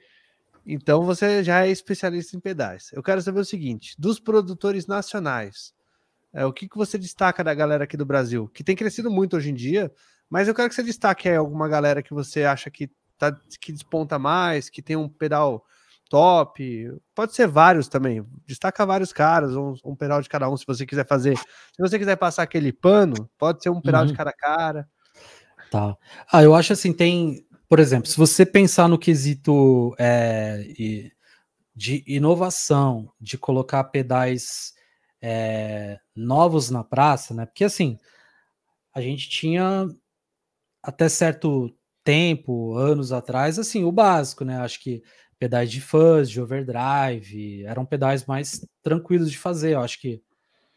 [0.64, 2.92] então você já é especialista em pedais.
[2.94, 5.74] Eu quero saber o seguinte, dos produtores nacionais,
[6.34, 9.36] é, o que, que você destaca da galera aqui do Brasil, que tem crescido muito
[9.36, 9.92] hoje em dia,
[10.30, 13.72] mas eu quero que você destaque aí alguma galera que você acha que, tá, que
[13.72, 15.66] desponta mais, que tem um pedal
[16.10, 20.66] top, pode ser vários também, destaca vários caras, um, um pedal de cada um, se
[20.66, 21.38] você quiser fazer.
[21.38, 24.08] Se você quiser passar aquele pano, pode ser um pedal uhum.
[24.08, 24.88] de cada cara.
[25.70, 25.96] Tá.
[26.30, 30.66] Ah, eu acho assim, tem, por exemplo, se você pensar no quesito é,
[31.74, 34.74] de inovação, de colocar pedais
[35.22, 37.46] é, novos na praça, né?
[37.46, 37.98] Porque assim,
[38.94, 39.88] a gente tinha
[40.82, 41.74] até certo
[42.04, 44.58] tempo, anos atrás, assim, o básico, né?
[44.58, 45.04] Acho que
[45.38, 50.22] pedais de fuzz, de overdrive, eram pedais mais tranquilos de fazer, eu acho que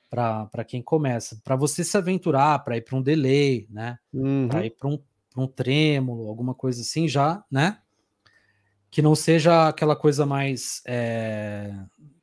[0.09, 3.99] para quem começa, para você se aventurar, para ir para um delay, né?
[4.13, 4.49] Uhum.
[4.49, 5.03] Para ir para um,
[5.37, 7.79] um trêmulo, alguma coisa assim, já, né?
[8.91, 11.75] Que não seja aquela coisa mais é,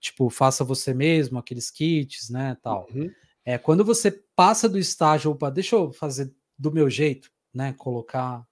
[0.01, 2.87] tipo, faça você mesmo, aqueles kits, né, tal.
[2.93, 3.09] Uhum.
[3.45, 8.45] É, quando você passa do estágio, opa, deixa eu fazer do meu jeito, né, colocar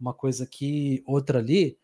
[0.00, 1.76] uma coisa aqui, outra ali,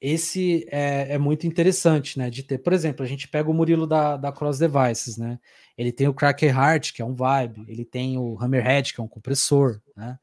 [0.00, 2.58] esse é, é, muito interessante, né, de ter.
[2.58, 5.38] Por exemplo, a gente pega o Murilo da, da Cross Devices, né,
[5.78, 9.04] ele tem o Cracker Heart, que é um vibe, ele tem o Hammerhead, que é
[9.04, 10.18] um compressor, né,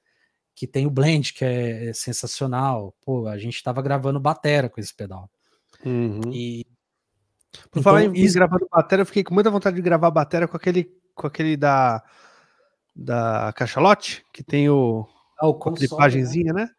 [0.54, 2.94] que tem o Blend, que é, é sensacional.
[3.06, 5.30] Pô, a gente estava gravando batera com esse pedal.
[5.86, 6.34] Uhum.
[6.34, 6.66] E
[7.52, 8.36] por então, falar em isso...
[8.36, 12.04] gravando bateria, eu fiquei com muita vontade de gravar bateria com aquele, com aquele da,
[12.96, 15.08] da Cachalote, que tem o,
[15.40, 16.70] ah, o clipagenzinha, né?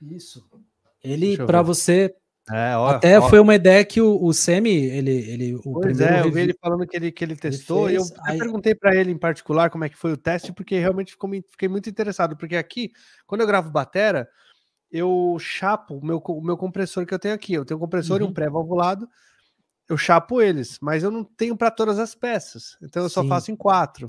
[0.00, 0.16] né?
[0.16, 0.44] Isso.
[1.02, 2.14] Ele, para você.
[2.50, 3.28] É, ó, até ó.
[3.28, 5.10] foi uma ideia que o, o Semi, ele.
[5.10, 8.10] ele o pois é, eu vi ele falando que ele, que ele testou, ele fez,
[8.10, 8.38] e eu aí...
[8.38, 11.68] perguntei para ele em particular como é que foi o teste, porque realmente ficou, fiquei
[11.68, 12.90] muito interessado, porque aqui,
[13.26, 14.26] quando eu gravo batera,
[14.90, 17.52] eu chapo o meu, o meu compressor que eu tenho aqui.
[17.52, 18.28] Eu tenho um compressor uhum.
[18.28, 19.06] e um pré-valvulado,
[19.88, 22.76] eu chapo eles, mas eu não tenho para todas as peças.
[22.82, 23.28] Então eu só Sim.
[23.28, 24.08] faço em quatro.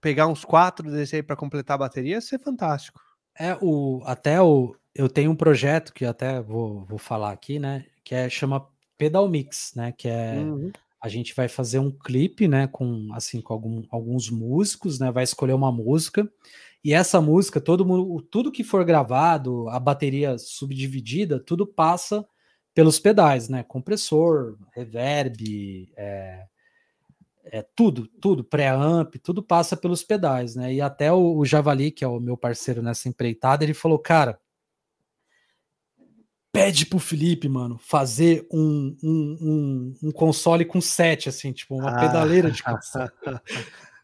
[0.00, 3.00] Pegar uns quatro desse aí para completar a bateria ia ser fantástico.
[3.38, 7.84] É, o, até o, eu tenho um projeto que até vou, vou falar aqui, né?
[8.02, 8.66] Que é, chama
[8.96, 9.92] Pedal Mix, né?
[9.92, 10.72] Que é uhum.
[11.00, 12.66] a gente vai fazer um clipe, né?
[12.66, 15.12] Com assim com algum, alguns músicos, né?
[15.12, 16.30] Vai escolher uma música
[16.82, 22.26] e essa música, todo mundo, tudo que for gravado, a bateria subdividida, tudo passa
[22.74, 23.62] pelos pedais, né?
[23.62, 26.44] Compressor, reverb, é,
[27.44, 30.72] é tudo, tudo, pré-amp, tudo passa pelos pedais, né?
[30.72, 34.38] E até o, o Javali, que é o meu parceiro nessa empreitada, ele falou, cara,
[36.52, 41.90] pede pro Felipe, mano, fazer um, um, um, um console com sete, assim, tipo, uma
[41.90, 42.00] ah.
[42.00, 43.10] pedaleira de console.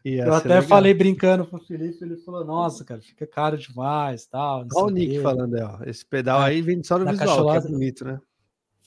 [0.03, 0.63] eu até legal.
[0.63, 4.65] falei brincando pro Felipe, ele falou, nossa, cara, fica caro demais, tal.
[4.73, 7.71] Olha o Nick falando ó, esse pedal é, aí vem só no visual, que é
[7.71, 8.19] bonito, né?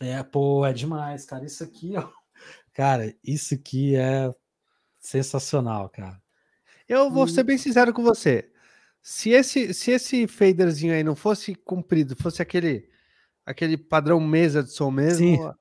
[0.01, 2.09] É, pô, é demais, cara, isso aqui, ó,
[2.73, 4.31] cara, isso aqui é
[4.99, 6.21] sensacional, cara.
[6.89, 8.51] Eu vou ser bem sincero com você,
[9.03, 12.89] se esse, se esse faderzinho aí não fosse comprido, fosse aquele
[13.47, 15.53] aquele padrão mesa de som mesmo, Sim.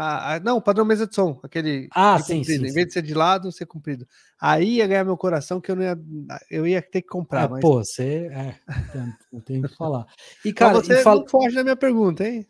[0.00, 1.88] Ah, ah, não, padrão mesa de som, aquele.
[1.92, 4.06] Ah, sim, sim, Em vez de ser de lado, ser comprido.
[4.40, 5.98] Aí ia ganhar meu coração, que eu não ia.
[6.48, 7.46] Eu ia ter que comprar.
[7.46, 7.60] É, mas...
[7.60, 8.30] Pô, você.
[8.32, 8.54] É,
[9.32, 10.06] eu tenho que falar.
[10.44, 11.20] E, cara, mas você e fala...
[11.20, 12.46] não foge da minha pergunta, hein?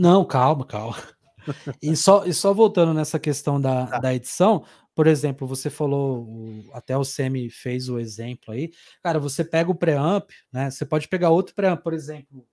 [0.00, 0.96] Não, calma, calma.
[1.82, 3.98] E só, e só voltando nessa questão da, tá.
[3.98, 4.62] da edição,
[4.94, 6.28] por exemplo, você falou,
[6.74, 8.70] até o Semi fez o exemplo aí.
[9.02, 10.70] Cara, você pega o preamp, né?
[10.70, 12.46] Você pode pegar outro preamp, por exemplo,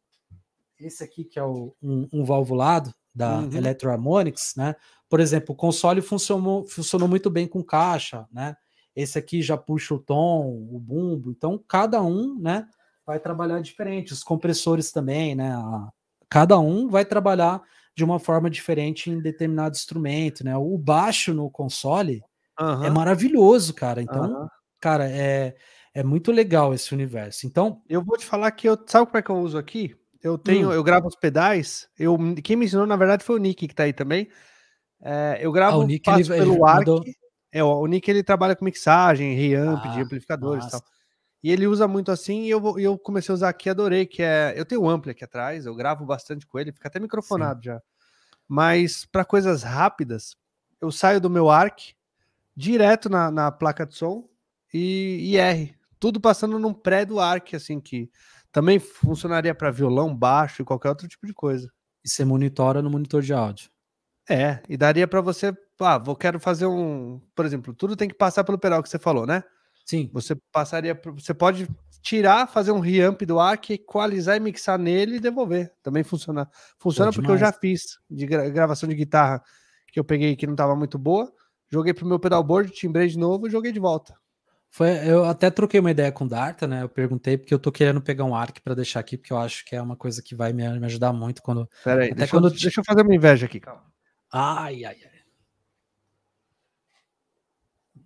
[0.79, 3.49] esse aqui que é o, um, um valvulado, da uhum.
[3.51, 4.75] Electroharmonics, né?
[5.09, 8.55] Por exemplo, o console funcionou, funcionou muito bem com caixa, né?
[8.95, 12.67] Esse aqui já puxa o tom, o bumbo, então cada um, né,
[13.05, 14.13] vai trabalhar diferente.
[14.13, 15.51] Os compressores também, né?
[16.29, 17.61] Cada um vai trabalhar
[17.95, 20.55] de uma forma diferente em determinado instrumento, né?
[20.55, 22.21] O baixo no console
[22.59, 22.83] uhum.
[22.83, 24.01] é maravilhoso, cara.
[24.01, 24.47] Então, uhum.
[24.79, 25.55] cara, é,
[25.93, 27.47] é muito legal esse universo.
[27.47, 29.95] Então, eu vou te falar que eu sabe como é que eu uso aqui?
[30.21, 30.73] Eu tenho, hum.
[30.73, 31.87] eu gravo os pedais.
[31.97, 34.27] Eu, quem me ensinou, na verdade, foi o Nick que tá aí também.
[35.01, 36.79] É, eu gravo ah, o Nick, ele, pelo ele ARC.
[36.79, 37.03] Mandou...
[37.51, 40.81] É, o Nick ele trabalha com mixagem, reamp, ah, de amplificadores e tal.
[41.47, 44.53] E ele usa muito assim, e eu, eu comecei a usar aqui, adorei, que é.
[44.57, 47.67] Eu tenho um ampli aqui atrás, eu gravo bastante com ele, fica até microfonado Sim.
[47.67, 47.81] já.
[48.45, 50.35] Mas para coisas rápidas,
[50.81, 51.93] eu saio do meu ARC
[52.53, 54.27] direto na, na placa de som
[54.73, 55.73] e, e R.
[55.97, 58.11] Tudo passando num pré do ARC, assim, que
[58.51, 61.71] também funcionaria para violão, baixo e qualquer outro tipo de coisa.
[62.03, 63.69] E você monitora no monitor de áudio.
[64.29, 68.15] É, e daria para você, ah, vou quero fazer um, por exemplo, tudo tem que
[68.15, 69.45] passar pelo pedal que você falou, né?
[69.87, 70.09] Sim.
[70.11, 71.65] Você passaria, você pode
[72.01, 75.73] tirar, fazer um reamp do ARC, equalizar e mixar nele e devolver.
[75.81, 76.49] Também funciona.
[76.77, 79.41] Funciona Pô, porque eu já fiz de gra gravação de guitarra
[79.87, 81.31] que eu peguei que não estava muito boa,
[81.69, 84.13] joguei pro meu pedalboard, timbrei de novo e joguei de volta.
[84.69, 86.83] Foi, eu até troquei uma ideia com o Darta, né?
[86.83, 89.63] Eu perguntei porque eu tô querendo pegar um arc para deixar aqui, porque eu acho
[89.63, 91.67] que é uma coisa que vai me, me ajudar muito quando.
[91.81, 92.49] Pera aí, deixa, quando...
[92.49, 93.85] Eu, deixa eu fazer uma inveja aqui, calma.
[94.31, 95.17] Ai, ai, ai.
[97.95, 98.03] Hum,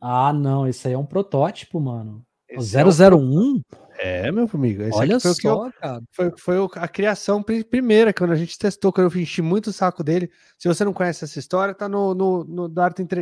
[0.00, 2.24] ah, não, esse aí é um protótipo, mano.
[2.48, 3.62] Esse o 001?
[3.98, 4.82] É, é, meu amigo.
[4.82, 6.02] Esse Olha foi só, eu, cara.
[6.10, 10.02] Foi, foi a criação primeira, quando a gente testou, quando eu enchi muito o saco
[10.02, 10.30] dele.
[10.58, 12.68] Se você não conhece essa história, tá no, no, no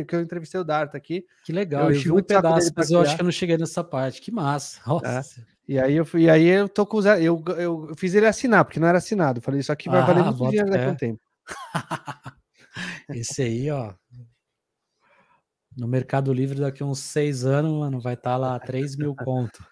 [0.07, 1.25] que eu entrevistei o Dart aqui.
[1.45, 3.83] Que legal, eu, eu vi um pedaço, mas eu acho que eu não cheguei nessa
[3.83, 4.21] parte.
[4.21, 4.79] Que massa.
[4.87, 5.41] Nossa.
[5.41, 5.51] É.
[5.67, 8.65] E aí eu fui, e aí eu tô com o eu, eu fiz ele assinar,
[8.65, 9.39] porque não era assinado.
[9.39, 11.19] Falei, isso aqui vai ah, valer muito dinheiro daqui a um tempo.
[13.09, 13.93] Esse aí, ó,
[15.75, 19.15] no Mercado Livre daqui a uns seis anos, mano, vai estar tá lá 3 mil
[19.15, 19.63] conto.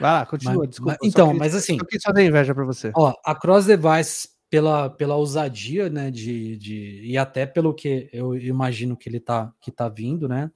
[0.00, 0.96] Vai lá, continua, mas, desculpa.
[1.00, 1.76] Mas, então, mas assim.
[1.76, 2.92] Eu só tenho inveja para você.
[2.94, 8.36] Ó, a Cross Device, pela, pela ousadia, né, de, de, e até pelo que eu
[8.36, 10.50] imagino que ele tá, que tá vindo, né,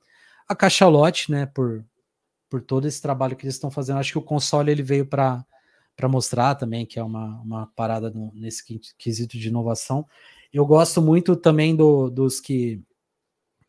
[0.49, 1.85] a Cachalote, né, por,
[2.49, 5.45] por todo esse trabalho que eles estão fazendo, acho que o console ele veio para
[5.95, 8.65] para mostrar também que é uma, uma parada no, nesse
[8.99, 10.07] quesito de inovação.
[10.53, 12.83] Eu gosto muito também do, dos que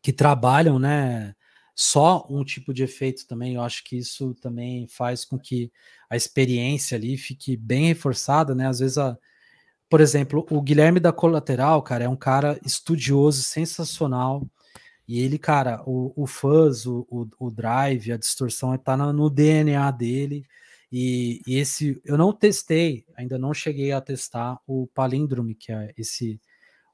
[0.04, 1.34] que trabalham, né?
[1.74, 5.72] Só um tipo de efeito também, eu acho que isso também faz com que
[6.10, 8.68] a experiência ali fique bem reforçada, né?
[8.68, 9.16] Às vezes, a,
[9.88, 14.46] por exemplo, o Guilherme da Colateral, cara, é um cara estudioso, sensacional.
[15.08, 19.90] E ele, cara, o, o fuzz, o, o, o drive, a distorção está no DNA
[19.90, 20.44] dele.
[20.92, 25.94] E, e, esse eu não testei, ainda não cheguei a testar o Palindrome, que é
[25.96, 26.40] esse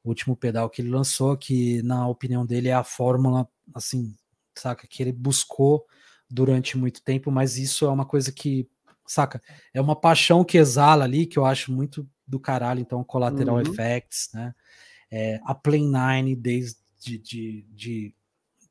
[0.03, 4.15] o último pedal que ele lançou, que na opinião dele é a fórmula, assim,
[4.55, 5.87] saca, que ele buscou
[6.29, 8.69] durante muito tempo, mas isso é uma coisa que,
[9.07, 9.43] saca,
[9.75, 13.63] é uma paixão que exala ali, que eu acho muito do caralho, então, Collateral uhum.
[13.63, 14.55] Effects, né,
[15.11, 18.15] é, a Play 9 desde de, de, de,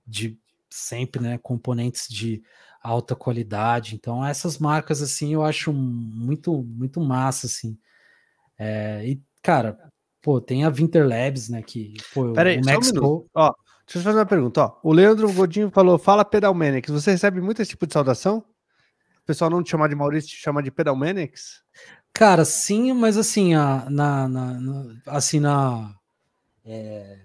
[0.06, 0.40] de
[0.70, 2.44] sempre, né, componentes de
[2.82, 3.96] alta qualidade.
[3.96, 7.78] Então, essas marcas, assim, eu acho muito, muito massa, assim.
[8.58, 12.91] É, e, cara, pô, tem a Winter Labs, né, que, pô, Peraí, o um Max.
[12.91, 13.54] Pro- Ó,
[13.86, 14.64] deixa eu fazer uma pergunta.
[14.66, 16.91] Ó, o Leandro Godinho falou: fala Pedalmanics.
[16.91, 18.40] Você recebe muito esse tipo de saudação?
[19.22, 21.62] O pessoal não te chama de Maurício, te chama de Pedalmanics?
[22.14, 25.94] Cara, sim, mas assim, a, na, na- na- assim, na.
[26.66, 27.18] é,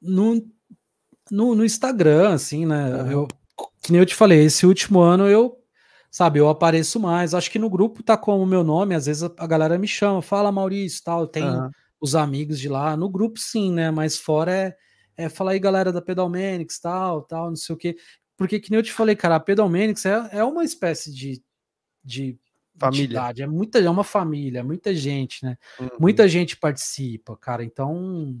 [0.00, 0.36] no,
[1.30, 3.12] no, no Instagram, assim, né?
[3.12, 3.28] Eu,
[3.82, 5.59] que nem eu te falei, esse último ano eu,
[6.10, 7.34] sabe, eu apareço mais.
[7.34, 10.50] Acho que no grupo tá como meu nome, às vezes a, galera me chama, fala
[10.50, 11.70] Maurício, tal, tem Aham.
[12.00, 12.96] os amigos de lá.
[12.96, 13.90] No grupo, sim, né?
[13.90, 14.76] Mas fora é,
[15.16, 17.96] é falar aí, galera da Pedalmanics, tal, tal, não sei o quê.
[18.36, 21.42] Porque, que nem eu te falei, cara, a Pedalmanics é, é uma espécie de,
[22.02, 22.38] de
[22.78, 23.04] Família.
[23.04, 25.58] entidade, é muita, é uma família, é muita gente, né?
[25.78, 25.88] Uhum.
[26.00, 27.62] Muita gente participa, cara.
[27.62, 28.34] Então,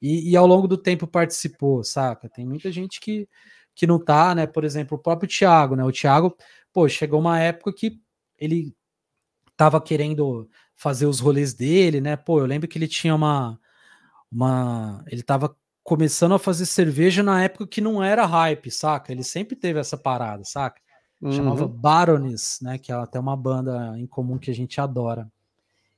[0.00, 2.28] e, e ao longo do tempo participou, saca?
[2.28, 3.28] Tem muita gente que,
[3.74, 4.46] que não tá, né?
[4.46, 5.84] Por exemplo, o próprio Thiago, né?
[5.84, 6.36] O Thiago,
[6.72, 8.00] pô, chegou uma época que
[8.38, 8.74] ele
[9.56, 12.16] tava querendo fazer os rolês dele, né?
[12.16, 13.58] Pô, eu lembro que ele tinha uma.
[14.32, 19.12] uma ele tava começando a fazer cerveja na época que não era hype, saca?
[19.12, 20.80] Ele sempre teve essa parada, saca?
[21.30, 21.68] chamava Uhum.
[21.68, 22.78] Baroness, né?
[22.78, 25.30] Que é até uma banda em comum que a gente adora.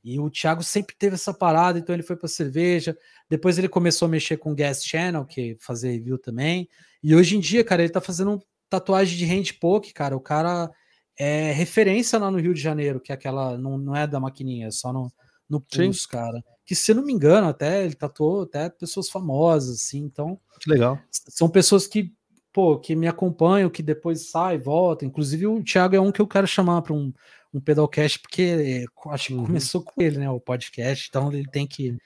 [0.05, 2.97] E o Thiago sempre teve essa parada, então ele foi para cerveja.
[3.31, 6.69] Depois ele começou a mexer com Gas Channel, que fazer review também.
[7.01, 8.41] E hoje em dia, cara, ele tá fazendo um
[8.81, 10.17] tatuagem de hand poke, cara.
[10.17, 10.71] O cara
[11.19, 14.69] é referência lá no Rio de Janeiro, que é aquela não, não é da maquininha,
[14.69, 15.13] é só no,
[15.49, 15.85] no Sim.
[15.87, 16.43] pulso, cara.
[16.65, 19.99] Que se não me engano, até ele tatuou até pessoas famosas, assim.
[20.01, 20.99] Então, Que legal.
[21.11, 22.13] são pessoas que,
[22.53, 25.05] pô, que me acompanham, que depois sai, volta.
[25.05, 27.13] Inclusive o Thiago é um que eu quero chamar para um,
[27.53, 29.47] um pedalcast, porque é, acho que Uhum.
[29.47, 31.97] começou com ele, né, o podcast, então ele tem que,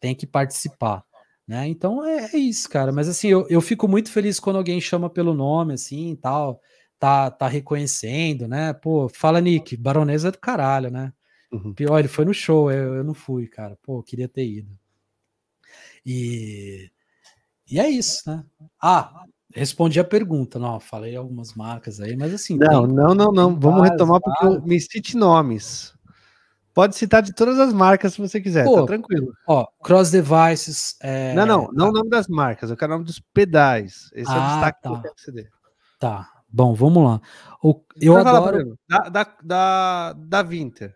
[0.00, 1.04] tem que participar,
[1.52, 1.68] né?
[1.68, 2.90] Então é, é isso, cara.
[2.90, 6.62] Mas assim, eu, eu fico muito feliz quando alguém chama pelo nome, assim, tal,
[6.98, 8.72] tá, tá reconhecendo, né?
[8.72, 11.12] Pô, fala Nick, baronesa é do caralho, né?
[11.52, 11.74] Uhum.
[11.74, 13.76] Pior, ele foi no show, eu, eu não fui, cara.
[13.82, 14.70] Pô, queria ter ido.
[16.06, 16.90] E,
[17.70, 18.42] e é isso, né?
[18.80, 19.24] Ah,
[19.54, 22.56] respondi a pergunta, não, falei algumas marcas aí, mas assim.
[22.56, 23.60] Não, tem- não, não, não.
[23.60, 25.92] Vamos várias, retomar porque eu me cite nomes.
[26.74, 29.32] Pode citar de todas as marcas se você quiser, Pô, tá tranquilo.
[29.46, 30.96] Ó, Cross Devices.
[31.02, 34.10] é, não, não, não o nome das marcas, eu quero o nome dos pedais.
[34.14, 35.12] Esse é o Ah, destaque que tá.
[35.16, 35.48] você dê.
[36.00, 37.20] Tá, bom, vamos lá.
[37.62, 38.56] O, eu Vai falar adoro.
[38.56, 40.94] primeiro, Da, da, da, da Vinter.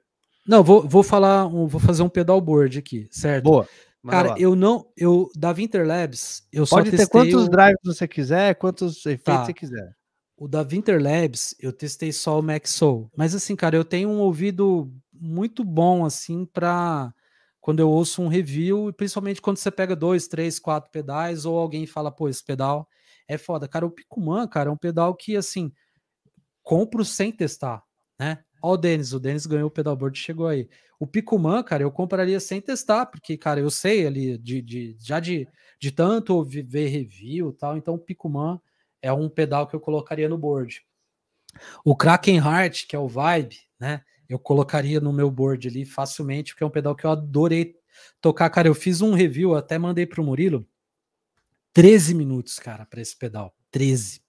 [0.49, 3.45] Não, vou, vou falar, um- vou fazer um pedalboard aqui, certo?
[3.45, 3.69] Boa.
[4.09, 4.39] Cara, lá.
[4.39, 8.07] eu não, eu da Winter Labs, eu só Pode ter testei quantos o, drives você
[8.07, 9.45] quiser, quantos efeitos Tá.
[9.45, 9.93] você quiser.
[10.39, 14.09] o da Winter Labs, eu testei só o Max Soul, mas assim, cara, eu tenho
[14.09, 14.89] um ouvido
[15.21, 17.13] muito bom assim para
[17.61, 21.59] quando eu ouço um review, e principalmente quando você pega dois, três, quatro pedais ou
[21.59, 22.89] alguém fala, pô, esse pedal
[23.27, 23.67] é foda.
[23.67, 25.73] Cara, o Picuman, cara, é um pedal que assim,
[26.63, 27.83] compro sem testar,
[28.21, 28.45] né?
[28.63, 30.69] Ó o Denis, o Denis ganhou o pedalboard, chegou aí.
[30.99, 35.21] O Picuman, cara, eu compraria sem testar, porque, cara, eu sei ali de, de já
[35.21, 35.47] de,
[35.79, 38.61] de tanto ouvir- ver review e tal, então o Picuman
[39.03, 40.85] é um pedal que eu colocaria no board.
[41.85, 44.03] O Kraken Heart, que é o Vibe, né?
[44.29, 47.77] Eu colocaria no meu board ali facilmente, porque é um pedal que eu adorei
[48.21, 48.51] tocar.
[48.51, 50.67] Cara, eu fiz um review, até mandei pro Murilo.
[51.73, 53.55] 13 minutos, cara, para esse pedal.
[53.71, 54.23] 13.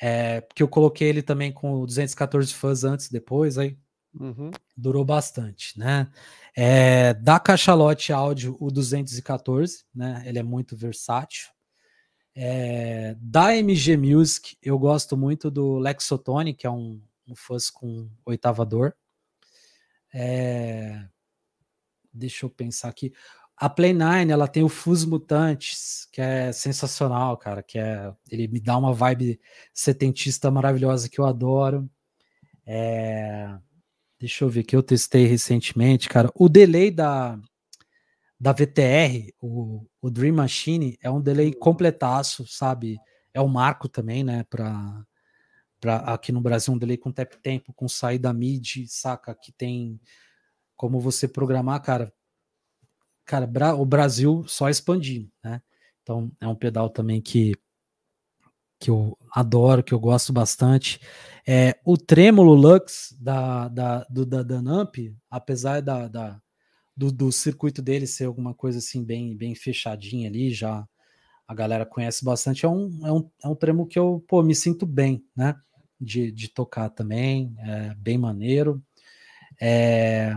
[0.00, 3.78] É, porque eu coloquei ele também com o 214 fãs antes, depois, aí
[4.18, 4.50] Uhum.
[4.74, 6.10] durou bastante, né?
[6.56, 10.22] É, da Cachalote Áudio, o 214, né?
[10.24, 11.48] Ele é muito versátil.
[12.34, 18.08] É, da MG Music, eu gosto muito do Lexotone, que é um, um fuzz com
[18.24, 18.94] oitavador.
[20.14, 21.06] É,
[22.12, 23.12] deixa eu pensar aqui.
[23.56, 28.48] A Play 9, ela tem o Fuzz Mutantes, que é sensacional, cara, que é ele
[28.48, 29.40] me dá uma vibe
[29.72, 31.88] setentista maravilhosa que eu adoro.
[32.66, 33.58] É,
[34.18, 36.30] Deixa eu ver que eu testei recentemente, cara.
[36.34, 37.38] O delay da,
[38.40, 42.96] da VTR, o, o Dream Machine, é um delay completaço, sabe?
[43.34, 44.42] É um marco também, né?
[44.48, 45.04] Pra,
[46.06, 49.34] aqui no Brasil, um delay com tap tempo, com saída mid, saca?
[49.34, 50.00] Que tem
[50.76, 52.12] como você programar, cara.
[53.24, 55.60] Cara, Bra- o Brasil só expandindo, né?
[56.02, 57.54] Então é um pedal também que
[58.78, 61.00] que eu adoro, que eu gosto bastante.
[61.46, 64.96] É, o Trêmulo Lux da, da, do, da Danamp,
[65.30, 66.40] apesar da, da,
[66.96, 70.86] do, do circuito dele ser alguma coisa assim bem, bem fechadinha ali, já
[71.48, 74.54] a galera conhece bastante, é um, é um, é um tremo que eu pô, me
[74.54, 75.54] sinto bem, né?
[76.00, 78.82] De, de tocar também, é bem maneiro.
[79.60, 80.34] É,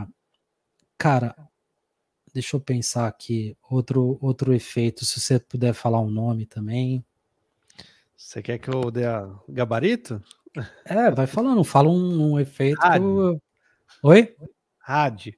[0.98, 1.36] cara,
[2.34, 7.04] deixa eu pensar aqui, outro, outro efeito, se você puder falar um nome também.
[8.16, 10.22] Você quer que eu dê a gabarito?
[10.86, 12.80] É, vai falando, fala um, um efeito.
[12.96, 13.42] eu-
[14.04, 14.36] Oi?
[14.78, 15.34] Rádio.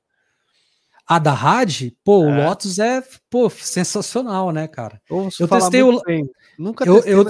[1.11, 2.45] A da Rad, pô, o É.
[2.47, 5.01] Lotus é, pô, sensacional, né, cara?
[5.09, 6.29] Ouço Eu testei o- bem.
[6.57, 7.25] Nunca eu- testei, eu- Eu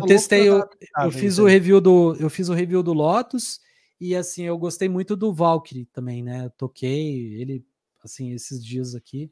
[0.00, 0.64] louco testei, eu,
[1.04, 3.60] eu fiz o review do, eu fiz o review do Lotus
[4.00, 6.46] e assim, eu gostei muito do Valkyrie também, né?
[6.46, 7.62] Eu toquei ele
[8.02, 9.30] assim esses dias aqui.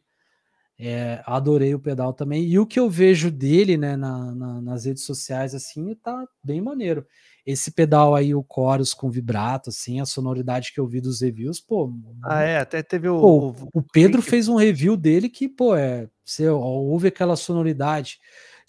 [0.78, 2.44] É, adorei o pedal também.
[2.44, 6.60] E o que eu vejo dele, né, na- na- nas redes sociais, assim, tá bem
[6.60, 7.06] maneiro.
[7.46, 11.60] Esse pedal aí, o Chorus com vibrato, assim, a sonoridade que eu vi dos reviews,
[11.60, 11.92] pô,
[12.22, 13.20] Ah, é, até teve o.
[13.20, 16.08] Pô, o- o Pedro que- fez um review dele que, pô, é.
[16.24, 18.18] Você ouve aquela sonoridade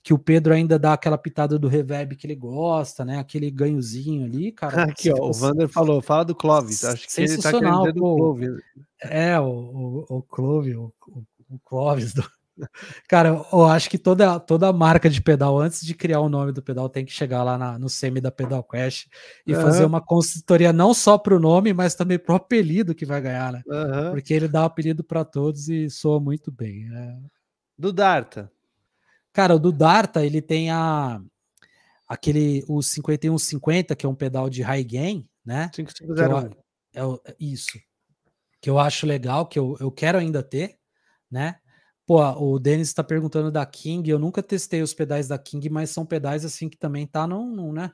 [0.04, 3.18] que o Pedro ainda dá aquela pitada do reverb que ele gosta, né?
[3.18, 4.76] Aquele ganhozinho ali, cara.
[4.96, 6.84] Aqui, ó, o Vander falou, fala do Clóvis.
[6.84, 8.16] Acho que ele tá querendo do pô.
[8.18, 8.62] Clóvis.
[9.02, 12.14] É, o, o, o Clove, o, o, o Clóvis.
[12.14, 12.30] do-
[13.08, 16.62] Cara, eu acho que toda, toda marca de pedal, antes de criar o nome do
[16.62, 19.08] pedal, tem que chegar lá na- no semi da Pedal Quest
[19.46, 19.62] e Aham.
[19.62, 23.62] fazer uma consultoria não só pro nome, mas também pro apelido que vai ganhar, né?
[23.70, 24.12] Aham.
[24.12, 26.86] Porque ele dá apelido para todos e soa muito bem.
[26.86, 27.20] né?
[27.78, 28.52] Do Darta.
[29.34, 31.22] Cara, o do Darta, ele tem a
[32.08, 35.70] aquele o 5150, que é um pedal de high gain, né?
[35.74, 36.50] 5501.
[36.94, 37.78] É o- é isso.
[38.62, 40.78] Que eu acho legal, que eu, eu quero ainda ter,
[41.30, 41.58] né?
[42.06, 45.90] Pô, o Denis está perguntando da King, eu nunca testei os pedais da King, mas
[45.90, 47.92] são pedais assim que também tá num, num, né?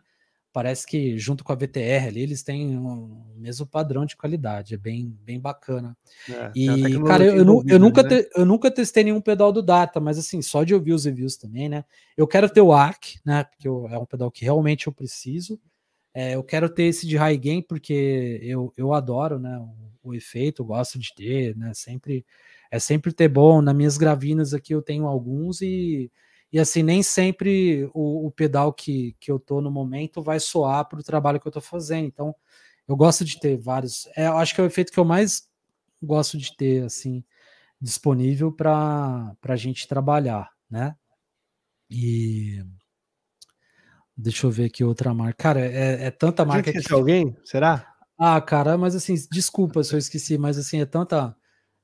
[0.53, 4.77] Parece que junto com a VTR ali, eles têm o mesmo padrão de qualidade, é
[4.77, 5.97] bem, bem bacana.
[6.29, 8.09] É, E, cara, eu, eu, eu nunca né?
[8.23, 11.37] te- eu nunca testei nenhum pedal do Data, mas assim, só de ouvir os reviews
[11.37, 11.85] também, né?
[12.17, 13.43] Eu quero ter o ARC, né?
[13.45, 15.59] Porque eu- é um pedal que realmente eu preciso.
[16.13, 19.57] É, eu quero ter esse de high gain, porque eu, eu adoro, né?
[19.59, 21.73] O, o efeito, eu gosto de ter, né?
[21.73, 22.25] Sempre,
[22.71, 23.61] é sempre ter bom.
[23.61, 26.09] Nas minhas gravinas aqui eu tenho alguns e,
[26.51, 30.87] e assim, nem sempre o, o pedal que, que eu tô no momento vai soar
[30.87, 32.05] para o trabalho que eu tô fazendo.
[32.07, 32.33] Então,
[32.87, 34.07] eu gosto de ter vários.
[34.15, 35.47] É, eu acho que é o efeito que eu mais
[36.01, 37.23] gosto de ter, assim,
[37.79, 40.95] disponível para a gente trabalhar, né?
[41.89, 42.63] E
[44.15, 45.35] deixa eu ver aqui outra marca.
[45.37, 46.93] Cara, é, é tanta marca que.
[46.93, 47.35] alguém?
[47.43, 47.95] Será?
[48.17, 51.35] Ah, cara, mas assim, desculpa se eu esqueci, mas assim, é tanta.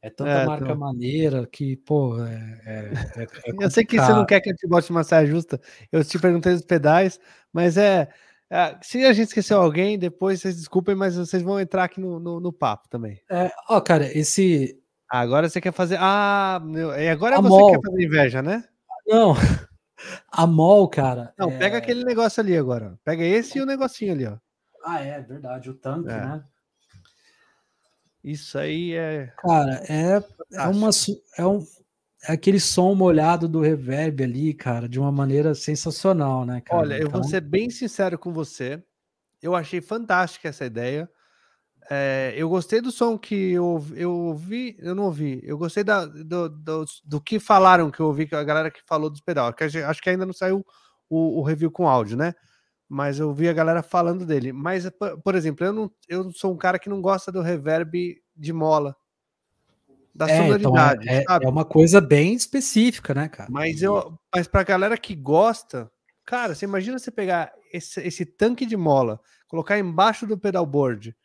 [0.08, 0.78] É tanta É, marca então.
[0.78, 3.28] maneira que, pô, é, é- é- é
[3.68, 5.60] Eu sei que você não quer que eu te bote uma saia justa.
[5.92, 7.20] Eu te perguntei dos pedais,
[7.52, 8.08] mas é.
[8.50, 12.20] é, se a gente esqueceu alguém, depois vocês desculpem, mas vocês vão entrar aqui no,
[12.20, 13.22] no, no papo também.
[13.30, 14.82] É, ó, cara, esse.
[15.12, 15.98] Ah, Agora você quer fazer.
[16.00, 17.72] Ah, meu, e agora é A você que mol.
[17.72, 18.64] quer fazer inveja, né?
[19.06, 19.34] Não,
[20.32, 21.34] a Mol, cara.
[21.38, 22.98] Não, pega aquele negócio ali agora.
[23.04, 24.38] Pega esse e o negocinho ali, ó.
[24.86, 26.44] Ah, é verdade, o tanque, né?
[28.24, 29.32] Isso aí é.
[29.38, 30.24] Cara, é,
[30.54, 30.90] é uma
[31.38, 31.66] é um
[32.28, 36.82] é aquele som molhado do reverb ali, cara, de uma maneira sensacional, né, cara?
[36.82, 38.84] Olha, eu vou Então, ser bem sincero com você.
[39.42, 41.10] Eu achei fantástica essa ideia.
[41.90, 45.40] É, eu gostei do som que eu, ouvi- eu ouvi, eu não ouvi.
[45.44, 48.82] Eu gostei da- do, do, do que falaram que eu ouvi, que a galera que
[48.86, 49.54] falou dos pedal.
[49.54, 50.66] que gente- acho que ainda não saiu
[51.10, 52.34] o, o review com áudio, né?
[52.90, 54.54] Mas eu vi a galera falando dele.
[54.54, 54.90] Mas,
[55.24, 58.96] por, exemplo, eu não, eu sou um cara que não gosta do reverb de mola.
[60.16, 61.46] Da é, então sonoridade, é, é- sabe?
[61.46, 63.52] é uma coisa bem específica, né, cara?
[63.52, 65.92] Mas eu, mas pra galera que gosta,
[66.26, 71.16] cara, você imagina você pegar esse, esse tanque de mola, colocar embaixo do pedalboard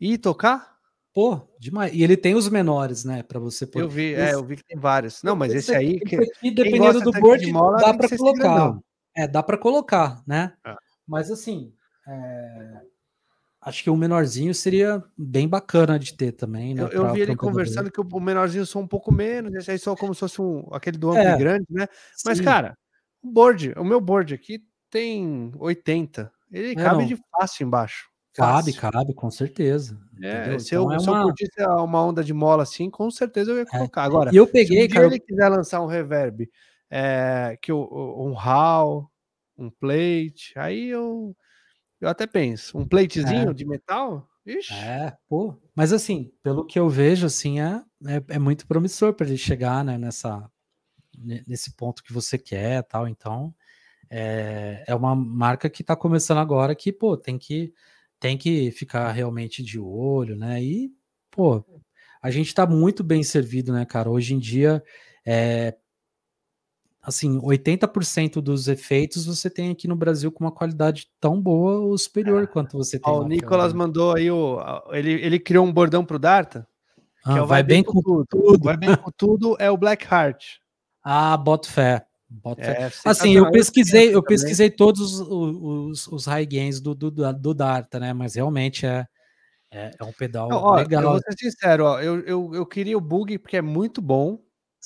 [0.00, 0.78] e tocar?
[1.12, 1.92] Pô, demais.
[1.92, 3.84] E ele tem os menores, né, Pra você poder.
[3.84, 5.20] Eu vi, é, eu vi que tem vários.
[5.24, 7.98] Não, mas esse aí, que, esse aqui, gosta dependendo do tanque de board, mola, dá
[7.98, 8.78] que esse colocar.
[9.16, 10.52] É, dá pra colocar, né?
[10.62, 10.76] Ah.
[11.08, 11.72] Mas assim,
[12.06, 12.80] é,
[13.62, 16.82] acho que um menorzinho seria bem bacana de ter também, né?
[16.82, 19.70] eu, eu pra- vi ele conversando que o, o menorzinho só um pouco menos, esse
[19.70, 21.36] aí só como se fosse um, aquele do amplo É.
[21.38, 21.86] grande, né?
[22.24, 22.44] Mas, Sim.
[22.44, 22.76] cara,
[23.22, 26.30] o board, o meu board aqui tem 80.
[26.52, 27.06] Ele É, cabe não.
[27.06, 28.06] de fácil embaixo.
[28.34, 28.80] Cabe, Fácil.
[28.80, 29.98] cabe, com certeza.
[30.22, 33.10] É, se, eu, Então é se eu uma- curtisse uma onda de mola assim, com
[33.10, 34.02] certeza eu ia colocar.
[34.04, 35.06] Agora, E eu se um peguei, cara.
[35.06, 36.48] ele quiser lançar um reverb,
[36.90, 39.10] é, que o, o- um hall,
[39.58, 41.36] um plate, aí eu,
[42.00, 42.78] eu até penso.
[42.78, 43.54] Um platezinho É.
[43.54, 44.28] de metal?
[44.46, 45.54] Ixi, É, pô.
[45.74, 49.84] Mas assim, pelo que eu vejo, assim, é, é, é muito promissor para ele chegar,
[49.84, 50.50] né, nessa,
[51.18, 53.06] ne- nesse ponto que você quer tal.
[53.08, 53.54] Então,
[54.10, 57.72] é, é uma marca que está começando agora que, pô, tem que,
[58.20, 60.62] tem que ficar realmente de olho, né?
[60.62, 60.90] E,
[61.30, 61.64] pô,
[62.22, 64.10] a gente está muito bem servido, né, cara?
[64.10, 64.82] Hoje em dia,
[65.26, 65.76] é,
[67.08, 71.96] assim, 80% dos efeitos você tem aqui no Brasil com uma qualidade tão boa ou
[71.96, 74.60] superior quanto você tem ó, o Nicolas mandou aí o.
[74.90, 76.68] Ele, ele criou um bordão pro Darta.
[77.24, 78.62] Que Ah, é o vai bem com tudo.
[78.62, 80.58] Vai bem com tudo, é o Black Heart.
[81.02, 82.04] Ah, boto fé.
[82.30, 87.10] Bota É, assim, eu pesquisei, eu pesquisei todos os, os, os high gains do, do,
[87.10, 88.12] do Darta, né?
[88.12, 89.06] Mas realmente é,
[89.70, 91.02] é, é um pedal Não, ó, legal.
[91.02, 94.38] Eu vou ser sincero, ó, eu, eu, eu queria o bug porque é muito bom,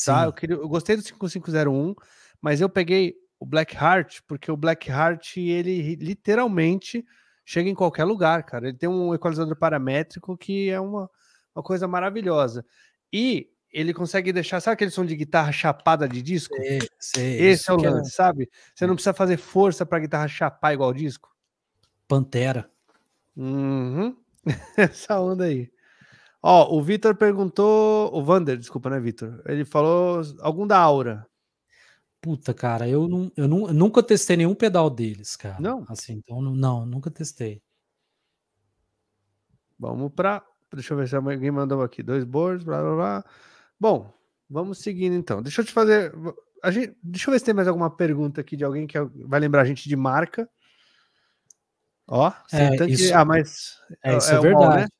[0.05, 0.25] tá?
[0.25, 1.95] Eu, queria, eu gostei do 5501,
[2.41, 7.05] mas eu peguei o Black Heart porque o Black Heart, ele literalmente
[7.45, 8.69] chega em qualquer lugar, cara.
[8.69, 11.11] Ele tem um equalizador paramétrico que é uma,
[11.55, 12.65] uma coisa maravilhosa.
[13.13, 16.55] E ele consegue deixar, sabe aquele som de guitarra chapada de disco?
[16.57, 18.51] Sei, sei, Esse é o que lance, sabe?
[18.75, 21.35] Você não precisa fazer força pra guitarra chapar igual disco.
[22.07, 22.71] Pantera.
[23.37, 24.17] Uhum.
[24.77, 25.71] Essa onda aí.
[26.43, 28.13] Ó, o Vitor perguntou.
[28.13, 29.43] O Vander, desculpa, né, Vitor?
[29.47, 31.27] Ele falou algum da Aura.
[32.21, 35.61] Puta, cara, eu, não, eu, não, eu nunca testei nenhum pedal deles, cara.
[35.61, 35.85] Não?
[35.89, 37.61] Assim, então, não, nunca testei.
[39.79, 40.45] Vamos pra.
[40.73, 42.03] Deixa eu ver se alguém mandou aqui.
[42.03, 43.25] Dois boards, blá blá blá.
[43.79, 44.13] Bom,
[44.49, 45.43] vamos seguindo então.
[45.43, 46.13] Deixa eu te fazer.
[46.63, 46.97] A gente...
[47.03, 49.65] Deixa eu ver se tem mais alguma pergunta aqui de alguém que vai lembrar a
[49.65, 50.49] gente de marca.
[52.07, 53.81] Ó, É, isso- Ah, mas.
[54.03, 54.93] É, isso é, o mall, verdade.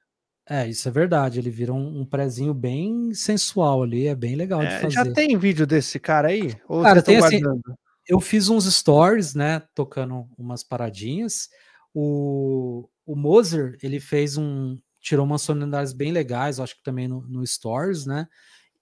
[0.49, 1.39] É, isso é verdade.
[1.39, 4.91] Ele vira um, um prezinho bem sensual ali, é bem legal de É, fazer.
[4.95, 6.55] já tem vídeo desse cara aí?
[6.69, 7.75] Ou Cara, tem assim- guardando?
[8.09, 11.49] eu fiz uns stories, né, tocando umas paradinhas.
[11.95, 17.21] O, o Moser, ele fez um, tirou umas sonoridades bem legais, acho que também no,
[17.23, 18.27] no stories, né?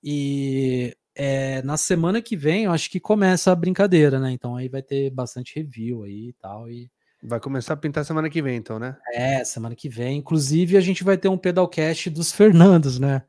[0.02, 4.32] E é, na semana que vem, eu acho que começa a brincadeira, né?
[4.32, 6.70] Então aí vai ter bastante review aí e tal.
[6.70, 6.90] E
[7.22, 8.96] Vai começar a pintar semana que vem, então, né?
[9.12, 13.22] é, semana que vem, inclusive a gente vai ter um pedalcast dos Fernandos, né?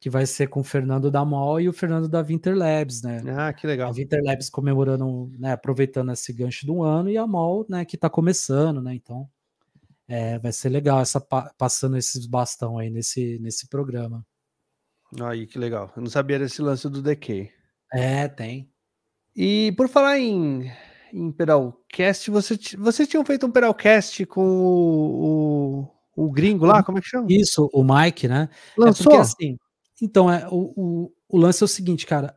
[0.00, 3.22] Que vai ser com o Fernando da Mol e o Fernando da Winter Labs, né?
[3.36, 3.90] Ah, que legal.
[3.90, 7.98] A Winter Labs comemorando, né, aproveitando esse gancho do ano e a Mol, né, que
[7.98, 8.94] tá começando, né?
[8.94, 9.28] Então,
[10.06, 14.24] é, vai ser legal essa pa- passando esses bastão aí nesse nesse programa.
[15.20, 15.92] Aí, que legal.
[15.96, 17.50] Eu não sabia desse lance do DK.
[17.92, 18.70] É, tem.
[19.34, 20.70] E por falar em,
[21.12, 26.82] em pedalcast, você, vocês tinham feito um pedalcast com o, o, o gringo lá?
[26.82, 27.26] Como é que chama?
[27.28, 28.48] Isso, o Mike, né?
[28.76, 29.04] É Lançou?
[29.04, 29.58] porque assim,
[30.00, 32.36] então é o, o, o lance é o seguinte, cara,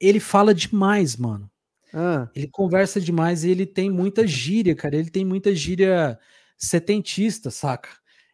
[0.00, 1.50] ele fala demais, mano.
[1.92, 4.96] Ah, Ele conversa demais e ele tem muita gíria, cara.
[4.96, 6.18] Ele tem muita gíria
[6.56, 7.88] setentista, saca?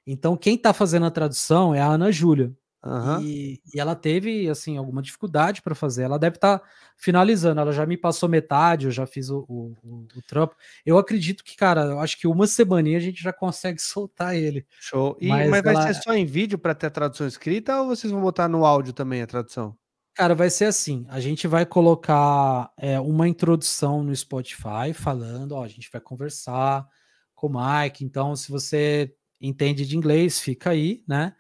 [0.06, 2.52] Então, quem tá fazendo a tradução é a Ana Júlia.
[2.84, 3.20] Aham.
[3.22, 6.02] E, e ela teve, assim, alguma dificuldade para fazer.
[6.04, 6.62] Ela deve estar
[6.96, 7.60] finalizando.
[7.60, 10.54] Ela já me passou metade, eu já fiz o, o, o- o trampo.
[10.84, 14.66] Eu acredito que, cara, eu acho que uma semaninha a gente já consegue soltar ele.
[14.80, 15.16] Show.
[15.20, 17.86] E, Mas mas vai ela- ser só em vídeo para ter a tradução escrita ou
[17.88, 19.76] vocês vão botar no áudio também a tradução?
[20.14, 25.64] Cara, vai ser assim: a gente vai colocar é, uma introdução no Spotify falando, ó,
[25.64, 26.86] a gente vai conversar
[27.34, 28.04] com o Mike.
[28.04, 31.34] Então, se você entende de inglês, fica aí, né?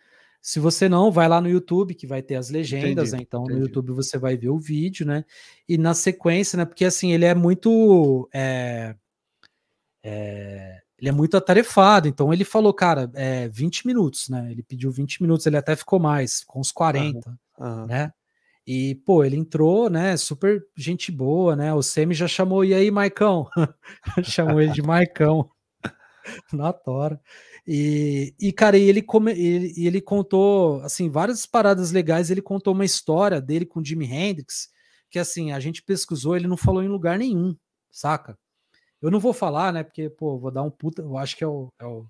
[0.44, 3.18] Se você não, vai lá no YouTube, que vai ter as legendas, Entendi, né?
[3.22, 3.62] Então, no entendi.
[3.62, 5.24] YouTube você vai ver o vídeo, né?
[5.66, 6.66] E na sequência, né?
[6.66, 8.28] Porque assim, ele é muito.
[8.30, 8.94] é,
[10.04, 14.50] é, ele é muito atarefado, então ele falou, cara, é 20 minutos, né?
[14.50, 17.86] Ele pediu 20 minutos, ele até ficou mais, com uns 40 Aham.
[17.86, 18.12] né?
[18.66, 20.14] E, pô, ele entrou, né?
[20.18, 21.72] Super gente boa, né?
[21.72, 23.48] O Semi já chamou, e aí, Maicão?
[24.22, 25.50] Chamou ele de Maicão
[26.52, 27.18] na tora.
[27.66, 32.30] E, e cara, e ele, come, ele, ele contou, assim, várias paradas legais.
[32.30, 34.68] Ele contou uma história dele com o Jimi Hendrix,
[35.10, 37.56] que, assim, a gente pesquisou, ele não falou em lugar nenhum,
[37.90, 38.38] saca?
[39.00, 39.82] Eu não vou falar, né?
[39.82, 41.02] Porque, pô, vou dar um puta.
[41.02, 42.06] Eu acho que é o, é o,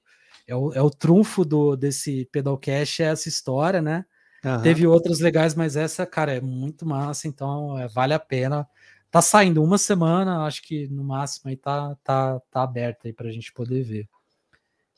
[0.47, 4.05] é o, é o trunfo do, desse pedalcast, é essa história, né?
[4.45, 4.63] Aham.
[4.63, 8.69] Teve outras legais, mas essa, cara, é muito massa, então é, vale a pena.
[9.11, 13.31] Tá saindo uma semana, acho que no máximo aí tá, tá, tá aberto aí pra
[13.31, 14.09] gente poder ver.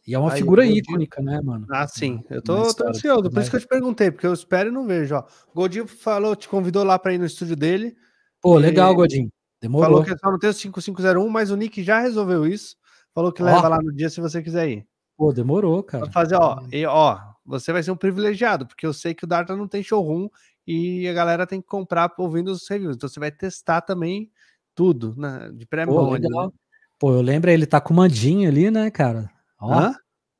[0.06, 1.66] E é uma Aí, figura íconica, né, mano?
[1.68, 2.22] Ah, sim.
[2.30, 4.86] Eu tô, tô ansioso, por isso que eu te perguntei, porque eu espero e não
[4.86, 5.16] vejo.
[5.16, 5.24] Ó.
[5.52, 7.96] O Godinho falou, te convidou lá para ir no estúdio dele.
[8.40, 9.28] Pô, legal, Godinho.
[9.60, 9.88] Demorou.
[9.88, 12.76] Falou que só não tem o 5501, mas o Nick já resolveu isso.
[13.12, 13.46] Falou que Ó.
[13.46, 14.86] leva lá no dia se você quiser ir.
[15.16, 16.04] Pô, demorou, cara.
[16.04, 19.26] Pra fazer, ó, e, ó, você vai ser um privilegiado, porque eu sei que o
[19.26, 20.28] Darta não tem showroom
[20.66, 22.94] e a galera tem que comprar ouvindo os reviews.
[22.94, 24.30] Então você vai testar também
[24.74, 25.50] tudo, né?
[25.54, 26.12] De Pô, pré-mão.
[26.12, 26.46] ali, legal.
[26.46, 26.52] né?
[26.98, 29.30] Pô, eu lembro, ele tá com uma Jean ali, né, cara?
[29.66, 29.94] Ó, Hã?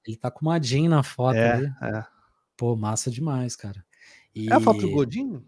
[0.06, 1.66] ele tá com uma Jean na foto É, ali.
[1.82, 2.04] é.
[2.56, 3.84] Pô, massa demais, cara.
[4.34, 4.48] E...
[4.50, 5.44] É a foto do Godinho?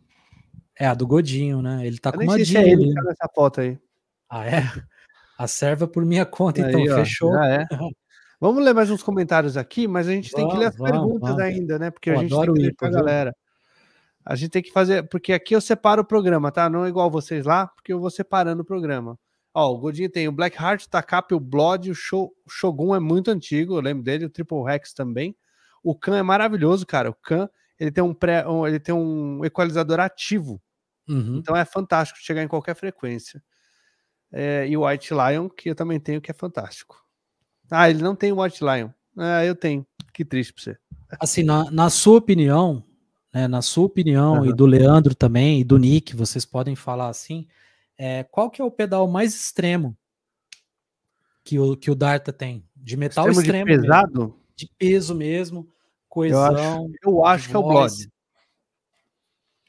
[0.78, 1.86] É, a do Godinho, né?
[1.86, 3.78] Ele tá Eu com uma Jean é ele tá nessa foto aí.
[4.28, 4.62] Ah, é?
[5.38, 7.32] A serva por minha conta, então, Aí, ó, fechou.
[7.32, 7.66] já é.
[8.40, 11.06] Vamos ler mais uns comentários aqui, mas a gente tem que ler as Vamos, vamos,
[11.06, 11.42] perguntas vamos.
[11.42, 11.90] ainda, né?
[11.90, 13.36] Porque Eu a gente tem que ler pra galera.
[14.24, 16.68] A gente tem que fazer, porque aqui eu separo o programa, tá?
[16.70, 19.18] Não é igual vocês lá, porque eu vou separando o programa.
[19.55, 22.95] Ó, o Godinho tem o Black Heart, o Takap, o Blood, o Sho- o Shogun
[22.95, 25.35] é muito antigo, eu lembro dele, o Triple Rex também.
[25.83, 27.11] O Khan é maravilhoso, cara.
[27.11, 27.49] O Khan,
[27.79, 30.61] ele tem um pré, um- ele tem um equalizador ativo,
[31.09, 31.39] Uhum.
[31.39, 33.43] então é fantástico chegar em qualquer frequência.
[34.31, 37.03] É, e o White Lion, que eu também tenho, que é fantástico.
[37.70, 38.91] Ah, ele não tem o White Lion.
[39.16, 39.87] Ah, eu tenho.
[40.12, 40.79] Que triste pra você.
[41.19, 42.85] Assim, na, na sua opinião,
[43.33, 44.47] né, na sua opinião, Aham.
[44.49, 47.47] e do Leandro também, e do Nick, vocês podem falar assim,
[47.99, 49.97] é, qual que é o pedal mais extremo
[51.45, 52.65] que o, que o Darta tem?
[52.77, 54.41] De metal Extremo extremo, de mesmo, pesado?
[54.55, 55.73] de peso mesmo, Eu
[56.09, 57.62] coesão, acho, eu acho que é o.
[57.62, 58.09] Blood.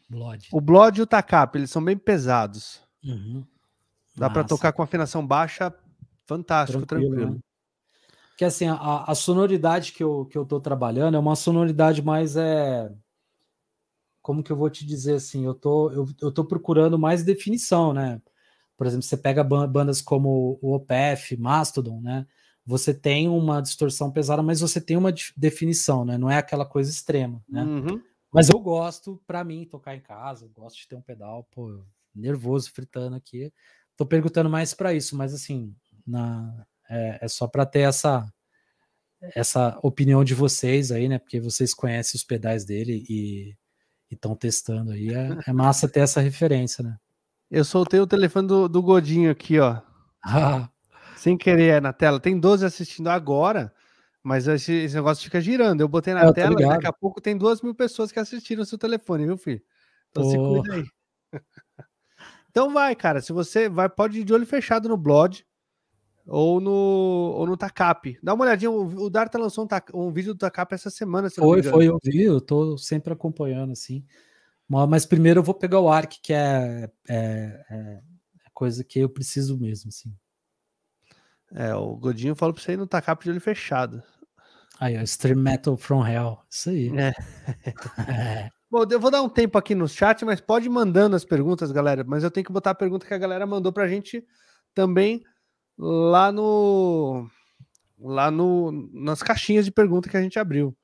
[0.10, 0.48] Blood.
[0.52, 2.82] O Blood e o Takap, eles são bem pesados.
[3.04, 3.46] Uhum.
[4.16, 4.56] Dá pra Massa.
[4.56, 5.74] tocar com afinação baixa,
[6.26, 7.16] fantástico, tranquilo.
[7.16, 7.40] Tranquilo, né?
[8.30, 12.36] Porque assim, a, a sonoridade que eu, que eu tô trabalhando é uma sonoridade mais
[12.36, 12.92] é.
[14.30, 15.44] Como que eu vou te dizer assim?
[15.44, 18.22] Eu tô, eu, eu tô procurando mais definição, né?
[18.78, 22.28] Por exemplo, você pega ban- bandas como o OPF, Mastodon, né?
[22.64, 26.16] Você tem uma distorção pesada, mas você tem uma definição, né?
[26.16, 27.64] Não é aquela coisa extrema, né?
[27.64, 28.00] Uhum.
[28.32, 31.84] Mas eu gosto, pra mim, tocar em casa, eu gosto de ter um pedal, pô,
[32.14, 33.52] nervoso, fritando aqui.
[33.98, 35.76] Tô perguntando mais pra isso, mas assim,
[36.06, 38.32] na, é, é só pra ter essa
[39.36, 41.18] essa opinião de vocês aí, né?
[41.18, 43.58] Porque vocês conhecem os pedais dele e
[44.16, 45.10] estão testando aí.
[45.14, 46.98] É, é massa ter essa referência, né?
[47.50, 49.82] Eu soltei o telefone do, do Godinho aqui, ó.
[50.24, 50.70] Ah,
[51.20, 52.18] Sem querer é na tela.
[52.18, 53.74] Tem 12 assistindo agora,
[54.24, 55.82] mas esse, esse negócio fica girando.
[55.82, 58.20] Eu botei na É, eu tela e daqui a pouco tem duas mil pessoas que
[58.20, 59.62] assistiram o seu telefone, viu, filho?
[60.10, 60.86] Então se cuida aí.
[62.50, 63.20] então vai, cara.
[63.20, 65.46] Se você vai, pode ir de olho fechado no Blood
[66.30, 68.18] ou no, ou no Takap.
[68.22, 68.72] Dá uma olhadinha.
[68.72, 72.00] O, o Darta lançou um, um vídeo do Takap essa semana, se foi, foi, eu
[72.04, 74.06] vi, eu tô sempre acompanhando, assim.
[74.68, 78.00] Mas primeiro eu vou pegar o Arc, que é, é, é
[78.54, 80.14] coisa que eu preciso mesmo, assim.
[81.52, 84.04] É, o Godinho falou pra você ir no Takap de olho fechado.
[84.80, 86.38] Aí, ó, Extreme Metal from Hell.
[86.50, 86.92] Isso aí.
[86.98, 87.14] É.
[88.08, 88.50] É.
[88.72, 91.72] Bom, eu vou dar um tempo aqui no chat, mas pode ir mandando as perguntas,
[91.72, 92.04] galera.
[92.04, 94.24] Mas eu tenho que botar a pergunta que a galera mandou pra gente
[94.76, 95.24] também
[95.80, 97.30] lá no.
[98.02, 100.78] Lá no, nas caixinhas de pergunta que a gente abriu.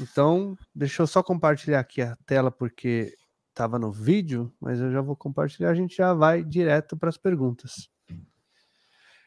[0.00, 3.14] Então, deixa eu só compartilhar aqui a tela, porque
[3.50, 7.18] estava no vídeo, mas eu já vou compartilhar, a gente já vai direto para as
[7.18, 7.90] perguntas.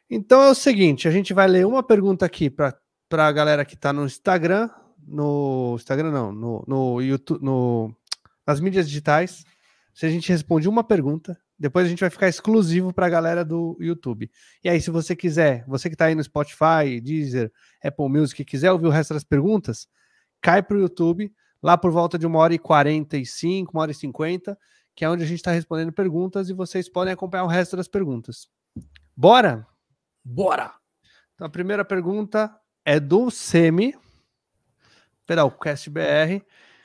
[0.09, 2.75] Então é o seguinte: a gente vai ler uma pergunta aqui para
[3.11, 4.69] a galera que está no Instagram,
[5.05, 7.95] no Instagram não, no, no YouTube, no,
[8.45, 9.45] nas mídias digitais.
[9.93, 13.45] Se a gente responde uma pergunta, depois a gente vai ficar exclusivo para a galera
[13.45, 14.29] do YouTube.
[14.63, 17.51] E aí, se você quiser, você que está aí no Spotify, Deezer,
[17.83, 19.87] Apple Music, quiser ouvir o resto das perguntas,
[20.41, 23.95] cai para o YouTube, lá por volta de uma hora e 45, uma hora e
[23.95, 24.57] 50,
[24.95, 27.87] que é onde a gente está respondendo perguntas e vocês podem acompanhar o resto das
[27.87, 28.47] perguntas.
[29.15, 29.65] Bora?
[30.23, 30.73] Bora!
[31.35, 32.53] Então, a primeira pergunta
[32.83, 33.95] é do Semi,
[35.25, 36.43] Pedalcast BR.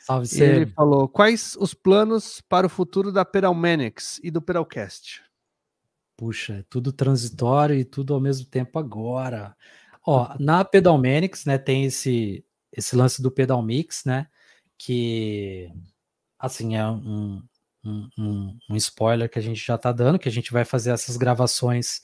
[0.08, 5.22] Salve, E ele falou: quais os planos para o futuro da Pedalmanics e do Pedalcast?
[6.16, 9.56] Puxa, é tudo transitório e tudo ao mesmo tempo agora.
[10.06, 14.28] Ó, na Pedalmanics, né, tem esse esse lance do Pedal Mix, né,
[14.78, 15.70] que
[16.38, 17.42] assim é um,
[17.84, 20.90] um, um- um spoiler que a gente já tá dando, que a gente vai fazer
[20.92, 22.00] essas gravações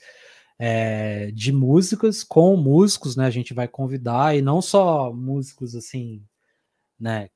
[0.59, 3.25] é, de músicas com músicos, né?
[3.27, 6.23] A gente vai convidar e não só músicos assim,
[6.99, 7.29] né,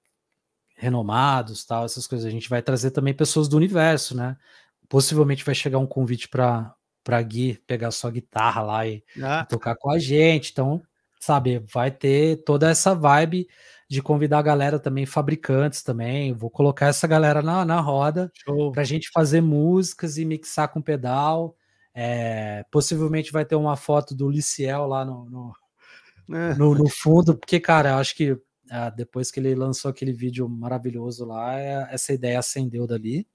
[0.80, 2.26] renomados, tal, essas coisas.
[2.26, 4.38] A gente vai trazer também pessoas do universo, né?
[4.88, 6.73] Possivelmente vai chegar um convite para
[7.03, 10.51] para Gui pegar sua guitarra lá e Ah, tocar com a gente.
[10.51, 10.81] Então,
[11.19, 13.47] sabe, vai ter toda essa vibe
[13.89, 16.34] de convidar a galera também, fabricantes também.
[16.34, 18.31] Vou colocar essa galera na, na roda
[18.72, 21.56] para a gente fazer músicas e mixar com pedal.
[21.93, 25.53] É, possivelmente vai ter uma foto do Liciel lá no, no,
[26.31, 28.38] É, no, no fundo, porque, cara, eu acho que
[28.70, 33.28] ah, depois que ele lançou aquele vídeo maravilhoso lá, é- essa ideia acendeu dali.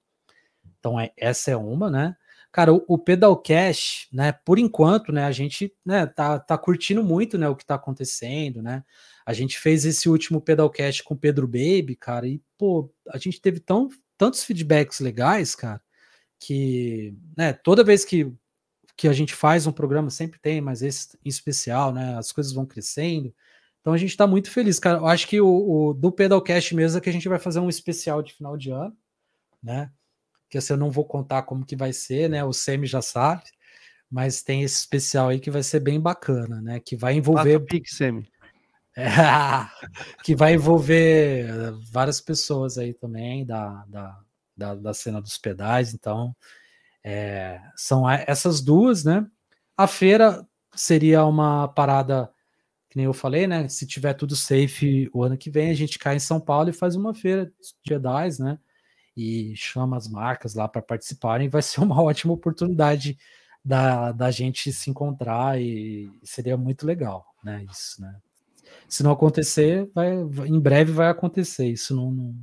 [0.79, 2.15] Então, é, essa é uma, né?
[2.51, 7.37] Cara, o, o Pedalcast, né, por enquanto, né, a gente, né, tá, tá curtindo muito,
[7.37, 8.83] né, o que tá acontecendo, né?
[9.25, 13.41] A gente fez esse último Pedalcast com o Pedro Baby, cara, e, pô, a gente
[13.41, 15.81] teve tão, tantos feedbacks legais, cara,
[16.39, 18.31] que, né, toda vez que,
[18.97, 22.53] que a gente faz um programa, sempre tem, mas esse em especial, né, as coisas
[22.53, 23.33] vão crescendo.
[23.85, 24.97] Então a gente tá muito feliz, cara.
[24.97, 27.69] Eu acho que o, o do Pedalcast mesmo é que a gente vai fazer um
[27.69, 28.97] especial de final de ano,
[29.61, 29.91] né?
[30.49, 32.43] Que assim, eu não vou contar como que vai ser, né?
[32.43, 33.43] O Semi já sabe,
[34.09, 36.79] mas tem esse especial aí que vai ser bem bacana, né?
[36.79, 38.27] Que vai envolver o Pix, Semi.
[38.97, 39.05] é,
[40.25, 41.45] que vai envolver
[41.91, 44.19] várias pessoas aí também da, da,
[44.57, 45.93] da, da cena dos pedais.
[45.93, 46.35] Então,
[47.03, 49.27] é, são essas duas, né?
[49.77, 50.43] A feira
[50.75, 52.31] seria uma parada,
[52.95, 53.67] que nem eu falei, né?
[53.67, 56.73] Se tiver tudo safe o ano que vem, a gente cai em São Paulo e
[56.73, 57.51] faz uma feira de
[57.85, 58.57] Jedi, né?
[59.17, 61.49] E chama as marcas lá para participarem.
[61.49, 63.17] Vai ser uma ótima oportunidade
[63.63, 67.65] da, da gente se encontrar e seria muito legal, né?
[67.69, 68.15] Isso, né?
[68.87, 71.67] Se não acontecer, vai, em breve vai acontecer.
[71.67, 72.35] Isso não, não,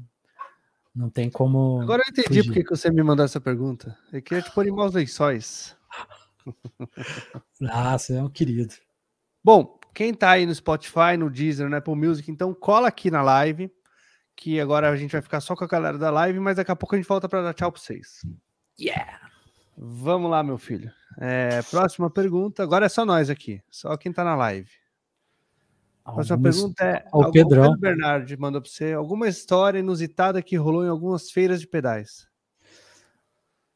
[0.94, 1.80] não tem como.
[1.80, 3.96] Agora eu entendi porque que você me mandou essa pergunta.
[4.12, 5.74] Eu queria te pôr em maus lençóis.
[7.70, 8.74] ah, você é um querido.
[9.42, 13.22] Bom, quem tá aí no Spotify, no Deezer, no Apple Music, então cola aqui na
[13.22, 13.70] live,
[14.34, 16.76] que agora a gente vai ficar só com a galera da live, mas daqui a
[16.76, 18.22] pouco a gente volta para dar tchau para vocês.
[18.78, 19.20] Yeah!
[19.76, 20.90] Vamos lá, meu filho.
[21.18, 22.62] É, próxima pergunta.
[22.62, 24.70] Agora é só nós aqui, só quem tá na live.
[26.04, 27.76] A próxima pergunta é: o Pedrão.
[27.76, 32.26] Bernardo mandou para você alguma história inusitada que rolou em algumas feiras de pedais?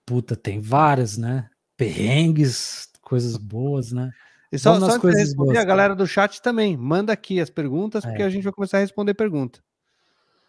[0.04, 1.48] Puta, tem várias, né?
[1.76, 4.10] Perrengues, coisas boas, né?
[4.56, 6.76] E só, só coisas boas, a galera do chat também.
[6.76, 8.08] Manda aqui as perguntas, é.
[8.08, 9.60] porque a gente vai começar a responder pergunta.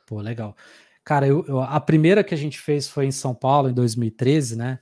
[0.06, 0.56] Pô, legal.
[1.04, 4.56] Cara, eu, eu, a primeira que a gente fez foi em São Paulo, em 2013,
[4.58, 4.80] né?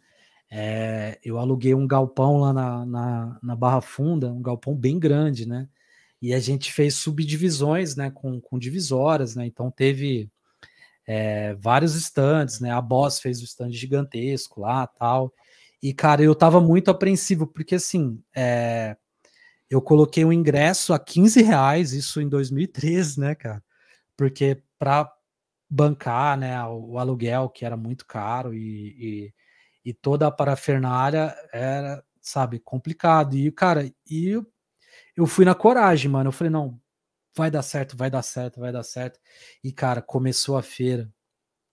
[0.49, 5.47] É, eu aluguei um galpão lá na, na, na, Barra Funda, um galpão bem grande,
[5.47, 5.67] né?
[6.21, 8.11] E a gente fez subdivisões, né?
[8.11, 9.45] Com, com divisórias, né?
[9.45, 10.29] Então teve
[11.07, 12.71] é, vários estandes, né?
[12.71, 15.33] A Boss fez o stand gigantesco lá, tal.
[15.81, 18.95] E cara, eu tava muito apreensivo porque assim, é,
[19.69, 23.63] eu coloquei um ingresso a 15 reais, isso em 2013, né, cara?
[24.17, 25.11] Porque para
[25.69, 29.33] bancar, né, o, o, aluguel que era muito caro e, e
[29.85, 33.37] e toda a parafernália era, sabe, complicado.
[33.37, 34.45] E, cara, e eu,
[35.15, 36.29] eu fui na coragem, mano.
[36.29, 36.81] Eu falei, não,
[37.35, 39.19] vai dar certo, vai dar certo, vai dar certo.
[39.63, 41.13] E, cara, começou a feira.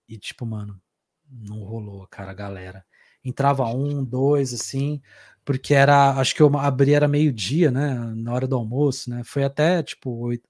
[0.07, 0.79] E, tipo, mano,
[1.27, 2.85] não rolou, cara, galera.
[3.23, 5.01] Entrava um, dois, assim,
[5.45, 9.43] porque era, acho que eu abri era meio-dia, né, na hora do almoço, né, foi
[9.43, 10.47] até, tipo, oito,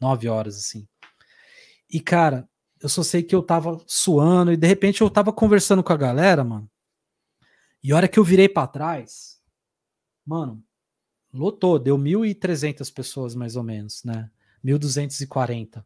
[0.00, 0.86] nove horas, assim.
[1.90, 2.48] E, cara,
[2.80, 5.96] eu só sei que eu tava suando e, de repente, eu tava conversando com a
[5.96, 6.68] galera, mano,
[7.82, 9.38] e a hora que eu virei para trás,
[10.24, 10.64] mano,
[11.30, 14.30] lotou, deu 1.300 pessoas mais ou menos, né?
[14.64, 15.84] 1.240.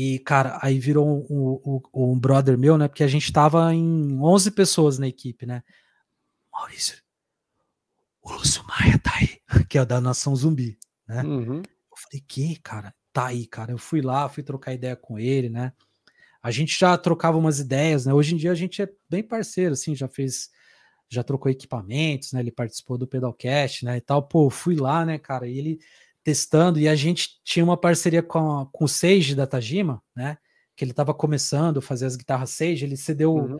[0.00, 2.86] E, cara, aí virou um, um, um, brother meu, né?
[2.86, 5.64] Porque a gente tava em 11 pessoas na equipe, né?
[6.52, 7.02] Maurício,
[8.22, 11.24] o Lúcio Maia tá aí, que é da Nação Zumbi, né?
[11.24, 11.56] Uhum.
[11.56, 12.94] Eu falei, que, cara?
[13.12, 13.72] Tá aí, cara.
[13.72, 15.72] Eu fui lá, fui trocar ideia com ele, né?
[16.40, 18.14] A gente já trocava umas ideias, né?
[18.14, 20.48] Hoje em dia a gente é bem parceiro, assim, já fez
[21.10, 22.38] já trocou equipamentos, né?
[22.38, 23.96] Ele participou do Pedalcast, né?
[23.96, 24.22] E tal.
[24.22, 25.48] Pô, fui lá, né, cara?
[25.48, 25.80] E ele
[26.28, 30.36] testando, e a gente tinha uma parceria com, com o Sage da Tajima, né?
[30.76, 33.56] Que ele estava começando a fazer as guitarras Sage, ele cedeu uhum.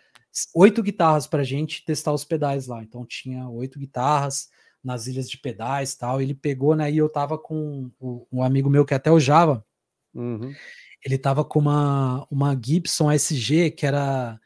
[0.54, 2.82] oito guitarras para a gente testar os pedais lá.
[2.82, 4.50] Então tinha oito guitarras
[4.84, 6.20] nas ilhas de pedais tal.
[6.20, 6.92] Ele pegou, né?
[6.92, 7.90] E eu tava com
[8.30, 9.64] um amigo meu que é até o Java.
[10.12, 10.52] Uhum.
[11.02, 14.38] Ele tava com uma, uma Gibson SG que era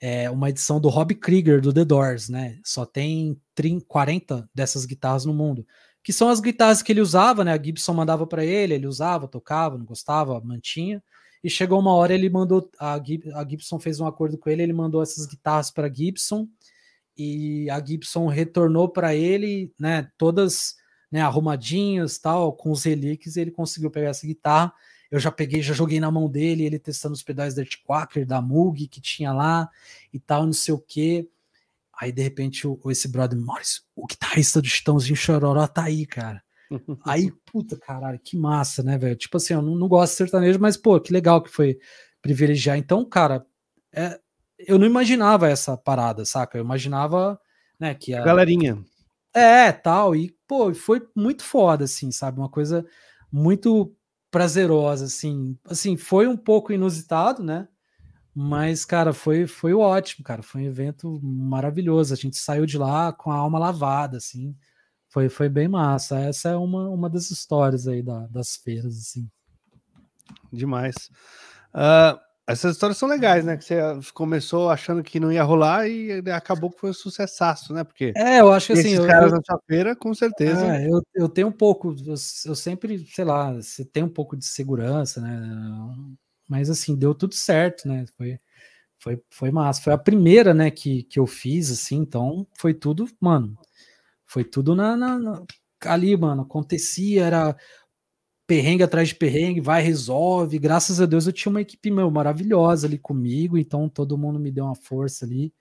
[0.00, 2.58] é uma edição do Rob Krieger do The Doors, né?
[2.64, 5.66] Só tem 30, 40 dessas guitarras no mundo,
[6.06, 7.52] que são as guitarras que ele usava, né?
[7.52, 11.02] A Gibson mandava para ele, ele usava, tocava, não gostava, mantinha.
[11.42, 15.02] E chegou uma hora ele mandou a, Gibson fez um acordo com ele, ele mandou
[15.02, 16.46] essas guitarras para Gibson
[17.18, 20.08] e a Gibson retornou para ele, né?
[20.16, 20.76] Todas
[21.10, 24.72] né, arrumadinhas, tal, com os relíquios, ele conseguiu pegar essa guitarra
[25.10, 28.40] eu já peguei, já joguei na mão dele, ele testando os pedais da Quacker, da
[28.42, 29.68] Moog que tinha lá
[30.12, 31.28] e tal, não sei o que.
[31.98, 36.42] Aí de repente o, esse brother, Maurício, o guitarrista do Chitãozinho Chororó tá aí, cara.
[37.04, 39.16] aí, puta caralho, que massa, né, velho?
[39.16, 41.78] Tipo assim, eu não, não, gosto de sertanejo, mas pô, que legal que foi
[42.20, 42.76] privilegiar.
[42.76, 43.46] Então, cara,
[43.94, 44.18] é,
[44.58, 46.58] eu não imaginava essa parada, saca?
[46.58, 47.40] Eu imaginava,
[47.78, 48.22] né, que a.
[48.22, 48.82] Galerinha.
[49.34, 50.16] É, tal.
[50.16, 52.38] E, pô, foi muito foda, assim, sabe?
[52.38, 52.86] Uma coisa
[53.30, 53.94] muito
[54.30, 55.58] prazerosa, assim.
[55.64, 57.68] Assim, foi um pouco inusitado, né?
[58.38, 60.42] Mas, cara, foi, foi ótimo, cara.
[60.42, 62.12] Foi um evento maravilhoso.
[62.12, 64.54] A gente saiu de lá com a alma lavada, assim.
[65.08, 66.18] Foi, foi bem massa.
[66.18, 69.26] Essa é uma, uma das histórias aí da, das feiras, assim.
[70.52, 70.96] Demais.
[71.74, 73.56] Uh, essas histórias são legais, né?
[73.56, 73.80] Que você
[74.12, 77.84] começou achando que não ia rolar e acabou que foi um sucessaço, né?
[77.84, 80.76] Porque é, eu acho que assim, esses eu, caras eu, na sua feira, com certeza.
[80.76, 82.14] É, eu, eu tenho um pouco, eu,
[82.44, 85.40] eu, sempre, sei lá, você tem um pouco de segurança, né?
[86.48, 88.04] Mas assim, deu tudo certo, né?
[88.16, 88.38] Foi,
[88.98, 89.82] foi, foi massa.
[89.82, 93.56] Foi a primeira, né, que, que eu fiz, assim, então foi tudo, mano.
[94.26, 95.44] Foi tudo na, na, na
[95.86, 96.42] ali, mano.
[96.42, 97.56] Acontecia, era
[98.46, 100.58] perrengue atrás de perrengue, vai, resolve.
[100.58, 104.52] Graças a Deus eu tinha uma equipe meu, maravilhosa ali comigo, então todo mundo me
[104.52, 105.52] deu uma força ali.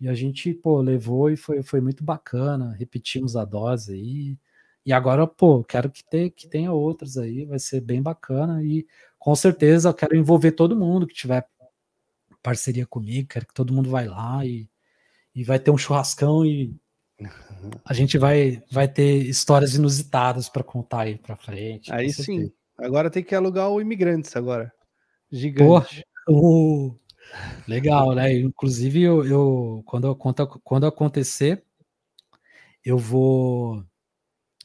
[0.00, 2.72] E a gente, pô, levou e foi, foi muito bacana.
[2.78, 4.38] Repetimos a dose aí.
[4.86, 8.62] E agora, pô, quero que, ter, que tenha outras aí, vai ser bem bacana.
[8.64, 8.86] E
[9.28, 11.46] com certeza eu quero envolver todo mundo que tiver
[12.42, 14.66] parceria comigo, quero que todo mundo vai lá e,
[15.34, 16.74] e vai ter um churrascão e
[17.84, 21.92] a gente vai, vai ter histórias inusitadas para contar aí para frente.
[21.92, 22.50] Aí sim.
[22.78, 24.72] Agora tem que alugar o Imigrantes agora.
[25.30, 26.02] Gigante.
[26.30, 26.94] Uh,
[27.66, 28.30] legal, né?
[28.32, 31.64] Inclusive, eu, eu quando, quando, quando acontecer,
[32.84, 33.82] eu vou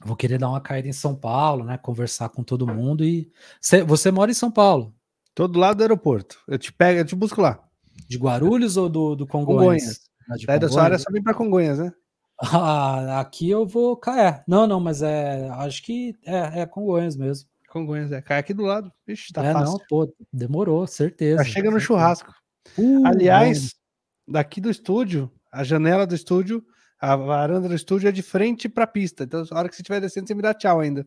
[0.03, 1.77] vou querer dar uma caída em São Paulo, né?
[1.77, 4.93] Conversar com todo mundo e você, você mora em São Paulo?
[5.33, 6.39] Todo lado do aeroporto.
[6.47, 7.63] Eu te pego, eu te busco lá.
[8.07, 10.09] De Guarulhos ou do, do Congonhas?
[10.27, 10.45] Congonhas.
[10.45, 11.91] Daí da sua área só vem para Congonhas, né?
[12.39, 14.43] Ah, aqui eu vou cair.
[14.47, 15.47] Não, não, mas é.
[15.49, 17.47] Acho que é, é Congonhas mesmo.
[17.69, 18.21] Congonhas, é.
[18.21, 18.91] Cai aqui do lado.
[19.07, 19.71] Ixi, tá é, fácil.
[19.71, 21.43] não, pô, demorou, certeza.
[21.43, 22.31] Já chega no churrasco.
[22.77, 23.75] Uh, Aliás,
[24.27, 26.63] daqui do estúdio, a janela do estúdio,
[27.11, 29.23] a varanda do estúdio é de frente pra pista.
[29.23, 31.05] Então, a hora que você estiver descendo, você me dá tchau ainda.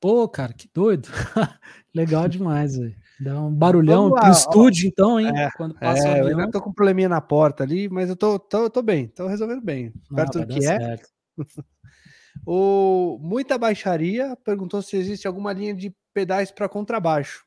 [0.00, 1.08] Pô, cara, que doido.
[1.94, 2.94] Legal demais, velho.
[3.20, 4.32] Dá um barulhão lá, pro ó.
[4.32, 5.32] estúdio, então, hein?
[5.34, 6.38] É, Quando passa o É, eu avião.
[6.40, 9.26] ainda tô com um probleminha na porta ali, mas eu tô, tô, tô bem, tô
[9.26, 9.92] resolvendo bem.
[10.10, 10.98] Ah, Perto vai do que é.
[12.46, 17.45] O Muita Baixaria perguntou se existe alguma linha de pedais para contrabaixo.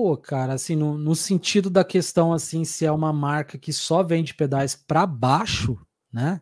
[0.00, 4.00] Pô, cara, assim, no, no sentido da questão, assim, se é uma marca que só
[4.00, 5.76] vende pedais para baixo,
[6.12, 6.40] né?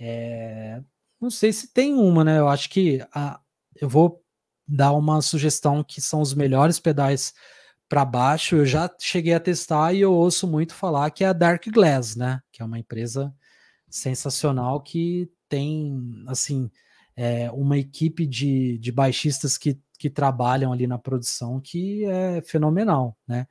[0.00, 0.82] É,
[1.20, 2.38] não sei se tem uma, né?
[2.38, 3.38] Eu acho que a,
[3.78, 4.24] eu vou
[4.66, 7.34] dar uma sugestão que são os melhores pedais
[7.90, 8.56] para baixo.
[8.56, 12.16] Eu já cheguei a testar e eu ouço muito falar que é a Dark Glass,
[12.16, 12.40] né?
[12.50, 13.34] Que é uma empresa
[13.90, 16.70] sensacional que tem, assim,
[17.14, 23.16] é, uma equipe de, de baixistas que, que trabalham ali na produção que é fenomenal,
[23.26, 23.46] né?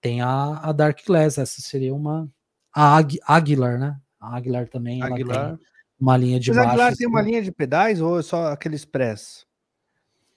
[0.00, 2.28] Tem a, a Dark Glass, essa seria uma.
[2.74, 3.96] A Agu- Aguilar, né?
[4.20, 5.56] A Aguilar também ela Aguilar.
[5.56, 5.66] tem
[6.00, 6.72] uma linha de Mas a baixo.
[6.72, 7.30] Aguilar tem uma assim.
[7.30, 9.46] linha de pedais ou é só aqueles press?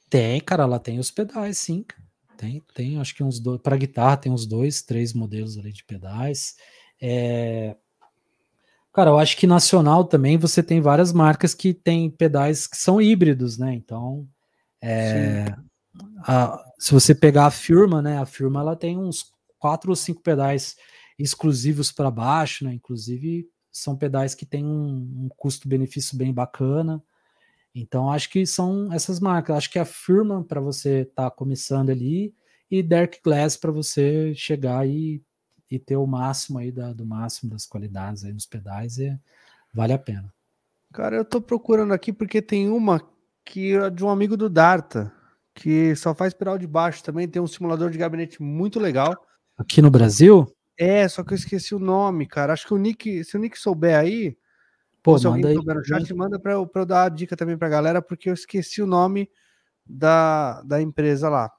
[0.10, 1.86] Tem, cara, ela tem os pedais, sim.
[2.38, 3.62] Tem, tem, acho que uns dois.
[3.62, 6.56] Para guitarra tem uns dois, três modelos ali de pedais.
[7.02, 7.76] É,
[8.94, 13.00] Cara, eu acho que nacional também você tem várias marcas que tem pedais que são
[13.02, 13.74] híbridos, né?
[13.74, 14.28] Então,
[14.82, 15.56] é,
[16.26, 18.18] a- se você pegar a firma, né?
[18.18, 20.76] A firma ela tem uns quatro ou cinco pedais
[21.18, 22.74] exclusivos para baixo, né?
[22.74, 27.04] Inclusive são pedais que têm um, um custo-benefício bem bacana.
[27.74, 29.58] Então, acho que são essas marcas.
[29.58, 32.34] Acho que a firma para você estar começando ali
[32.70, 35.22] e Dark Glass para você chegar e,
[35.70, 39.18] e ter o máximo aí da- do máximo das qualidades aí nos pedais e
[39.74, 40.34] vale a pena.
[40.92, 43.00] Cara, eu tô procurando aqui porque tem uma
[43.50, 45.12] que é de um amigo do Darta,
[45.56, 49.16] que só faz pedal de baixo também, tem um simulador de gabinete muito legal.
[49.58, 50.48] Aqui no Brasil,
[50.78, 52.54] É, só que eu esqueci o nome, cara.
[52.54, 54.38] Acho que o Nick, se o Nick souber aí,
[55.02, 57.58] pô, se alguém souber no chat, manda pra eu, pra eu dar a dica também
[57.58, 59.30] pra galera, porque eu esqueci o nome
[59.86, 61.52] da, da empresa lá.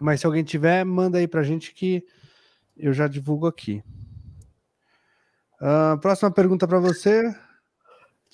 [0.00, 2.04] Mas se alguém tiver, manda aí pra gente que
[2.76, 3.82] eu já divulgo aqui.
[5.60, 7.32] Ah, próxima pergunta pra você.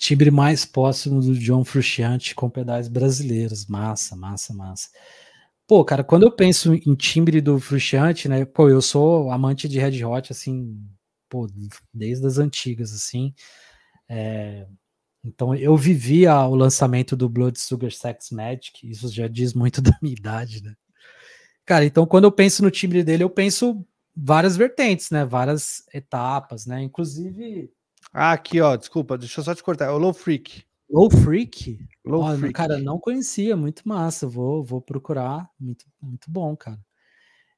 [0.03, 3.65] Timbre mais próximo do John Frusciante com pedais brasileiros.
[3.67, 4.89] Massa, massa, massa.
[5.65, 8.43] Pô, cara, quando eu penso em timbre do Frusciante, né?
[8.43, 10.77] Pô, eu sou amante de Red Hot, assim,
[11.29, 11.47] pô,
[11.93, 13.33] desde as antigas, assim.
[14.09, 14.67] É,
[15.23, 19.97] então eu vivia o lançamento do Blood Sugar Sex Magic, isso já diz muito da
[20.01, 20.73] minha idade, né?
[21.65, 25.23] Cara, então quando eu penso no timbre dele, eu penso várias vertentes, né?
[25.23, 26.83] Várias etapas, né?
[26.83, 27.71] Inclusive
[28.13, 29.85] Ah, aqui, ó, desculpa, deixa eu só te cortar.
[29.85, 30.63] É o Low Freak.
[30.89, 31.79] Low Freak.
[32.05, 32.53] Low Ó, Freak.
[32.53, 34.27] Cara, não conhecia, muito massa.
[34.27, 36.79] Vou, vou procurar, muito, muito bom, cara.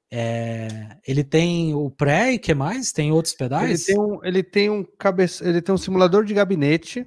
[0.10, 2.94] É, ele tem o pré e que mais?
[2.94, 3.86] Tem outros Ele pedais?
[3.86, 7.06] tem um, ele tem um cabeça, ele tem um simulador de gabinete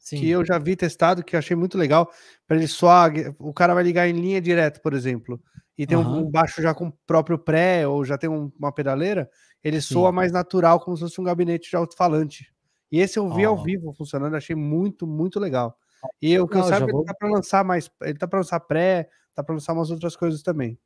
[0.00, 0.18] Sim.
[0.18, 2.10] que eu já vi testado, que eu achei muito legal.
[2.48, 3.04] Para ele só,
[3.38, 5.40] o cara vai ligar em linha direto, por exemplo,
[5.76, 6.16] e tem um- Aham.
[6.22, 9.30] um, baixo já com o próprio pré ou já tem um- uma pedaleira,
[9.62, 9.94] ele Sim.
[9.94, 12.50] soa mais natural, como se fosse um gabinete de alto-falante.
[12.90, 13.62] E esse eu vi ao Ó.
[13.62, 15.78] vivo funcionando, achei muito, muito legal.
[16.22, 19.10] E o que eu vou- ele tá para lançar mais, ele tá para lançar pré,
[19.34, 20.78] tá para lançar umas outras coisas também.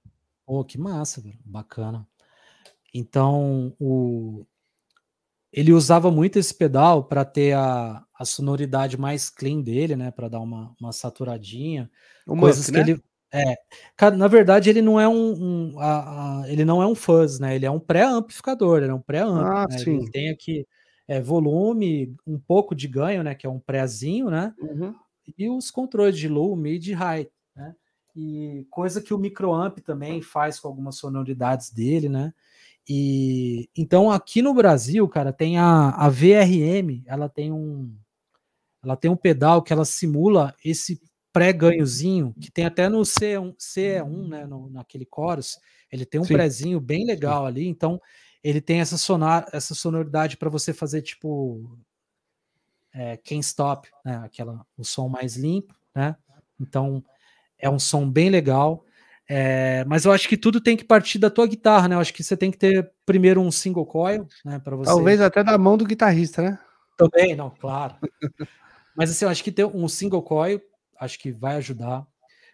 [0.45, 1.39] Pô, que massa, velho.
[1.45, 2.07] Bacana.
[2.95, 4.45] Então, o...
[5.53, 10.11] ele usava muito esse pedal para ter a, a sonoridade mais clean dele, né?
[10.11, 11.91] Para dar uma, uma saturadinha.
[12.27, 12.91] O coisas Musk, que né?
[12.91, 13.03] ele.
[13.35, 13.57] É,
[13.97, 17.39] cara, na verdade, ele não é um, um- a- a- ele não é um fuzz,
[17.39, 17.55] né?
[17.57, 19.47] Ele é um pré-amplificador, ele é um pré-amp.
[19.47, 19.79] Ah, né?
[19.79, 19.97] sim.
[20.03, 20.67] Ele tem aqui
[21.13, 23.35] é, volume, um pouco de ganho, né?
[23.35, 24.55] Que é um prézinho, né?
[24.59, 24.95] Uhum.
[25.37, 27.75] e os controles de low, mid e high, né?
[28.17, 32.33] E coisa que o microamp também faz com algumas sonoridades dele, né?
[32.89, 37.95] E então aqui no Brasil, cara, tem a, a VRM, ela tem um
[38.83, 41.01] ela tem um pedal que ela simula esse
[41.33, 45.59] pré-ganhozinho, que tem até no C1, CE1, né, no, naquele chorus,
[45.91, 46.35] ele tem um Sim.
[46.35, 48.01] prézinho bem legal ali, então
[48.43, 51.79] ele tem essa sonar, essa sonoridade para você fazer tipo
[52.93, 54.21] é, Can't Stop, né?
[54.25, 56.17] Aquela, o som mais limpo, né?
[56.61, 57.03] Então
[57.59, 58.85] é um som bem legal.
[59.29, 61.95] É, mas eu acho que tudo tem que partir da tua guitarra, né?
[61.95, 64.59] Eu acho que você tem que ter primeiro um single coil, né?
[64.59, 64.91] Para você.
[64.91, 66.59] Talvez até da mão do guitarrista, né?
[66.97, 67.95] Também, não, claro.
[68.97, 70.61] mas assim, eu acho que ter um single coil,
[70.99, 72.07] acho que vai ajudar.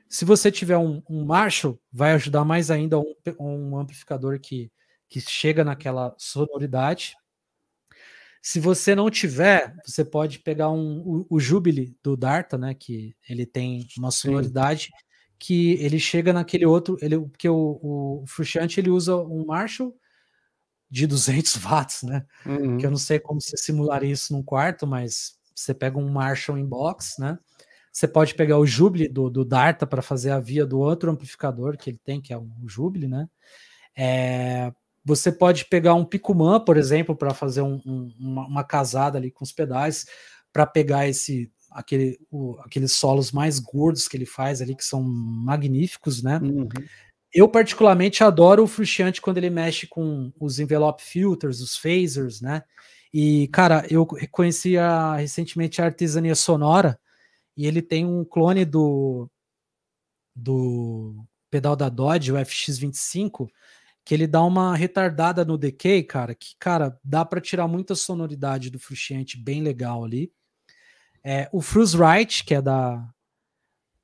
[0.09, 4.71] Se você tiver um, um Marshall, vai ajudar mais ainda um, um amplificador que,
[5.09, 7.17] que chega naquela sonoridade.
[8.43, 12.75] Se você não tiver, você pode pegar um, o, o Jubilee do Darta, né?
[12.75, 14.91] Que ele tem uma sonoridade Sim.
[15.39, 16.97] que ele chega naquele outro.
[17.01, 19.95] Ele, porque o, o Frusciante ele usa um Marshall
[20.91, 22.25] de 200 watts, né?
[22.47, 22.79] Uhum.
[22.79, 26.59] Que eu não sei como você simularia isso num quarto, mas você pega um Marshall
[26.59, 27.39] em box, né?
[27.93, 31.77] Você pode pegar o Jubilee do, do Darta para fazer a via do outro amplificador
[31.77, 33.29] que ele tem, que é o Jubilee, né?
[33.97, 34.73] É,
[35.05, 39.31] você pode pegar um Picumã, por exemplo, para fazer um, um, uma, uma, casada ali
[39.31, 40.07] com os pedais,
[40.53, 45.03] para pegar esse aquele, o, aqueles solos mais gordos que ele faz ali, que são
[45.03, 46.39] magníficos, né?
[46.43, 46.69] Uhum.
[47.33, 52.63] Eu particularmente adoro o Frusciante quando ele mexe com os envelope filters, os phasers, né?
[53.13, 56.99] E, cara, eu conheci a, recentemente a artesania sonora,
[57.57, 59.29] e ele tem um clone do,
[60.35, 63.49] do pedal da Dodge, o FX25,
[64.09, 68.71] que ele dá uma retardada no decay, cara, que, cara, dá para tirar muita sonoridade
[68.71, 70.33] do Frusciante, bem legal ali.
[71.23, 73.07] É, o Right, que é da.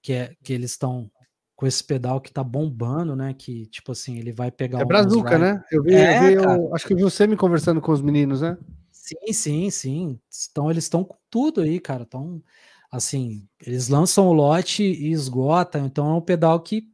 [0.03, 1.11] Que, é, que eles estão
[1.57, 3.33] com esse pedal que tá bombando, né?
[3.33, 4.83] Que, tipo assim, ele vai pegar.
[4.83, 5.65] É Brazuca, né?
[5.73, 8.03] Eu vi, é, eu vi eu, acho que eu vi você me conversando com os
[8.03, 8.59] meninos, né?
[8.93, 10.21] Sim, sim, sim.
[10.51, 12.03] Então eles estão com tudo aí, cara.
[12.03, 12.43] Então,
[12.95, 16.85] Assim, eles lançam o lote e esgotam, então é um pedal que,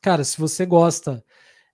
[0.00, 1.24] cara, se você gosta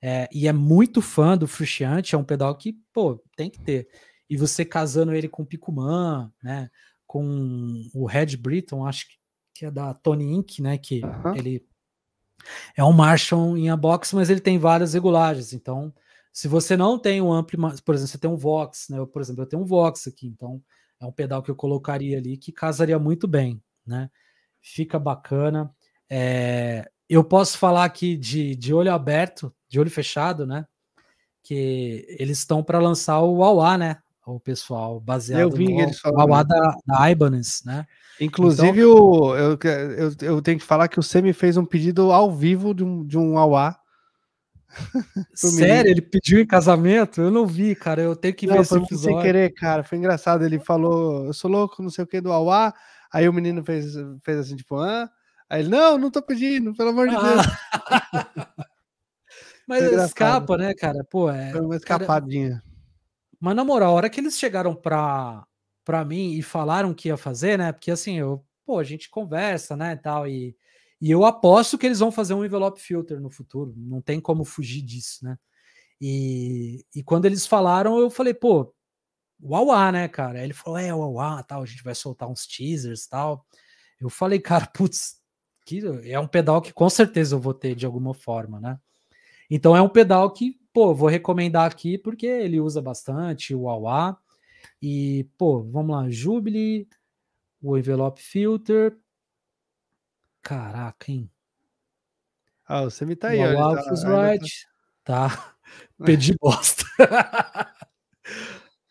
[0.04, 3.88] é, e é muito fã do Frusciante, é um pedal que, pô, tem que ter.
[4.28, 6.68] E você casando ele com o Picuman, né,
[7.06, 9.06] com o Red Britton, acho
[9.54, 11.00] que é da Tony Inc, né, que
[11.36, 11.64] ele
[12.76, 15.94] é um Marshall em a box, mas ele tem várias regulagens, então
[16.32, 18.98] se você não tem um ampli, por exemplo, você tem um Vox, né?
[18.98, 20.60] Eu, por exemplo, eu tenho um Vox aqui, então
[21.00, 24.10] é um pedal que eu colocaria ali que casaria muito bem né?
[24.62, 25.74] Fica bacana.
[26.10, 30.66] É, eu posso falar aqui de, de olho aberto, de olho fechado, né?
[31.42, 33.98] Que eles estão para lançar o Wawa, né?
[34.26, 37.86] O pessoal baseado eu vi no Wawa da, da Ibanez, né?
[38.18, 42.32] Inclusive, então, eu, eu, eu, tenho que falar que o Semi fez um pedido ao
[42.32, 43.76] vivo de um, de um Wawa.
[45.34, 45.90] Sério?
[45.90, 47.20] Ele pediu em casamento?
[47.20, 48.00] Eu não vi, cara.
[48.00, 49.16] Eu tenho que não, ver esse episódio.
[49.16, 49.82] Sem querer, cara.
[49.82, 50.44] Foi engraçado.
[50.44, 52.72] Ele falou: Eu sou louco, não sei o que do Wawa.
[53.12, 55.10] Aí o menino fez, fez assim, tipo, ah.
[55.54, 57.46] Aí ele, não, não tô pedindo, pelo amor de Deus.
[59.68, 61.04] Mas escapa, né, cara?
[61.04, 61.52] Pô, é.
[61.52, 62.60] Foi uma escapadinha.
[62.60, 62.64] Cara...
[63.38, 65.46] Mas na moral, a hora que eles chegaram pra,
[65.84, 67.70] pra mim e falaram que ia fazer, né?
[67.70, 70.56] Porque assim, eu, pô, a gente conversa, né, e tal, e,
[71.00, 73.72] e eu aposto que eles vão fazer um envelope filter no futuro.
[73.76, 75.38] Não tem como fugir disso, né?
[76.00, 78.74] E, e quando eles falaram, eu falei, pô,
[79.40, 80.40] Uauá, né, cara?
[80.40, 83.46] Aí ele falou, é, Uauá, tal, a gente vai soltar uns teasers tal.
[84.00, 85.22] Eu falei, cara, putz,
[85.64, 88.78] que é um pedal que com certeza eu vou ter de alguma forma, né?
[89.50, 94.16] Então é um pedal que, pô, vou recomendar aqui porque ele usa bastante o Uauá.
[94.80, 96.88] E, pô, vamos lá, Jubilee,
[97.62, 98.96] o envelope filter.
[100.42, 101.30] Caraca, hein?
[102.66, 103.82] Ah, você me tá aí, olha.
[103.82, 104.66] Tá, right.
[105.02, 105.28] tá.
[105.98, 106.04] tá.
[106.04, 106.84] Pedi bosta.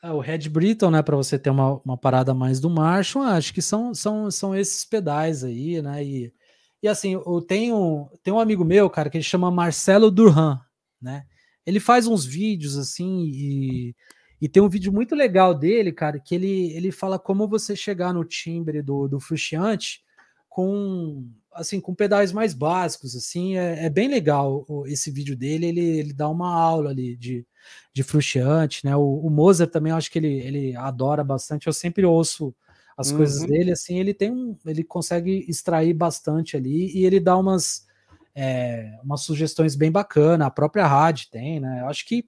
[0.05, 3.53] Ah, o Red Britton, né, para você ter uma, uma parada mais do Marshall, acho
[3.53, 6.03] que são, são, são esses pedais aí, né?
[6.03, 6.33] E,
[6.83, 10.59] e assim, eu tenho, tenho um amigo meu, cara, que ele chama Marcelo Durhan,
[11.01, 11.25] né?
[11.65, 13.95] Ele faz uns vídeos assim e,
[14.41, 18.13] e tem um vídeo muito legal dele, cara, que ele, ele fala como você chegar
[18.13, 20.01] no timbre do, do Frusciante
[20.49, 25.81] com assim com pedais mais básicos assim é, é bem legal esse vídeo dele ele,
[25.81, 27.45] ele dá uma aula ali de,
[27.93, 32.05] de Frusciante né o, o Mozart também acho que ele, ele adora bastante eu sempre
[32.05, 32.55] ouço
[32.97, 33.17] as uhum.
[33.17, 37.87] coisas dele assim ele tem um ele consegue extrair bastante ali e ele dá umas
[38.35, 42.27] é, umas sugestões bem bacana a própria rádio tem né eu acho que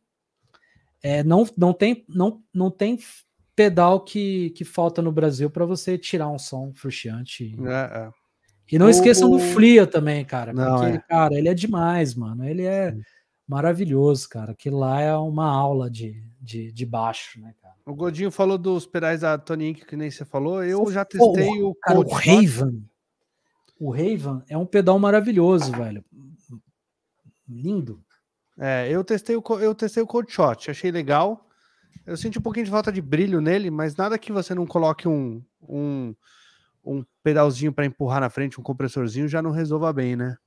[1.02, 3.00] é, não, não tem não, não tem
[3.56, 8.26] pedal que, que falta no Brasil para você tirar um som Frusciante é, é.
[8.72, 10.52] E não o, esqueçam do Flia também, cara.
[10.52, 11.00] Não, porque, é.
[11.00, 12.44] cara, ele é demais, mano.
[12.44, 12.96] Ele é
[13.48, 14.52] maravilhoso, cara.
[14.54, 17.65] Aquilo lá é uma aula de, de, de baixo, né, cara?
[17.86, 20.64] O Godinho falou dos pedais da Tony Inc, que nem você falou.
[20.64, 22.84] Eu já testei o, cara, o Raven.
[23.80, 26.04] O Raven é um pedal maravilhoso, velho.
[27.48, 28.04] Lindo.
[28.58, 31.48] É, eu testei o, eu testei o Cold Shot, achei legal.
[32.06, 35.08] Eu senti um pouquinho de falta de brilho nele, mas nada que você não coloque
[35.08, 36.16] um, um,
[36.84, 40.38] um pedalzinho para empurrar na frente, um compressorzinho, já não resolva bem, né?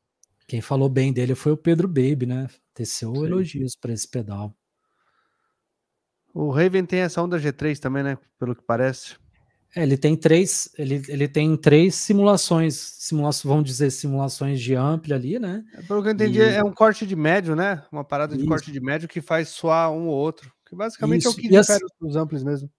[0.46, 2.48] Quem falou bem dele foi o Pedro Baby, né?
[2.72, 3.26] Teceu Sim.
[3.26, 4.56] elogios para esse pedal.
[6.34, 8.18] O Raven tem essa onda G3 também, né?
[8.38, 9.16] Pelo que parece.
[9.74, 15.14] É, ele tem três, ele, ele tem três simulações, simulações, vamos dizer, simulações de ampla
[15.14, 15.62] ali, né?
[15.74, 16.42] É, pelo que eu entendi, e...
[16.42, 17.84] é um corte de médio, né?
[17.92, 18.48] Uma parada de Isso.
[18.48, 20.52] corte de médio que faz soar um ou outro.
[20.68, 21.28] Que basicamente Isso.
[21.28, 21.90] é o que difere as...
[22.00, 22.70] os amplos mesmo.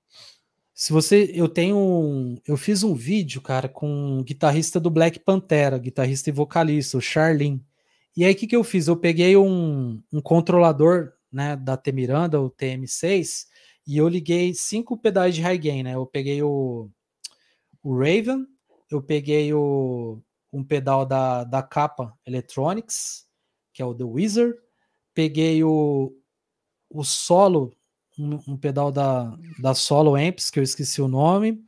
[0.73, 5.19] Se você, eu tenho, um, eu fiz um vídeo, cara, com um guitarrista do Black
[5.19, 7.61] Pantera, guitarrista e vocalista, o Charlin.
[8.15, 8.87] E aí o que, que eu fiz?
[8.87, 13.45] Eu peguei um, um controlador, né, da T Miranda, o TM6,
[13.85, 15.95] e eu liguei cinco pedais de high gain, né?
[15.95, 16.89] Eu peguei o,
[17.81, 18.45] o Raven,
[18.91, 23.25] eu peguei o, um pedal da, da capa Electronics,
[23.73, 24.55] que é o The Wizard,
[25.13, 26.13] peguei o,
[26.89, 27.75] o solo,
[28.17, 31.63] um, um, pedal da, da Solo Amps, que eu esqueci o nome,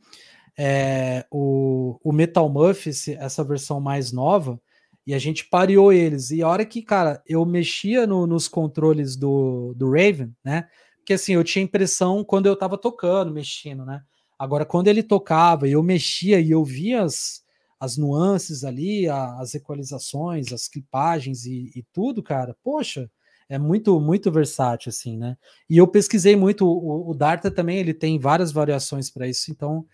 [0.58, 4.60] é, o, o Metal Muff, essa versão mais nova,
[5.06, 6.30] e a gente pareou eles.
[6.30, 10.68] E a hora que, cara, eu mexia no, nos controles do, do Raven, né?
[10.98, 14.02] Porque assim, eu tinha impressão quando eu tava tocando, mexendo, né?
[14.38, 17.42] Agora, quando ele tocava e eu mexia e eu via as,
[17.78, 23.10] as nuances ali, as equalizações, as clipagens e, e tudo, cara, poxa,
[23.48, 25.36] é muito, muito versátil, assim, né?
[25.68, 29.84] E eu pesquisei muito, o, o Darta também, ele tem várias variações para isso, então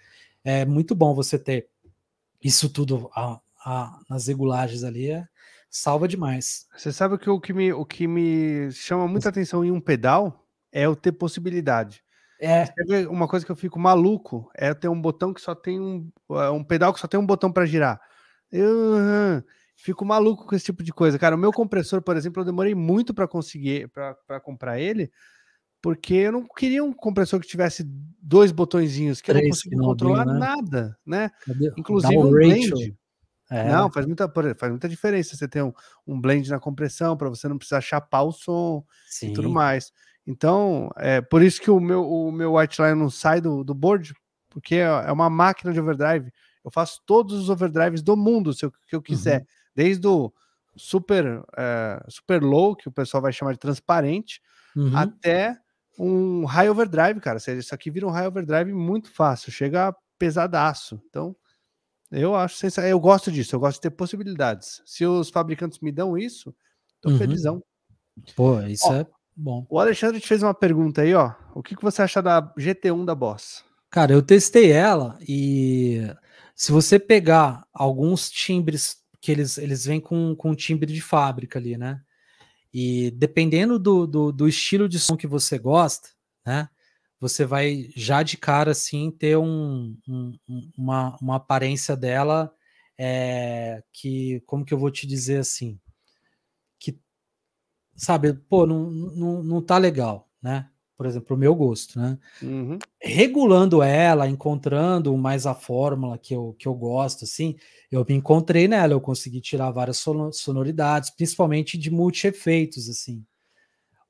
[0.44, 1.68] é muito bom você ter
[2.42, 5.26] isso tudo a, a, nas regulagens ali, é,
[5.70, 6.66] salva demais.
[6.76, 10.46] Você sabe que o que me, o que me chama muita atenção em um pedal
[10.72, 12.02] é o ter possibilidade.
[12.40, 12.66] É.
[13.08, 16.50] Uma coisa que eu fico maluco é ter um botão que só tem um, é,
[16.50, 18.00] um pedal que só tem um botão para girar.
[18.50, 19.42] Eu
[19.76, 21.34] fico maluco com esse tipo de coisa, cara.
[21.34, 25.10] O meu compressor, por exemplo, eu demorei muito para conseguir para comprar ele,
[25.82, 27.84] porque eu não queria um compressor que tivesse
[28.22, 30.38] dois botõezinhos que Três, eu não conseguia controlar né?
[30.38, 31.30] nada, né?
[31.44, 31.72] Cadê?
[31.76, 32.96] Inclusive um.
[33.50, 33.70] É.
[33.70, 35.72] Não, faz muita, faz muita diferença você ter um,
[36.06, 39.30] um blend na compressão para você não precisar chapar o som Sim.
[39.30, 39.92] e tudo mais.
[40.26, 43.74] Então, é por isso que o meu, o meu white line não sai do, do
[43.74, 44.14] board,
[44.50, 46.30] porque é, é uma máquina de overdrive.
[46.62, 49.46] Eu faço todos os overdrives do mundo, se eu, que eu quiser, uhum.
[49.74, 50.32] desde o
[50.76, 54.42] super, é, super low, que o pessoal vai chamar de transparente,
[54.76, 54.94] uhum.
[54.94, 55.56] até
[55.98, 57.38] um high overdrive, cara.
[57.38, 61.00] Isso aqui vira um high overdrive muito fácil, chega pesadaço.
[61.08, 61.34] Então,
[62.10, 64.82] eu acho eu gosto disso, eu gosto de ter possibilidades.
[64.86, 66.54] Se os fabricantes me dão isso,
[67.00, 67.18] tô uhum.
[67.18, 67.62] felizão.
[68.34, 69.06] Pô, isso Ó, é
[69.40, 69.64] Bom.
[69.70, 71.32] O Alexandre te fez uma pergunta aí, ó.
[71.54, 73.64] O que, que você acha da GT1 da Boss?
[73.88, 76.12] Cara, eu testei ela e
[76.56, 81.76] se você pegar alguns timbres que eles, eles vêm com, com timbre de fábrica ali,
[81.76, 82.00] né?
[82.74, 86.08] E dependendo do, do, do, estilo de som que você gosta,
[86.44, 86.68] né?
[87.20, 90.38] Você vai já de cara assim ter um, um,
[90.76, 92.52] uma, uma aparência dela
[92.96, 95.78] é, que, como que eu vou te dizer assim?
[97.98, 100.68] sabe, pô, não, não, não tá legal, né?
[100.96, 102.18] Por exemplo, o meu gosto, né?
[102.42, 102.78] Uhum.
[103.00, 107.56] Regulando ela, encontrando mais a fórmula que eu, que eu gosto, assim,
[107.90, 113.24] eu me encontrei nela, eu consegui tirar várias sonoridades, principalmente de multi-efeitos, assim.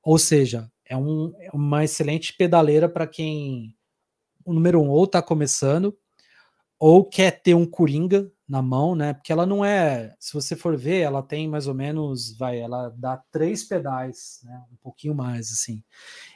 [0.02, 3.74] Ou seja, é, um, é uma excelente pedaleira para quem,
[4.44, 5.97] o número um, ou tá começando,
[6.78, 9.12] ou quer ter um coringa na mão, né?
[9.12, 12.89] Porque ela não é, se você for ver, ela tem mais ou menos, vai, ela
[12.97, 14.62] dá três pedais, né?
[14.73, 15.82] Um pouquinho mais, assim.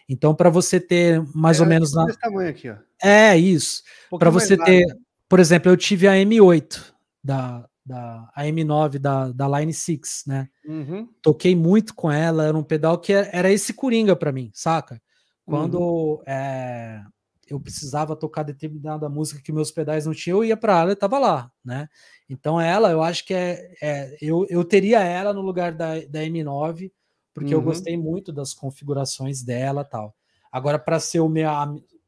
[0.08, 2.06] Então, para você ter mais é, ou menos na...
[2.14, 2.76] tamanho aqui, ó.
[3.02, 3.82] É isso.
[4.12, 4.84] Um para você ter,
[5.28, 6.92] por exemplo, eu tive a M8
[7.24, 10.48] da, da a M9 da, da Line 6, né?
[10.64, 11.08] Uhum.
[11.20, 15.00] Toquei muito com ela, era um pedal que era, era esse coringa para mim, saca?
[15.44, 16.22] Quando uhum.
[16.26, 17.02] é,
[17.48, 20.94] eu precisava tocar determinada música que meus pedais não tinham, eu ia para ela e
[20.94, 21.88] estava lá, né?
[22.28, 26.20] Então ela, eu acho que é, é, eu, eu teria ela no lugar da, da
[26.20, 26.92] M9,
[27.34, 27.60] porque uhum.
[27.60, 30.14] eu gostei muito das configurações dela tal.
[30.50, 31.48] Agora, para ser o meu,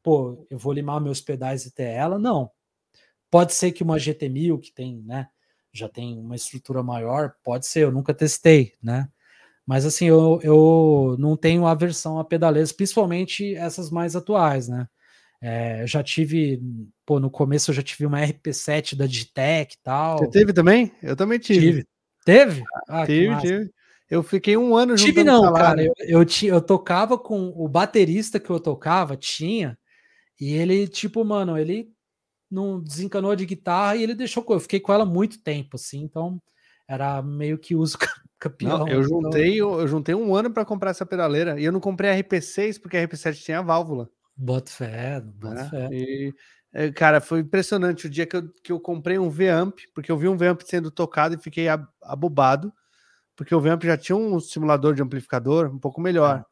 [0.01, 2.49] pô, eu vou limar meus pedais e ter ela, não.
[3.29, 5.27] Pode ser que uma GT1000 que tem, né,
[5.75, 9.09] já tem uma estrutura maior, pode ser, eu nunca testei, né?
[9.65, 14.87] Mas assim, eu, eu não tenho aversão a pedaleiros, principalmente essas mais atuais, né?
[15.41, 16.61] É, eu já tive,
[17.05, 20.19] pô, no começo eu já tive uma RP7 da Digitec e tal.
[20.19, 20.91] Você teve também?
[21.03, 21.59] Eu também tive.
[21.59, 21.87] tive.
[22.23, 22.63] Teve?
[22.87, 23.71] Ah, tive, tive.
[24.09, 25.83] Eu fiquei um ano Tive não, cara.
[25.83, 29.77] Eu, eu, eu tocava com o baterista que eu tocava, tinha,
[30.39, 31.91] e ele, tipo, mano, ele
[32.49, 34.45] não desencanou de guitarra e ele deixou.
[34.49, 36.41] Eu fiquei com ela muito tempo, assim, então
[36.87, 37.97] era meio que uso
[38.39, 38.79] campeão.
[38.79, 39.79] Não, eu juntei, então...
[39.79, 42.97] eu, juntei um ano para comprar essa pedaleira e eu não comprei a RP6 porque
[42.97, 44.09] a RP7 tinha válvula.
[44.35, 45.69] Bota fé, bota né?
[45.69, 45.89] fé.
[45.91, 46.33] E,
[46.73, 50.17] é, cara, foi impressionante o dia que eu, que eu comprei um V-Amp, porque eu
[50.17, 52.71] vi um V-Amp sendo tocado e fiquei ab- abobado,
[53.35, 56.43] porque o V-Amp já tinha um simulador de amplificador um pouco melhor.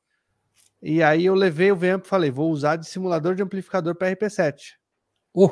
[0.82, 4.11] E aí eu levei o V-Amp e falei, vou usar de simulador de amplificador para
[4.11, 4.56] RP7.
[5.34, 5.52] Oh,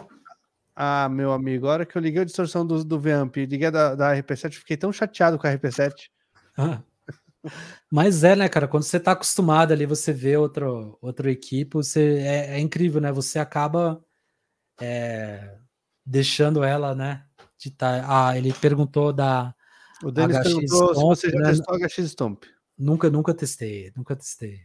[0.75, 3.67] Ah, meu amigo, a hora que eu liguei a distorção do, do V-Amp e liguei
[3.67, 6.09] a da, da RP7, eu fiquei tão chateado com a RP7.
[6.57, 6.81] ah.
[7.91, 8.67] Mas é, né, cara?
[8.67, 13.11] Quando você tá acostumado ali, você vê outro, outro equipe, você, é, é incrível, né?
[13.11, 13.99] Você acaba
[14.79, 15.57] é,
[16.05, 17.25] deixando ela, né?
[17.57, 19.53] De tá, ah, ele perguntou da.
[20.03, 21.49] O Denis HX perguntou se Stomp, você já né?
[21.49, 22.43] testou HX Stomp.
[22.77, 24.59] Nunca, nunca testei, nunca testei.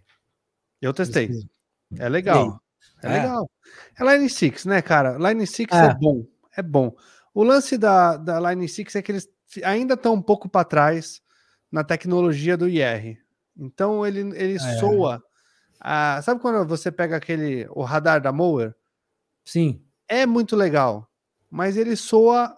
[0.80, 1.26] Eu testei.
[1.26, 1.50] Preciso.
[1.98, 2.60] É legal.
[3.06, 3.22] É, É?
[3.22, 3.50] legal.
[3.98, 5.16] É Line 6, né, cara?
[5.18, 5.86] Line 6 é.
[5.86, 5.94] É.
[5.94, 6.24] bom.
[6.56, 6.94] É bom.
[7.34, 9.28] O lance da, da Line 6 é que eles
[9.64, 11.20] ainda estão um pouco para trás
[11.70, 13.18] na tecnologia do IR.
[13.56, 14.78] Então ele, ele É.
[14.78, 15.22] soa.
[15.80, 18.74] ah, sabe quando você pega aquele o radar da Mower?
[19.44, 19.82] Sim.
[20.08, 21.10] É muito legal,
[21.50, 22.56] mas ele soa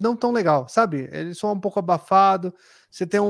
[0.00, 1.08] não tão legal, sabe?
[1.12, 2.52] Ele soa um pouco abafado.
[2.90, 3.26] Você tem um,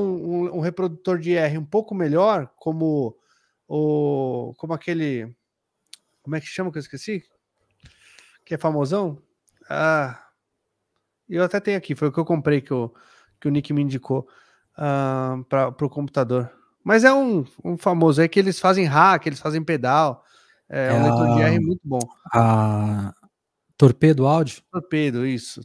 [0.47, 3.15] um- um reprodutor de IR um pouco melhor, como
[3.67, 5.33] o como aquele
[6.25, 7.23] como é que chama que eu esqueci?
[8.43, 9.21] Que é famosão?
[9.69, 10.19] Ah,
[11.29, 12.91] eu até tenho aqui, foi o que eu comprei que o,
[13.39, 14.27] que o Nick me indicou
[14.75, 16.51] para o computador.
[16.83, 20.23] Mas é um, um famoso aí que eles fazem hack, eles fazem pedal.
[20.67, 21.99] É, É um leitor de IR muito bom.
[22.33, 23.13] A
[23.77, 24.63] torpedo áudio?
[24.71, 25.61] Torpedo, isso.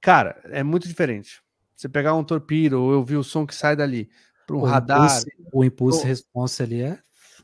[0.00, 1.40] Cara, é muito diferente.
[1.76, 4.10] Você pegar um torpedo, ou eu vi o som que sai dali,
[4.46, 5.22] para um o radar,
[5.52, 6.98] o impulse pro- response ali é.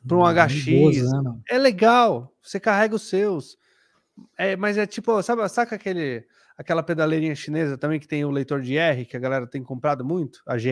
[0.06, 1.12] Pra um maravilhoso, HX.
[1.24, 2.32] né, é legal.
[2.42, 3.56] Você carrega os seus.
[4.36, 6.26] É, mas é tipo, sabe, saca aquele,
[6.56, 10.04] aquela pedaleirinha chinesa também que tem o leitor de R, que a galera tem comprado
[10.04, 10.42] muito?
[10.46, 10.70] A GE?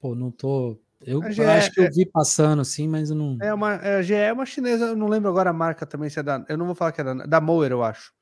[0.00, 0.78] Pô, não tô.
[1.06, 3.36] Eu GE acho que é- eu vi passando assim, mas eu não.
[3.42, 6.08] É uma, é, a GE é uma chinesa, eu não lembro agora a marca também,
[6.10, 6.44] se é da.
[6.48, 8.12] Eu não vou falar que é da, da Mower, eu acho.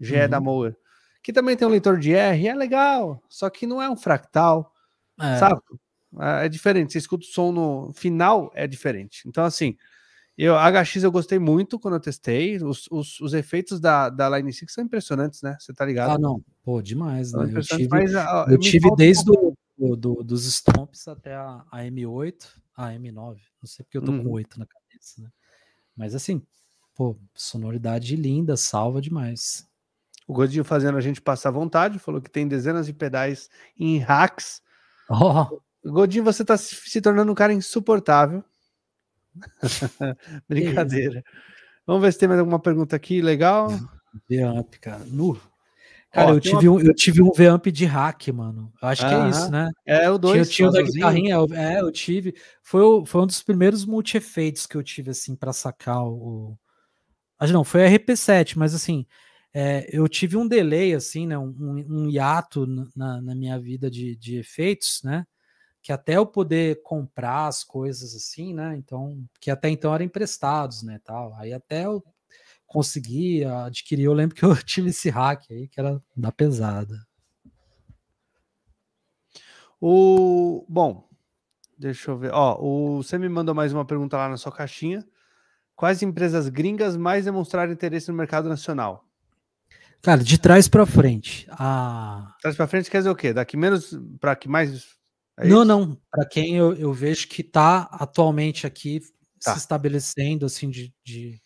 [0.00, 0.44] GE é da Uhum.
[0.44, 0.76] Mower.
[1.22, 4.72] Que também tem um leitor de R, é legal, só que não é um fractal.
[5.20, 5.60] É, sabe?
[6.20, 6.92] É é diferente.
[6.92, 9.26] Você escuta o som no final, é diferente.
[9.28, 9.76] Então, assim,
[10.36, 12.56] eu, HX eu gostei muito quando eu testei.
[12.62, 15.56] Os, os, os efeitos da, da Line 6 são impressionantes, né?
[15.58, 16.12] Você tá ligado?
[16.12, 16.42] Ah, não.
[16.62, 17.50] Pô, demais, né?
[17.54, 21.84] Eu tive, mas, eu me tive desde pouco- do, do- dos Stomps até a, a
[21.84, 23.40] M8, a M9.
[23.62, 24.24] Não sei porque eu tô Uhum.
[24.24, 25.30] com 8 na cabeça, né?
[25.96, 26.42] Mas assim,
[26.94, 29.66] pô, sonoridade linda, salva demais.
[30.26, 33.48] O Godinho fazendo a gente passar vontade, falou que tem dezenas de pedais
[33.78, 34.60] em hacks.
[35.08, 35.58] Ó,
[35.90, 38.44] Godinho, você tá se tornando um cara insuportável.
[40.48, 41.22] Brincadeira.
[41.86, 43.68] Vamos ver se tem mais alguma pergunta aqui legal.
[44.28, 45.04] V-Amp, cara.
[45.06, 45.40] Nu.
[46.10, 48.72] Cara, Ó, eu, tive um, eu tive um V-Amp de hack, mano.
[48.80, 49.68] Eu acho que é isso, né?
[49.84, 50.50] É o Tinha, 2.
[50.50, 52.34] tinha o da guitarrinha, eu- é, eu tive.
[52.62, 56.56] Foi, o- foi um dos primeiros multi-efeitos que eu tive, assim, pra sacar o.
[57.38, 59.04] Acho não, foi a RP7, mas assim,
[59.52, 61.36] é, eu tive um delay, assim, né?
[61.36, 61.54] Um,
[61.86, 65.24] um- hiato na- na, na minha vida de, de efeitos, né?
[65.86, 68.74] Que até eu poder comprar as coisas assim, né?
[68.76, 70.98] Então, que até então eram emprestados, né?
[71.04, 71.32] Tal.
[71.36, 72.02] Aí até eu
[72.66, 74.02] consegui adquirir.
[74.02, 77.06] Eu lembro que eu tive esse hack aí, que era da pesada.
[79.80, 81.08] O bom,
[81.78, 82.32] deixa eu ver.
[82.32, 85.06] Ó, o você me mandou mais uma pergunta lá na sua caixinha.
[85.76, 89.04] Quais empresas gringas mais demonstraram interesse no mercado nacional?
[90.02, 91.46] Cara, de trás pra frente.
[91.48, 92.34] A...
[92.42, 93.32] Traz para frente quer dizer o quê?
[93.32, 94.96] Daqui menos para que mais?
[95.38, 95.64] É não, isso?
[95.66, 95.98] não.
[96.10, 99.00] Para quem eu, eu vejo que está atualmente aqui
[99.42, 99.52] Tá.
[99.52, 101.40] se estabelecendo assim de, de,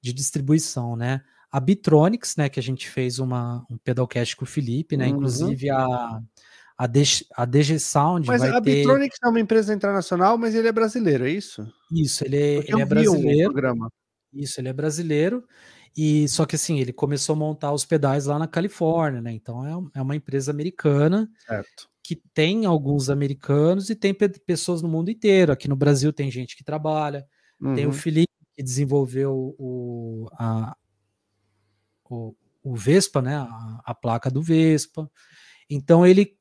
[0.00, 1.22] de distribuição, né?
[1.50, 2.48] A Bitronics, né?
[2.48, 5.06] Que a gente fez uma, um pedalcast com o Felipe, né?
[5.06, 5.16] Uhum.
[5.16, 6.20] Inclusive a,
[6.76, 10.68] a, DG, a DG Sound Mas a ter Bitronics é uma empresa internacional, mas ele
[10.68, 11.66] é brasileiro, é isso?
[11.90, 12.24] isso.
[12.24, 13.52] Ele, é- ele é brasileiro.
[13.52, 13.90] programa.
[14.32, 15.44] Isso, ele é brasileiro.
[15.96, 19.32] E só que assim, ele começou a montar os pedais lá na Califórnia, né?
[19.32, 21.88] Então é, é uma empresa americana Certo.
[22.04, 25.52] Que tem alguns americanos e tem pe- pessoas no mundo inteiro.
[25.52, 27.26] Aqui no Brasil tem gente que trabalha,
[27.74, 27.92] tem o Uhum.
[27.94, 30.76] Felipe que desenvolveu o, a,
[32.08, 33.36] o, o Vespa, né?
[33.36, 35.10] A, a placa do Vespa.
[35.68, 36.36] Então ele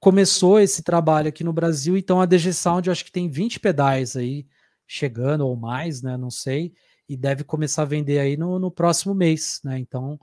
[0.00, 1.96] começou esse trabalho aqui no Brasil.
[1.96, 4.46] Então a DG Sound eu acho que tem 20 pedais aí
[4.86, 6.16] chegando ou mais, né?
[6.16, 6.72] Não sei.
[7.08, 9.78] E deve começar a vender aí no, no próximo mês, né?
[9.78, 10.18] Então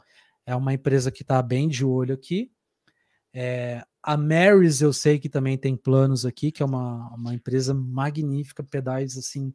[0.45, 2.51] é uma empresa que está bem de olho aqui.
[3.33, 7.73] É, a Marys eu sei que também tem planos aqui, que é uma, uma empresa
[7.73, 9.53] magnífica, pedais assim,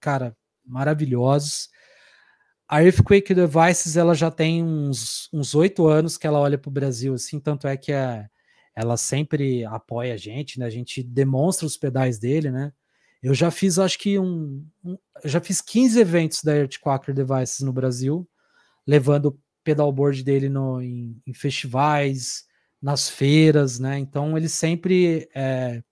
[0.00, 1.68] cara, maravilhosos.
[2.68, 7.14] A Earthquake Devices ela já tem uns oito anos que ela olha para o Brasil,
[7.14, 8.26] assim, tanto é que é,
[8.74, 10.66] ela sempre apoia a gente, né?
[10.66, 12.72] A gente demonstra os pedais dele, né?
[13.22, 17.72] Eu já fiz, acho que um, um já fiz 15 eventos da Earthquaker Devices no
[17.72, 18.28] Brasil,
[18.86, 22.44] levando o pedalboard dele no, em, em festivais,
[22.84, 23.98] nas feiras, né?
[23.98, 25.82] Então eles sempre é,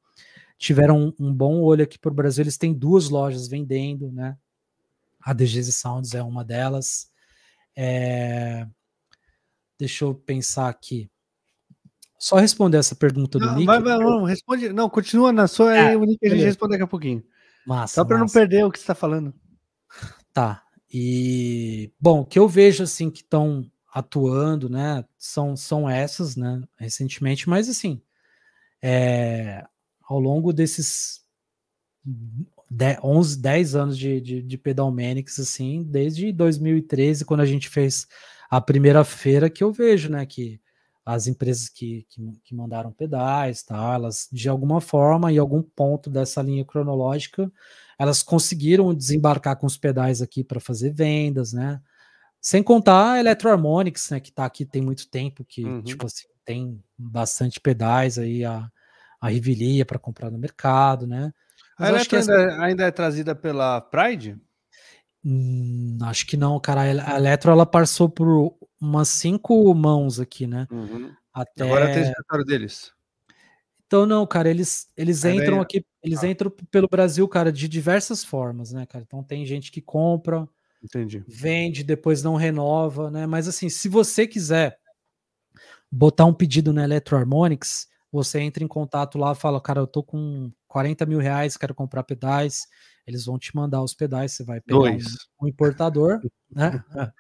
[0.59, 2.43] tiveram um, um, bom olho aqui para o Brasil.
[2.43, 4.37] Eles têm duas lojas vendendo, né?
[5.19, 7.11] A DGZ Sounds é uma delas.
[7.75, 8.67] É...
[9.79, 11.11] Deixa eu pensar aqui.
[12.19, 13.67] Só responder essa pergunta do não, Nick.
[13.67, 16.73] Vai, vai, não, responde, não, continua na sua é, aí, o Nick a gente responde
[16.73, 17.25] daqui a pouquinho.
[17.67, 17.95] Massa.
[17.95, 19.33] Só para não perder o que você está falando.
[20.31, 20.63] Tá.
[20.93, 26.63] E bom, o que eu vejo assim que estão atuando, né, são, são essas, né,
[26.79, 28.01] recentemente, mas assim,
[28.81, 29.65] é,
[30.03, 31.21] ao longo desses
[32.71, 38.07] 10, 11, 10 anos de, de, de Pedalmanics, assim, desde 2013, quando a gente fez
[38.51, 40.59] a primeira feira, que eu vejo, né, que
[41.05, 46.09] as empresas que, que, que mandaram pedais, tá, elas, de alguma forma, em algum ponto
[46.09, 47.53] dessa linha cronológica,
[47.99, 51.81] elas conseguiram desembarcar com os pedais aqui para fazer vendas, né,
[52.43, 55.81] sem contar a Electroharmonics, né, que está aqui tem muito tempo, que uhum.
[55.81, 58.69] tipo assim, tem bastante pedais aí, a,
[59.21, 61.33] a Rivilia para comprar no mercado, né?
[61.79, 62.33] Mas a Electro essa...
[62.35, 64.37] ainda, ainda, é trazida pela Pride?
[65.25, 66.81] Hum, acho que não, cara.
[66.83, 70.67] A Electro ela passou por umas cinco mãos aqui, né?
[70.71, 71.15] Uhum.
[71.33, 71.65] Até...
[71.65, 72.93] Agora tem escritório deles.
[73.87, 76.29] Então, não, cara, eles, eles entram aqui, eles ah.
[76.29, 79.05] entram pelo Brasil, cara, de diversas formas, né, cara?
[79.07, 80.49] Então tem gente que compra,
[80.83, 81.25] Entendi.
[81.29, 83.27] Vende, depois não renova, né?
[83.27, 84.77] Mas assim, se você quiser
[85.91, 90.51] botar um pedido na Electroharmonics, você entra em contato lá, fala, cara, eu tô com
[90.67, 92.67] 40 mil reais, quero comprar pedais.
[93.07, 94.99] Eles vão te mandar os pedais, você vai pegar um,
[95.43, 96.85] um, importador, né?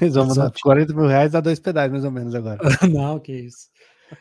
[0.00, 2.58] Eles vão mandar 40 mil reais, dá dois pedais, mais ou menos, agora.
[2.90, 3.70] não, que isso.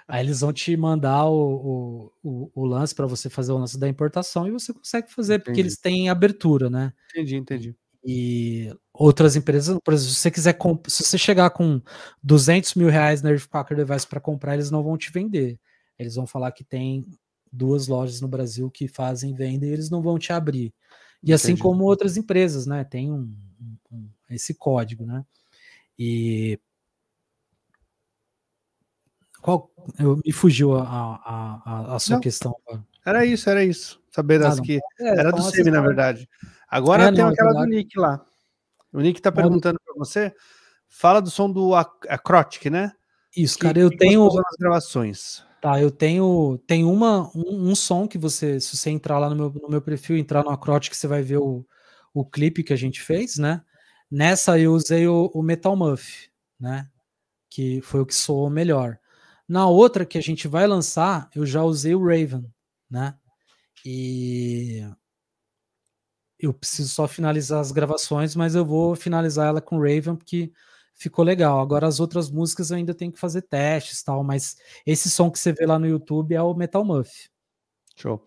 [0.08, 3.90] Aí eles vão te mandar o, o, o lance para você fazer o lance da
[3.90, 5.46] importação e você consegue fazer, entendi.
[5.46, 6.94] porque eles têm abertura, né?
[7.10, 10.58] Entendi, entendi e outras empresas, por exemplo, se você quiser
[10.88, 11.82] se você chegar com
[12.24, 15.60] 200 mil reais na Earthquaker Device para comprar, eles não vão te vender.
[15.98, 17.06] Eles vão falar que tem
[17.52, 20.74] duas lojas no Brasil que fazem venda e eles não vão te abrir.
[21.24, 21.62] E assim Entendi.
[21.62, 22.84] assim como outras empresas, né?
[22.84, 25.24] Tem um, um, um, esse código, né?
[25.98, 26.60] E
[29.42, 32.56] qual eu, me fugiu a, a, a, a sua não, questão.
[33.06, 34.02] Era isso, era isso.
[34.12, 36.28] Saber das ah, que é, era do SEMI, na verdade.
[36.72, 38.26] Agora é, tem não, aquela é do Nick lá.
[38.94, 40.34] O Nick tá perguntando para você.
[40.88, 42.94] Fala do som do Acrotic, né?
[43.36, 45.44] Isso, que, cara, eu tenho as gravações.
[45.62, 49.36] Tá, eu tenho tem uma um, um, som que você se você entrar lá no
[49.36, 51.66] meu, no meu perfil, entrar no Acrotic, você vai ver o,
[52.14, 53.62] o clipe que a gente fez, né?
[54.10, 56.90] Nessa eu usei o, o Metal Muff, né?
[57.50, 58.98] Que foi o que soou melhor.
[59.48, 62.46] Na outra que a gente vai lançar, eu já usei o Raven,
[62.90, 63.16] né?
[63.86, 64.84] E
[66.42, 70.52] eu preciso só finalizar as gravações, mas eu vou finalizar ela com Raven porque
[70.96, 71.60] ficou legal.
[71.60, 74.56] Agora as outras músicas eu ainda tenho que fazer testes tal, mas
[74.86, 77.30] esse som que você vê lá no YouTube é o Metal Muff.
[77.96, 78.26] Show.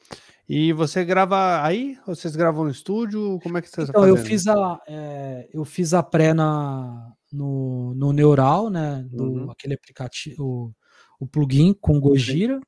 [0.48, 1.98] E você grava aí?
[2.06, 3.40] Vocês gravam no estúdio?
[3.42, 7.12] Como é que você está então, eu fiz a é, eu fiz a pré na,
[7.32, 9.04] no, no Neural, né?
[9.10, 9.50] Do uhum.
[9.50, 12.60] aquele aplicativo, o, o plugin com Gojira.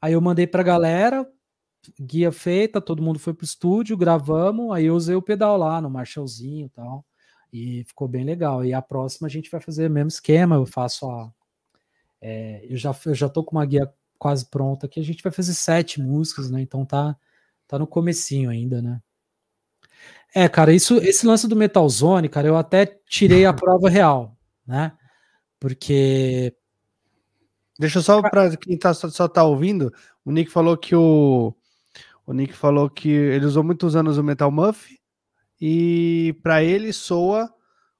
[0.00, 1.26] Aí eu mandei pra galera,
[1.98, 5.90] guia feita, todo mundo foi pro estúdio, gravamos, aí eu usei o pedal lá no
[5.90, 7.04] Marshallzinho e tal,
[7.52, 8.64] e ficou bem legal.
[8.64, 11.30] E a próxima a gente vai fazer o mesmo esquema, eu faço a.
[12.20, 15.32] É, eu, já, eu já tô com uma guia quase pronta que a gente vai
[15.32, 16.60] fazer sete músicas, né?
[16.60, 17.16] Então tá,
[17.66, 19.00] tá no comecinho ainda, né?
[20.34, 24.36] É, cara, isso, esse lance do Metal Zone, cara, eu até tirei a prova real,
[24.66, 24.92] né?
[25.58, 26.54] Porque.
[27.78, 29.92] Deixa eu só para quem tá, só tá ouvindo,
[30.24, 31.54] o Nick falou que o,
[32.28, 34.94] o Nick falou que ele usou muitos anos o Metal Muff
[35.58, 37.50] e para ele soa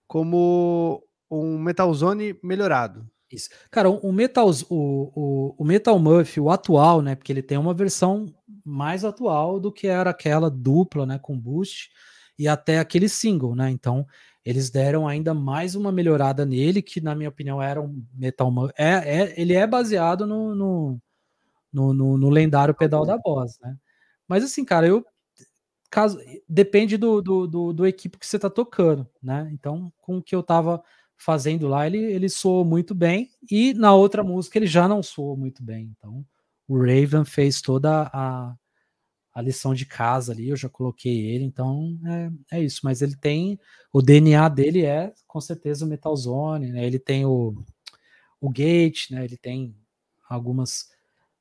[0.07, 3.09] como um Metal Zone melhorado.
[3.33, 3.49] Isso.
[3.71, 7.15] Cara, o Metal, o, o, o Metal Muff, o atual, né?
[7.15, 8.27] Porque ele tem uma versão
[8.63, 11.19] mais atual do que era aquela dupla, né?
[11.19, 11.89] Com boost
[12.39, 13.71] e até aquele single, né?
[13.71, 14.07] Então
[14.45, 18.75] eles deram ainda mais uma melhorada nele, que na minha opinião era um Metal Muff.
[18.77, 20.99] É, é, ele é baseado no, no,
[21.73, 23.75] no, no, no lendário pedal da Boss, né?
[24.29, 25.05] Mas assim, cara, eu
[25.91, 29.49] caso depende do, do, do, do equipe que você tá tocando, né?
[29.53, 30.83] Então, com o que eu tava
[31.17, 35.37] fazendo lá, ele, ele soou muito bem, e na outra música ele já não soou
[35.37, 35.93] muito bem.
[35.97, 36.25] Então,
[36.69, 38.55] o Raven fez toda a,
[39.35, 41.99] a lição de casa ali, eu já coloquei ele, então
[42.51, 42.81] é, é isso.
[42.85, 43.59] Mas ele tem
[43.93, 46.85] o DNA dele é com certeza o Metal Zone, né?
[46.87, 47.55] Ele tem o,
[48.41, 49.25] o Gate, né?
[49.25, 49.75] Ele tem
[50.29, 50.91] algumas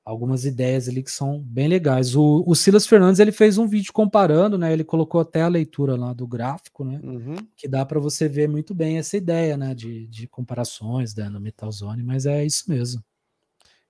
[0.07, 2.15] algumas ideias ali que são bem legais.
[2.15, 4.71] O, o, Silas Fernandes ele fez um vídeo comparando, né?
[4.71, 7.01] Ele colocou até a leitura lá do gráfico, né?
[7.03, 7.35] Uhum.
[7.57, 9.75] Que dá para você ver muito bem essa ideia, né?
[9.75, 13.03] De, de comparações né, no Metal Zone, mas é isso mesmo.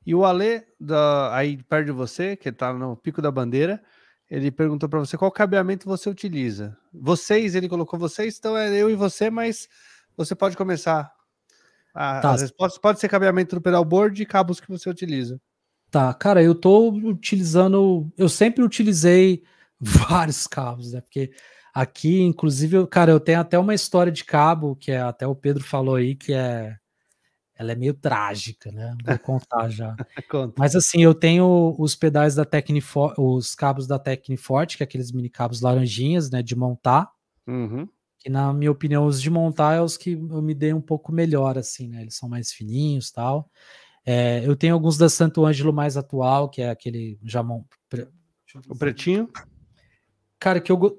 [0.04, 3.80] E o Ale, da, aí perto de você, que está no pico da bandeira,
[4.28, 6.76] ele perguntou para você qual cabeamento você utiliza.
[6.92, 9.70] Vocês, ele colocou vocês, então é eu e você, mas
[10.16, 11.14] você pode começar.
[11.94, 12.32] A, tá.
[12.32, 15.40] As respostas pode ser cabeamento do pedalboard e cabos que você utiliza.
[15.90, 18.12] Tá, cara, eu tô utilizando.
[18.18, 19.44] Eu sempre utilizei
[19.80, 21.02] vários cabos, né?
[21.02, 21.32] Porque
[21.74, 25.64] aqui, inclusive, cara, eu tenho até uma história de cabo que é, até o Pedro
[25.64, 26.76] falou aí que é.
[27.60, 28.96] Ela é meio trágica, né?
[29.04, 29.96] Vou contar já.
[30.56, 35.12] Mas assim, eu tenho os pedais da Tecniforte, os cabos da Tecniforte, que é aqueles
[35.12, 36.44] mini cabos laranjinhas, né?
[36.44, 37.10] De montar.
[37.48, 37.90] Uhum.
[38.20, 41.12] Que na minha opinião, os de montar é os que eu me dei um pouco
[41.12, 42.02] melhor, assim, né?
[42.04, 43.50] Eles são mais fininhos tal.
[44.10, 47.66] É, eu tenho alguns da Santo Ângelo mais atual, que é aquele Jamon.
[47.90, 48.08] Pre...
[48.70, 49.30] O pretinho?
[50.40, 50.78] Cara, que eu.
[50.78, 50.98] Go...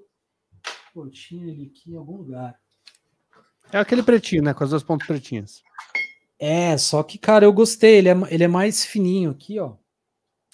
[0.92, 2.54] Pô, tinha ele aqui em algum lugar.
[3.72, 4.52] É aquele pretinho, né?
[4.52, 5.62] Com as duas pontas pretinhas.
[6.38, 7.96] É, só que, cara, eu gostei.
[7.96, 9.76] Ele é, ele é mais fininho aqui, ó.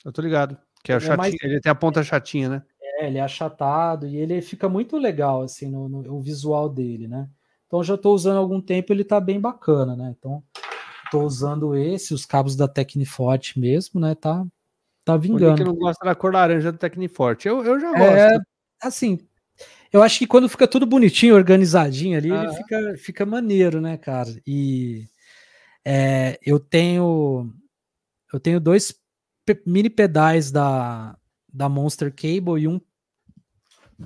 [0.04, 0.56] Eu tô ligado.
[0.84, 1.34] Que é, ele, é mais...
[1.42, 2.62] ele tem a ponta chatinha, né?
[2.80, 7.08] É, ele é achatado e ele fica muito legal, assim, no, no o visual dele,
[7.08, 7.28] né?
[7.66, 10.14] Então já tô usando há algum tempo, ele tá bem bacana, né?
[10.16, 10.44] Então
[11.14, 14.16] tô usando esse, os cabos da Tecniforte mesmo, né?
[14.16, 14.44] Tá,
[15.04, 15.56] tá vingando.
[15.56, 17.46] que não gosta da cor laranja do Tecniforte.
[17.46, 18.02] Eu, eu já gosto.
[18.02, 18.38] É,
[18.82, 19.20] assim,
[19.92, 22.42] eu acho que quando fica tudo bonitinho, organizadinho ali, ah.
[22.42, 24.28] ele fica, fica maneiro, né, cara?
[24.44, 25.06] E
[25.84, 27.48] é, eu tenho
[28.32, 28.92] eu tenho dois
[29.64, 31.16] mini pedais da,
[31.52, 32.80] da Monster Cable e um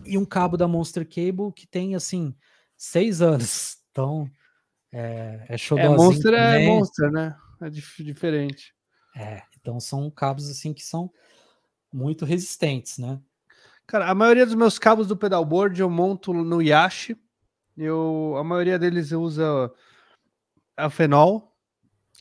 [0.04, 2.34] e um cabo da Monster Cable que tem assim
[2.76, 3.78] seis anos.
[3.90, 4.30] Então
[4.92, 6.66] é, é, é Monster é também.
[6.66, 7.36] é Monster, né?
[7.60, 8.74] É dif diferente.
[9.16, 11.10] É, então são cabos assim que são
[11.92, 13.20] muito resistentes, né?
[13.86, 17.16] Cara, a maioria dos meus cabos do pedalboard eu monto no Yashi.
[17.76, 19.72] Eu, a maioria deles usa
[20.76, 21.54] a fenol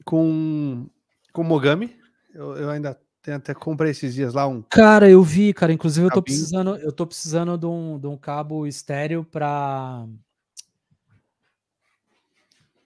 [0.05, 0.87] com,
[1.33, 1.95] com Mogami.
[2.33, 4.61] Eu, eu ainda tenho até comprei esses dias lá um.
[4.69, 5.73] Cara, eu vi, cara.
[5.73, 10.05] Inclusive, eu tô precisando, eu tô precisando de um, de um cabo estéreo para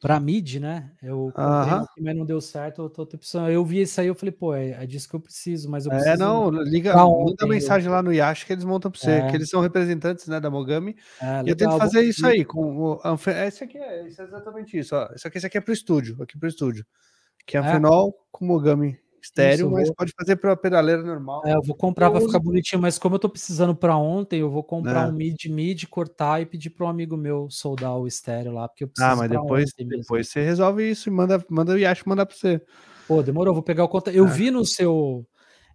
[0.02, 0.90] para mid, né?
[1.00, 2.82] Eu comprei, mas não deu certo.
[2.82, 3.52] Eu tô, tô precisando.
[3.52, 5.92] Eu vi isso aí, eu falei, pô, é, é disso que eu preciso, mas eu
[5.92, 6.16] é, preciso.
[6.16, 9.30] É, não, liga, manda mensagem lá no Yash que eles montam para você, é.
[9.30, 10.98] que eles são representantes, né, da Mogami.
[11.22, 13.00] É, e eu tento fazer isso aí com o
[13.46, 15.08] esse aqui é, esse é exatamente isso, ó.
[15.16, 16.84] Isso aqui, esse aqui é pro estúdio, aqui pro estúdio.
[17.46, 19.96] Que é Anfenol com Mogami estéreo, mas vou...
[19.96, 21.42] pode fazer para pedaleira normal.
[21.46, 24.50] É, eu vou comprar para ficar bonitinho, mas como eu tô precisando para ontem, eu
[24.50, 25.10] vou comprar é.
[25.10, 28.84] um mid mid, cortar e pedir para um amigo meu soldar o estéreo lá, porque
[28.84, 29.12] eu preciso.
[29.12, 32.62] Ah, mas depois, depois você resolve isso e manda, manda o Yash mandar para você.
[33.08, 34.12] Pô, demorou, vou pegar o conta.
[34.12, 34.30] Eu é.
[34.30, 35.26] vi no seu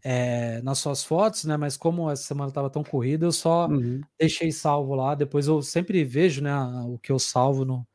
[0.05, 1.57] é, nas suas fotos, né?
[1.57, 4.01] Mas como essa semana estava tão corrida, eu só uhum.
[4.19, 5.15] deixei salvo lá.
[5.15, 6.55] Depois eu sempre vejo, né,
[6.87, 7.87] o que eu salvo no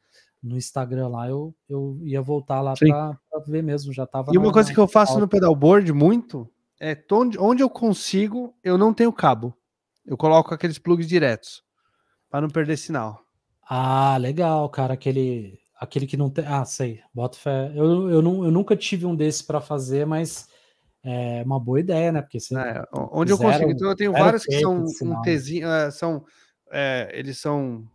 [0.41, 4.31] no Instagram lá, eu, eu ia voltar lá para ver mesmo, já tava.
[4.33, 8.55] E uma na, coisa que eu faço no pedalboard muito é onde, onde eu consigo,
[8.63, 9.55] eu não tenho cabo.
[10.05, 11.63] Eu coloco aqueles plugs diretos
[12.29, 13.21] para não perder sinal.
[13.69, 17.71] Ah, legal, cara, aquele aquele que não tem, ah, sei, bota fé.
[17.75, 20.47] Eu, eu, não, eu nunca tive um desse para fazer, mas
[21.03, 22.21] é uma boa ideia, né?
[22.21, 25.91] Porque se é, onde eu consigo, então eu tenho vários que são um Tzinho, uh,
[25.91, 26.23] são
[26.71, 27.87] é, eles são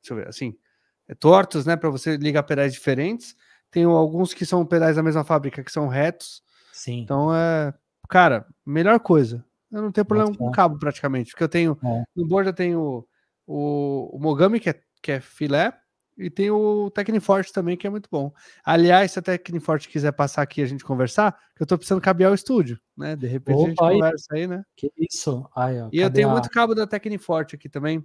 [0.00, 0.67] deixa eu ver, assim, é,
[1.14, 1.76] tortos, né?
[1.76, 3.34] Para você ligar pedais diferentes.
[3.70, 6.42] Tem alguns que são pedais da mesma fábrica, que são retos.
[6.72, 7.00] Sim.
[7.00, 7.72] Então é.
[8.08, 9.44] Cara, melhor coisa.
[9.70, 11.78] Eu não tenho problema com cabo praticamente, porque eu tenho.
[11.84, 12.02] É.
[12.16, 13.06] No board eu tenho
[13.46, 15.72] o, o Mogami, que é, que é filé,
[16.16, 18.32] e tem o Tecniforte também, que é muito bom.
[18.64, 22.34] Aliás, se a Tecniforte quiser passar aqui a gente conversar, eu tô precisando cabear o
[22.34, 23.14] estúdio, né?
[23.14, 23.94] De repente Opa, a gente aí.
[23.94, 24.62] conversa aí, né?
[24.76, 25.48] Que isso?
[25.54, 26.32] Ai, ó, e eu tenho a...
[26.32, 28.04] muito cabo da Tecniforte aqui também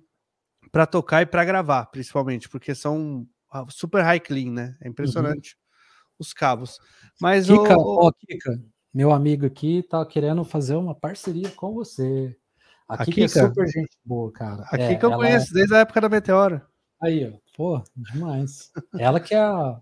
[0.72, 4.78] para tocar e para gravar, principalmente, porque são ah, super high clean, né?
[4.82, 6.16] É impressionante uhum.
[6.20, 6.80] os cabos.
[7.22, 8.12] Mas Kika, o...
[8.14, 8.62] Kika,
[8.94, 12.36] meu amigo aqui tá querendo fazer uma parceria com você.
[12.88, 14.64] Aqui a Kika, é super gente boa, cara.
[14.64, 15.54] Aqui é, que eu conheço é...
[15.54, 16.66] desde a época da Meteora.
[17.02, 18.72] Aí, ó, pô, demais.
[18.98, 19.80] ela que é a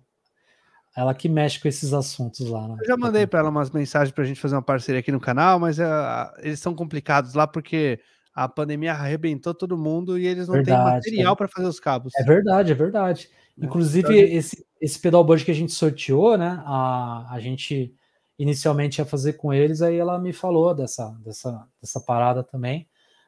[0.95, 2.67] ela que mexe com esses assuntos lá.
[2.67, 2.75] Né?
[2.81, 5.21] Eu já mandei para ela umas mensagens para a gente fazer uma parceria aqui no
[5.21, 7.99] canal, mas uh, eles são complicados lá porque
[8.33, 12.13] a pandemia arrebentou todo mundo e eles não verdade, têm material para fazer os cabos.
[12.17, 13.29] É verdade, é verdade.
[13.59, 16.61] É, Inclusive, esse, esse pedalboard que a gente sorteou, né?
[16.65, 17.93] A, a gente
[18.39, 22.87] inicialmente ia fazer com eles, aí ela me falou dessa, dessa, dessa parada também.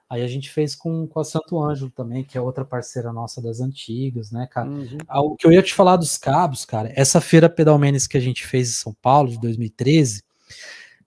[0.09, 3.41] Aí a gente fez com, com a Santo Ângelo também, que é outra parceira nossa
[3.41, 4.69] das antigas, né, cara?
[4.69, 4.97] Uhum.
[5.07, 8.19] Ah, o que eu ia te falar dos cabos, cara, essa feira Pedalmenes que a
[8.19, 10.23] gente fez em São Paulo, de 2013,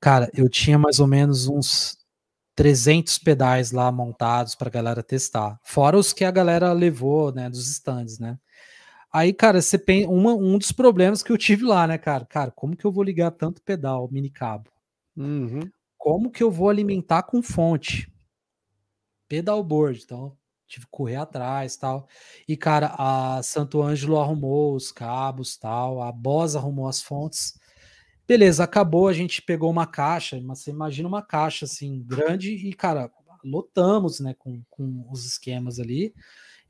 [0.01, 1.99] Cara, eu tinha mais ou menos uns
[2.57, 7.51] 300 pedais lá montados para a galera testar, fora os que a galera levou, né,
[7.51, 8.39] dos stands, né?
[9.13, 12.25] Aí, cara, você pensa, uma, um dos problemas que eu tive lá, né, cara?
[12.27, 14.71] Cara, como que eu vou ligar tanto pedal, mini cabo?
[15.17, 15.61] Uhum.
[15.97, 18.13] Como que eu vou alimentar com fonte?
[19.29, 20.37] Pedalboard, então
[20.67, 22.09] tive que correr atrás tal.
[22.49, 27.59] E, cara, a Santo Ângelo arrumou os cabos tal, a Boss arrumou as fontes.
[28.27, 32.73] Beleza, acabou, a gente pegou uma caixa, mas você imagina uma caixa assim, grande, e,
[32.73, 33.11] cara,
[33.45, 36.13] lotamos, né, com, com os esquemas ali.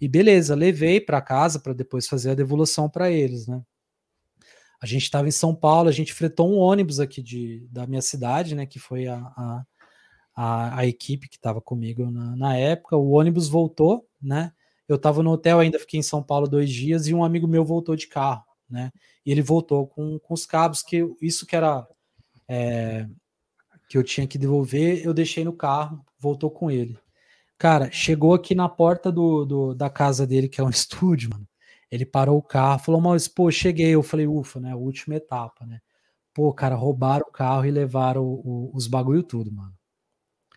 [0.00, 3.62] E beleza, levei para casa para depois fazer a devolução para eles, né?
[4.80, 8.02] A gente estava em São Paulo, a gente fretou um ônibus aqui de, da minha
[8.02, 8.66] cidade, né?
[8.66, 9.66] Que foi a, a,
[10.34, 12.94] a, a equipe que estava comigo na, na, época.
[12.94, 14.52] O ônibus voltou, né?
[14.86, 17.64] Eu estava no hotel, ainda fiquei em São Paulo dois dias, e um amigo meu
[17.64, 18.90] voltou de carro, né?
[19.24, 21.86] E ele voltou com, com os cabos, que isso que era
[22.48, 23.08] é,
[23.88, 26.98] que eu tinha que devolver, eu deixei no carro, voltou com ele.
[27.58, 31.48] Cara, chegou aqui na porta do, do, da casa dele, que é um estúdio, mano.
[31.90, 33.94] Ele parou o carro, falou, Maurício, pô, cheguei.
[33.94, 34.74] Eu falei, ufa, né?
[34.74, 35.80] Última etapa, né?
[36.34, 39.74] Pô, cara, roubaram o carro e levaram o, o, os bagulho tudo, mano.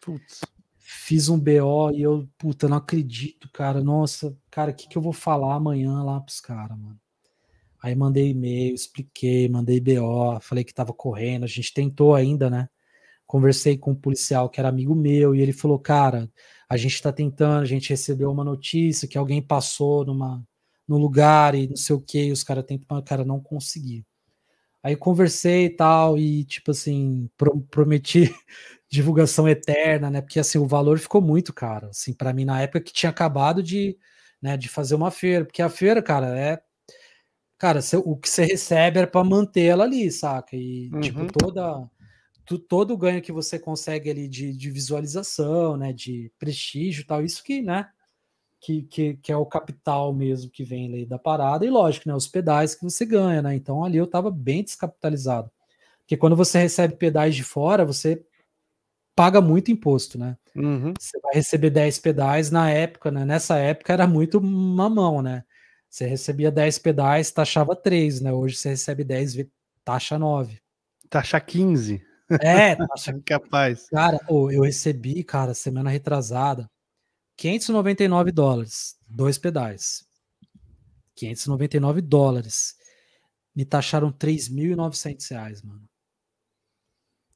[0.02, 0.42] Putz.
[0.78, 3.82] Fiz um BO e eu, puta, não acredito, cara.
[3.82, 7.00] Nossa, cara, o que, que eu vou falar amanhã lá pros caras, mano?
[7.82, 11.46] Aí mandei e-mail, expliquei, mandei BO, falei que tava correndo.
[11.46, 12.70] A gente tentou ainda, né?
[13.26, 16.30] Conversei com um policial que era amigo meu e ele falou, cara,
[16.70, 20.44] a gente está tentando, a gente recebeu uma notícia que alguém passou numa,
[20.88, 24.06] no lugar e não sei o que, os caras tentam, cara, não consegui.
[24.84, 28.34] Aí conversei e tal, e tipo assim, pro, prometi
[28.90, 30.22] divulgação eterna, né?
[30.22, 33.62] Porque assim, o valor ficou muito caro, assim, para mim na época que tinha acabado
[33.62, 33.98] de,
[34.42, 36.62] né, de fazer uma feira, porque a feira, cara, é
[37.60, 40.56] cara, o que você recebe era para manter ela ali, saca?
[40.56, 41.28] E tipo, uhum.
[41.28, 41.90] tipo toda
[42.58, 47.24] todo o ganho que você consegue ali de, de visualização, né, de prestígio e tal,
[47.24, 47.88] isso que, né,
[48.60, 52.16] que, que, que, é o capital mesmo que vem ali da parada, e lógico, né,
[52.16, 55.52] os pedais que você ganha, né, então ali eu tava bem descapitalizado,
[56.00, 58.26] porque quando você recebe pedais de fora, você
[59.16, 60.94] paga muito imposto, né, uhum.
[61.00, 65.44] você vai receber 10 pedais, na época, né, nessa época era muito mamão, né,
[65.90, 69.48] você recebia 10 pedais, taxava 3, né, hoje você recebe 10,
[69.84, 70.62] taxa 9.
[71.10, 72.02] Taxa 15.
[72.42, 73.90] É, taxa capaz.
[73.90, 76.70] Cara, oh, eu recebi, cara, semana retrasada,
[77.38, 80.06] 599 dólares, dois pedais.
[81.16, 82.76] 599 dólares.
[83.56, 85.90] Me taxaram 3.900 reais, mano.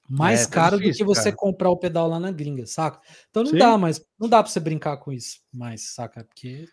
[0.09, 1.35] Mais é, caro difícil, do que você cara.
[1.35, 3.01] comprar o pedal lá na gringa, saca?
[3.29, 3.57] Então não Sim.
[3.57, 6.23] dá, mas não dá para você brincar com isso mais, saca?
[6.23, 6.67] Porque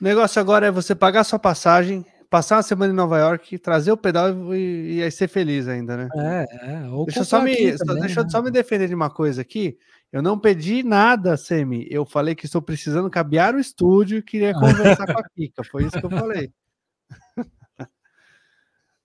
[0.00, 3.92] o negócio agora é você pagar sua passagem, passar uma semana em Nova York, trazer
[3.92, 6.08] o pedal e, e aí ser feliz ainda, né?
[6.14, 7.04] É, é.
[7.04, 8.28] deixa só me, também, deixa né?
[8.28, 9.78] só me defender de uma coisa aqui.
[10.12, 11.86] Eu não pedi nada, Semi.
[11.90, 15.64] Eu falei que estou precisando cabear o estúdio e queria conversar com a Pica.
[15.64, 16.52] Foi isso que eu falei.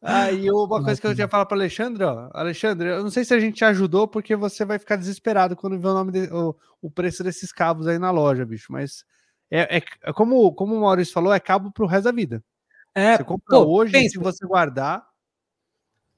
[0.04, 3.24] Aí ah, uma coisa que eu tinha falar para Alexandre, ó, Alexandre, eu não sei
[3.24, 6.22] se a gente te ajudou porque você vai ficar desesperado quando ver o nome de,
[6.34, 8.72] o, o preço desses cabos aí na loja, bicho.
[8.72, 9.06] Mas
[9.52, 12.42] é, é, é como, como o Maurício falou, é cabo para o resto da vida.
[12.96, 15.06] É, você compra pô, hoje, pensa, se você guardar.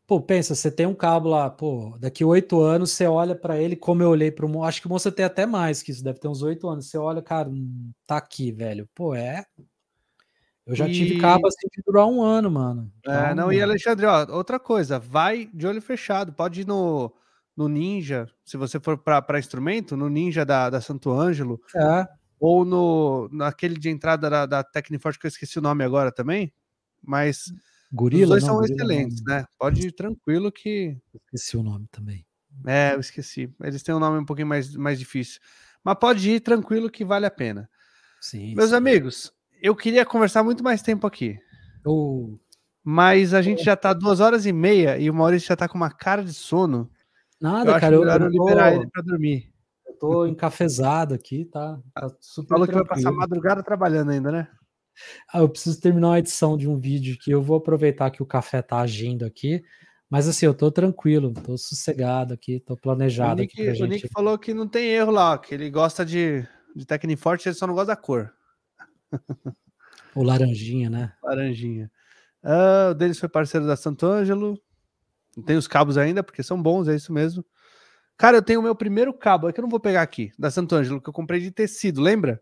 [0.06, 3.76] Pô, pensa, você tem um cabo lá, pô, daqui oito anos você olha para ele
[3.76, 4.64] como eu olhei para o.
[4.64, 6.88] Acho que o moço tem até mais que isso, deve ter uns oito anos.
[6.88, 8.88] Você olha, cara, hum, tá aqui, velho.
[8.94, 9.44] Pô, é.
[10.66, 10.94] Eu já e...
[10.94, 12.92] tive cabo assim de durar um ano, mano.
[13.00, 13.54] Então, é, não, mano.
[13.54, 17.14] e Alexandre, ó, outra coisa, vai de olho fechado, pode ir no,
[17.56, 21.60] no Ninja, se você for para instrumento, no Ninja da, da Santo Ângelo.
[21.76, 22.08] É.
[22.44, 26.54] Ou no, naquele de entrada da, da Tecniforte, que eu esqueci o nome agora também
[27.04, 27.54] mas
[27.92, 29.36] Gorila, os dois não, são Gorila excelentes, não.
[29.36, 29.46] né?
[29.60, 30.98] Pode ir tranquilo que.
[31.14, 32.26] Esqueci o nome também.
[32.66, 33.54] É, eu esqueci.
[33.62, 35.42] Eles têm um nome um pouquinho mais, mais difícil.
[35.84, 37.70] Mas pode ir tranquilo que vale a pena.
[38.22, 38.56] Sim.
[38.56, 38.76] Meus sim.
[38.76, 41.38] amigos, eu queria conversar muito mais tempo aqui.
[41.86, 42.38] Oh.
[42.84, 45.76] Mas a gente já tá duas horas e meia e o Maurício já tá com
[45.76, 46.90] uma cara de sono.
[47.40, 47.96] Nada, eu cara.
[47.96, 49.53] Eu, eu liberar ele para dormir.
[50.04, 51.80] Tô encafezado aqui, tá?
[51.94, 54.50] tá super Falou que vai passar madrugada trabalhando ainda, né?
[55.32, 58.26] Ah, eu preciso terminar uma edição de um vídeo que eu vou aproveitar que o
[58.26, 59.64] café tá agindo aqui.
[60.10, 63.40] Mas assim, eu tô tranquilo, tô sossegado aqui, tô planejado.
[63.40, 63.84] O Nick, aqui gente...
[63.84, 67.56] o Nick falou que não tem erro lá, que ele gosta de, de Tecniforte, ele
[67.56, 68.30] só não gosta da cor.
[70.14, 71.14] O laranjinha, né?
[71.24, 71.90] Laranjinha.
[72.44, 74.60] Uh, o Denis foi parceiro da Santo Ângelo.
[75.38, 77.44] Não tem os cabos ainda, porque são bons, é isso mesmo.
[78.24, 80.50] Cara, eu tenho o meu primeiro cabo, é que eu não vou pegar aqui, da
[80.50, 82.42] Santo Ângelo, que eu comprei de tecido, lembra?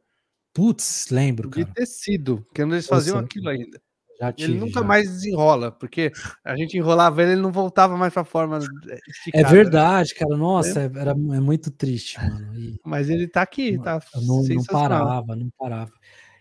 [0.54, 1.66] Putz, lembro, cara.
[1.66, 3.82] De tecido, que eles faziam aquilo ainda.
[4.20, 4.86] Já tive, ele nunca já.
[4.86, 6.12] mais desenrola, porque
[6.46, 9.50] a gente enrolava ele, ele não voltava mais pra forma É esticada, né?
[9.50, 10.38] verdade, cara.
[10.38, 12.56] Nossa, é, era, é muito triste, mano.
[12.60, 15.92] E Mas ele tá aqui, tá não, não parava, não parava.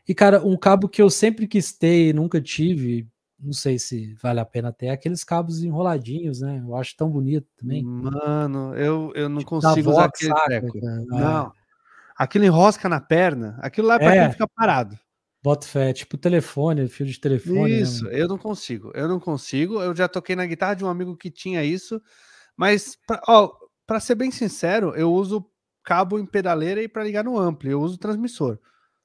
[0.06, 3.08] E, cara, um cabo que eu sempre quis ter e nunca tive,
[3.42, 6.60] não sei se vale a pena ter, é aqueles cabos enroladinhos, né?
[6.64, 7.82] Eu acho tão bonito também.
[7.84, 10.54] Mano, eu, eu não Da consigo usar aquele saca, cara?
[10.56, 11.52] É, Não.
[12.16, 13.58] Aquilo enrosca na perna.
[13.62, 14.22] Aquilo lá é pra É.
[14.24, 14.98] quem fica parado.
[15.42, 17.62] Bota fé, tipo telefone, fio de telefone.
[17.72, 18.16] né, Isso, mano?
[18.16, 18.90] eu não consigo.
[18.94, 19.80] Eu não consigo.
[19.80, 22.00] Eu já toquei na guitarra de um amigo que tinha isso.
[22.54, 23.50] Mas, pra, ó,
[23.86, 25.46] pra ser bem sincero, eu uso
[25.82, 27.70] cabo em pedaleira e pra ligar no ampli.
[27.70, 28.58] Eu uso transmissor.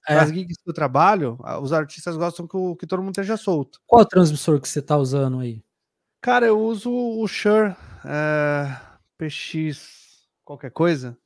[0.07, 0.17] É.
[0.19, 3.79] As gigs que eu trabalho, os artistas gostam que, o- que todo mundo esteja solto.
[3.87, 5.63] Qual o transmissor que você tá usando aí?
[6.21, 7.75] Cara, eu uso o Shure
[8.05, 8.77] é,
[9.17, 11.17] PX qualquer coisa.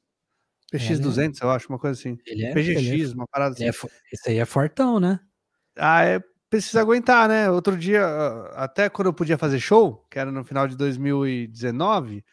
[0.71, 2.17] PX200, eu acho, uma coisa assim.
[2.25, 3.65] Ele é, PGX, ele é, uma parada assim.
[3.65, 5.19] é fo- esse aí é fortão, né?
[5.77, 7.49] Ah, é, precisa aguentar, né?
[7.49, 8.05] Outro dia,
[8.55, 12.23] até quando eu podia fazer show, que era no final de 2019,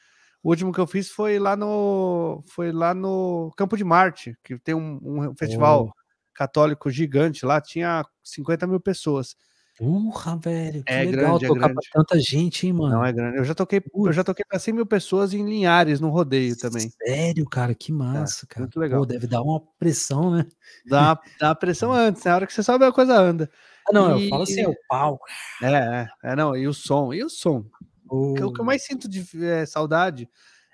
[0.42, 4.58] o último que eu fiz foi lá no foi lá no Campo de Marte, que
[4.58, 5.91] tem um, um festival
[6.36, 9.34] católico gigante lá, tinha 50 mil pessoas.
[9.78, 11.89] Porra, velho, que É legal grande, é tocar pra grande.
[11.92, 12.97] tanta gente, hein, mano.
[12.97, 13.36] Não é grande.
[13.39, 16.90] Eu já toquei, eu já toquei para 100 mil pessoas em Linhares, no rodeio também.
[17.05, 18.60] Sério, cara, que massa, cara.
[18.62, 19.00] muito legal.
[19.00, 20.47] Pô, deve dar uma pressão, né?
[20.89, 23.50] Dá, uma- dá pressão antes, na hora que você sobe a coisa anda.
[23.89, 25.24] Ah, não, E- eu falo assim, é o palco.
[25.62, 27.66] É, é, é, não, e o som, e o som.
[28.08, 30.28] O que- o que eu mais sinto de eh, saudade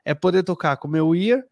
[0.05, 1.42] é poder tocar com o meu ear,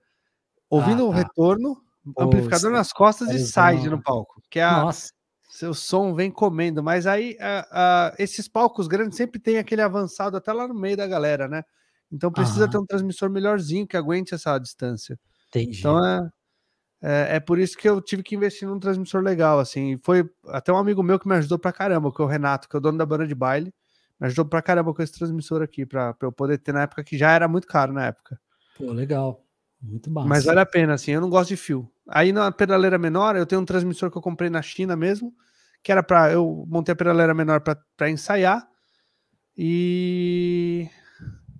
[0.68, 1.18] ouvindo Ah, o tá.
[1.18, 1.82] retorno,
[2.18, 5.10] amplificador nas costas e side no palco, que é a, Nossa,
[5.50, 6.82] seu som vem comendo.
[6.82, 7.66] Mas aí a-
[8.10, 11.62] a- esses palcos grandes sempre tem aquele avançado até lá no meio da galera, né?
[12.12, 15.18] Então precisa ter um transmissor melhorzinho que aguente essa distância.
[15.48, 15.78] entendi.
[15.78, 16.28] Então é,
[17.02, 19.98] é, é por isso que eu tive que investir num transmissor legal, assim.
[20.02, 22.76] Foi até um amigo meu que me ajudou pra caramba, que é o Renato, que
[22.76, 23.72] é o dono da banda de baile.
[24.20, 27.02] Me ajudou pra caramba com esse transmissor aqui, pra, pra eu poder ter na época
[27.04, 28.38] que já era muito caro na época.
[28.76, 29.44] Pô, legal.
[29.82, 30.28] Muito massa.
[30.28, 31.90] Mas vale a pena, assim, eu não gosto de fio.
[32.08, 35.34] Aí na pedaleira menor, eu tenho um transmissor que eu comprei na China mesmo,
[35.82, 36.30] que era pra.
[36.30, 38.68] Eu montei a pedaleira menor pra ensaiar.
[39.62, 40.88] E.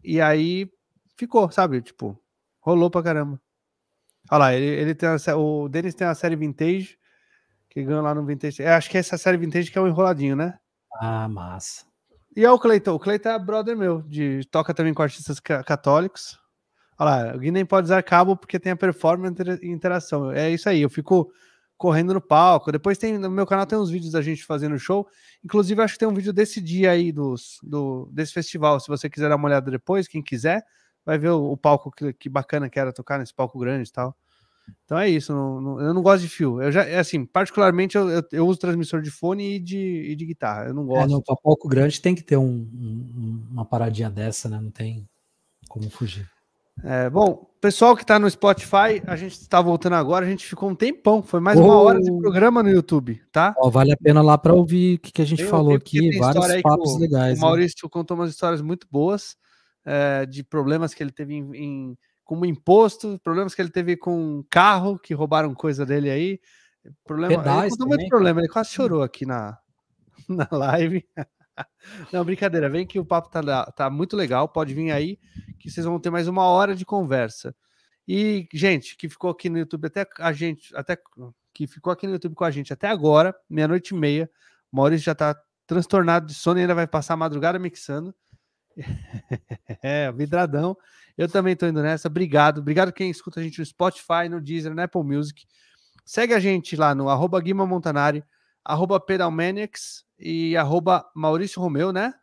[0.03, 0.71] E aí
[1.17, 1.83] ficou, sabe?
[1.83, 2.19] Tipo,
[2.61, 3.39] rolou pra caramba.
[4.31, 6.97] Olha lá, ele, ele tem a o Denis tem a série Vintage,
[7.69, 8.63] que ganhou lá no Vintage.
[8.63, 10.59] É, acho que é essa série Vintage que é o enroladinho, né?
[10.95, 11.85] Ah, massa.
[12.35, 12.95] E é o Cleiton.
[12.95, 16.40] O Cleiton é brother meu, de toca também com artistas ca- católicos.
[17.01, 20.31] Olha lá, o Gui nem pode usar cabo porque tem a performance e interação.
[20.33, 21.33] É isso aí, eu fico
[21.79, 22.71] correndo no palco.
[22.71, 25.09] Depois tem no meu canal tem uns vídeos da gente fazendo show.
[25.43, 28.79] Inclusive, acho que tem um vídeo desse dia aí dos, do, desse festival.
[28.79, 30.63] Se você quiser dar uma olhada depois, quem quiser,
[31.03, 33.93] vai ver o, o palco que, que bacana que era tocar nesse palco grande e
[33.93, 34.15] tal.
[34.85, 36.61] Então é isso, não- não- eu não gosto de fio.
[36.61, 40.15] Eu já, é assim, particularmente eu, eu, eu uso transmissor de fone e de, e
[40.15, 40.67] de guitarra.
[40.67, 41.11] Eu não É, gosto.
[41.13, 44.61] no palco grande tem que ter um- um- uma paradinha dessa, né?
[44.61, 45.09] Não tem
[45.67, 46.29] como fugir.
[46.83, 50.71] É, bom, pessoal que tá no Spotify, a gente está voltando agora, a gente ficou
[50.71, 51.85] um tempão, foi mais uma Oh.
[51.85, 53.55] hora de programa no YouTube, tá?
[53.59, 56.09] Ó, vale a pena lá para ouvir o que, que a gente Tem- falou tem-
[56.09, 57.39] aqui, vários papos o- legais.
[57.39, 57.47] O né?
[57.47, 59.37] Maurício contou umas histórias muito boas
[59.85, 63.97] é, de problemas que ele teve em, em- com o imposto, problemas que ele teve
[63.97, 66.41] com carro, que roubaram coisa dele aí.
[67.05, 68.09] Problema, ele Pedais contou muito também.
[68.09, 69.59] problema, ele quase chorou aqui na,
[70.29, 71.05] na live.
[72.13, 75.19] Não, brincadeira, vem que o papo tá, tá muito legal, pode vir aí,
[75.59, 77.55] que vocês vão ter mais uma hora de conversa.
[78.07, 80.99] E, gente, que ficou aqui no YouTube até a gente, até
[81.55, 84.31] que ficou aqui no YouTube com a gente até agora, meia-noite e meia,
[84.73, 88.15] Maurício já tá transtornado de sono e ainda vai passar a madrugada mixando.
[89.83, 90.77] é, vidradão.
[91.17, 92.09] Eu também tô indo nessa.
[92.09, 92.59] Obrigado.
[92.59, 95.47] Obrigado quem escuta a gente no Spotify, no Deezer, no Apple Music.
[96.05, 98.25] Segue a gente lá no arroba Guima Montanari,
[98.65, 102.15] arroba Pedalmaniacs e arroba Maurício Romeu, né?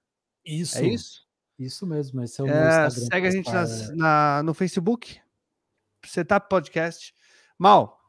[0.45, 1.25] Isso, É isso?
[1.59, 2.22] isso mesmo.
[2.24, 2.90] Esse é o meu É, Instagram.
[3.11, 3.95] segue a gente nas- é.
[3.95, 5.19] na, no Facebook,
[6.06, 7.14] Setup Podcast.
[7.57, 7.99] Mal,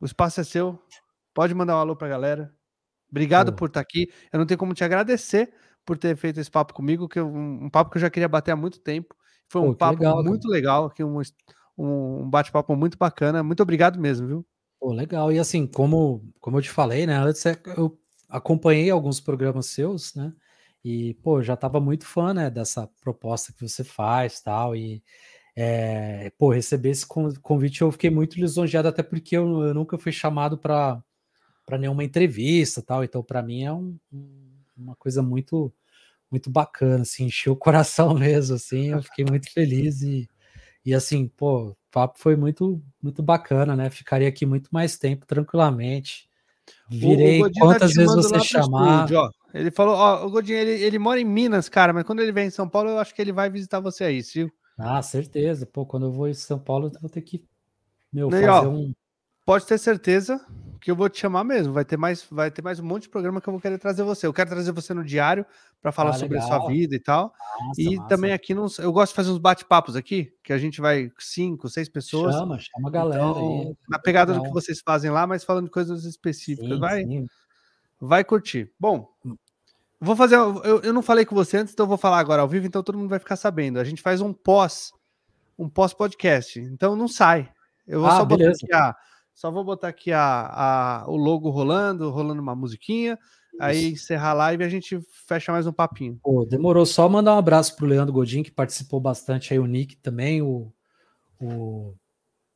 [0.00, 0.78] o espaço é seu.
[1.32, 2.54] Pode mandar um alô pra galera.
[3.10, 4.10] Obrigado por estar aqui.
[4.32, 5.52] Eu não tenho como te agradecer
[5.84, 8.28] por ter feito esse papo comigo, que eu- um, um papo que eu já queria
[8.28, 9.14] bater há muito tempo.
[9.48, 10.28] Foi um Pô, papo legal, cara.
[10.28, 11.20] muito legal, aqui um,
[11.76, 13.42] um bate-papo muito bacana.
[13.42, 14.46] Muito obrigado mesmo, viu?
[14.84, 15.32] Pô, legal.
[15.32, 17.14] E assim, como, como eu te falei, né?
[17.16, 17.98] Antes é- eu
[18.28, 20.30] acompanhei alguns programas seus, né?
[20.84, 24.76] E, pô, já tava muito fã, né, dessa proposta que você faz tal.
[24.76, 25.02] E,
[25.56, 29.98] é, pô, receber esse con- convite eu fiquei muito lisonjeado, até porque eu, eu nunca
[29.98, 31.04] fui chamado para
[31.78, 33.04] nenhuma entrevista tal.
[33.04, 35.72] Então, para mim é um- um- uma coisa muito
[36.30, 37.56] muito bacana, assim, encheu o
[38.12, 38.88] coração mesmo, assim.
[38.90, 40.28] Eu fiquei muito feliz e,
[40.84, 43.88] e assim, pô, papo foi muito, muito bacana, né?
[43.88, 46.28] Ficaria aqui muito mais tempo, tranquilamente.
[46.90, 49.04] O- o Virei Godinho tá quantas te vezes você chamar.
[49.04, 49.30] estúdio.
[49.54, 52.48] Ele falou, ó, o Godinho, ele, ele mora em Minas, cara, mas quando ele vem
[52.48, 54.50] em São Paulo, eu acho que ele vai visitar você aí, viu?
[54.76, 55.64] Ah, certeza.
[55.64, 57.44] Pô, quando eu vou em São Paulo, eu vou ter que
[58.12, 58.92] meu, fazer ó, um.
[59.46, 60.44] Pode ter certeza
[60.84, 61.72] que eu vou te chamar mesmo.
[61.72, 64.02] Vai ter mais, vai ter mais um monte de programa que eu vou querer trazer
[64.02, 64.26] você.
[64.26, 65.46] Eu quero trazer você no diário
[65.80, 67.32] para falar Ah, sobre a sua vida e tal.
[67.68, 68.08] Massa, e massa.
[68.08, 71.70] também aqui não, eu gosto de fazer uns bate-papos aqui, que a gente vai cinco,
[71.70, 72.34] seis pessoas.
[72.34, 73.76] Chama, chama a galera Então, aí.
[73.88, 74.52] na pegada do legal.
[74.52, 76.68] que vocês fazem lá, mas falando de coisas específicas.
[76.74, 77.26] Sim, vai, sim.
[77.98, 78.70] vai curtir.
[78.78, 79.08] Bom,
[79.98, 80.36] vou fazer.
[80.36, 82.82] Eu, eu não falei com você antes, então eu vou falar agora ao vivo, então
[82.82, 83.78] todo mundo vai ficar sabendo.
[83.80, 84.92] A gente faz um pós,
[85.58, 86.60] um pós-podcast.
[86.60, 87.50] Então não sai.
[87.86, 88.58] Eu vou Ah, só beleza.
[89.34, 90.22] Só vou botar aqui a,
[91.02, 93.18] a- o logo rolando, rolando uma musiquinha.
[93.60, 96.18] Aí encerrar a live e a gente fecha mais um papinho.
[96.22, 99.96] Pô, demorou só mandar um abraço pro Leandro Godin, que participou bastante aí, o Nick
[99.96, 100.72] também, o,
[101.40, 101.94] o,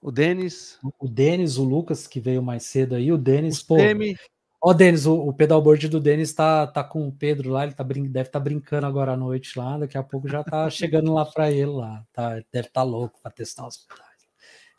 [0.00, 3.76] O Denis, o Denis, o Lucas, que veio mais cedo aí, o Denis, pô.
[3.76, 4.16] Semi,
[4.60, 7.84] Ó, Denis, o, o pedalboard do Denis tá, tá com o Pedro lá, ele tá
[7.84, 11.24] brin deve estar brincando agora à noite lá, daqui a pouco já tá chegando lá
[11.24, 14.07] pra ele lá, tá, deve estar louco pra testar os pedais.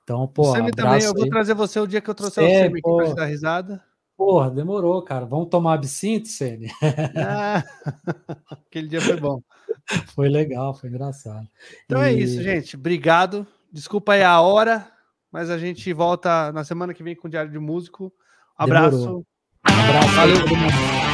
[0.09, 1.03] Então, pô, o Semi também.
[1.03, 1.29] Eu vou aí.
[1.29, 3.83] trazer você o dia que eu trouxer o É, Semi aqui pra te dar risada.
[4.17, 5.23] Porra, demorou, cara.
[5.23, 6.71] Vamos tomar absinto, Sene?
[7.15, 7.63] Ah,
[8.67, 9.39] aquele dia foi bom.
[10.15, 11.47] Foi legal, foi engraçado.
[11.85, 12.75] Então é E- isso, gente.
[12.75, 13.45] Obrigado.
[13.71, 14.87] Desculpa aí a hora,
[15.31, 18.11] mas a gente volta na semana que vem com o Diário de Músico.
[18.57, 18.97] Abraço.
[18.97, 19.25] Demorou.
[19.63, 20.47] Abraço Valeu.
[20.47, 21.08] mundo.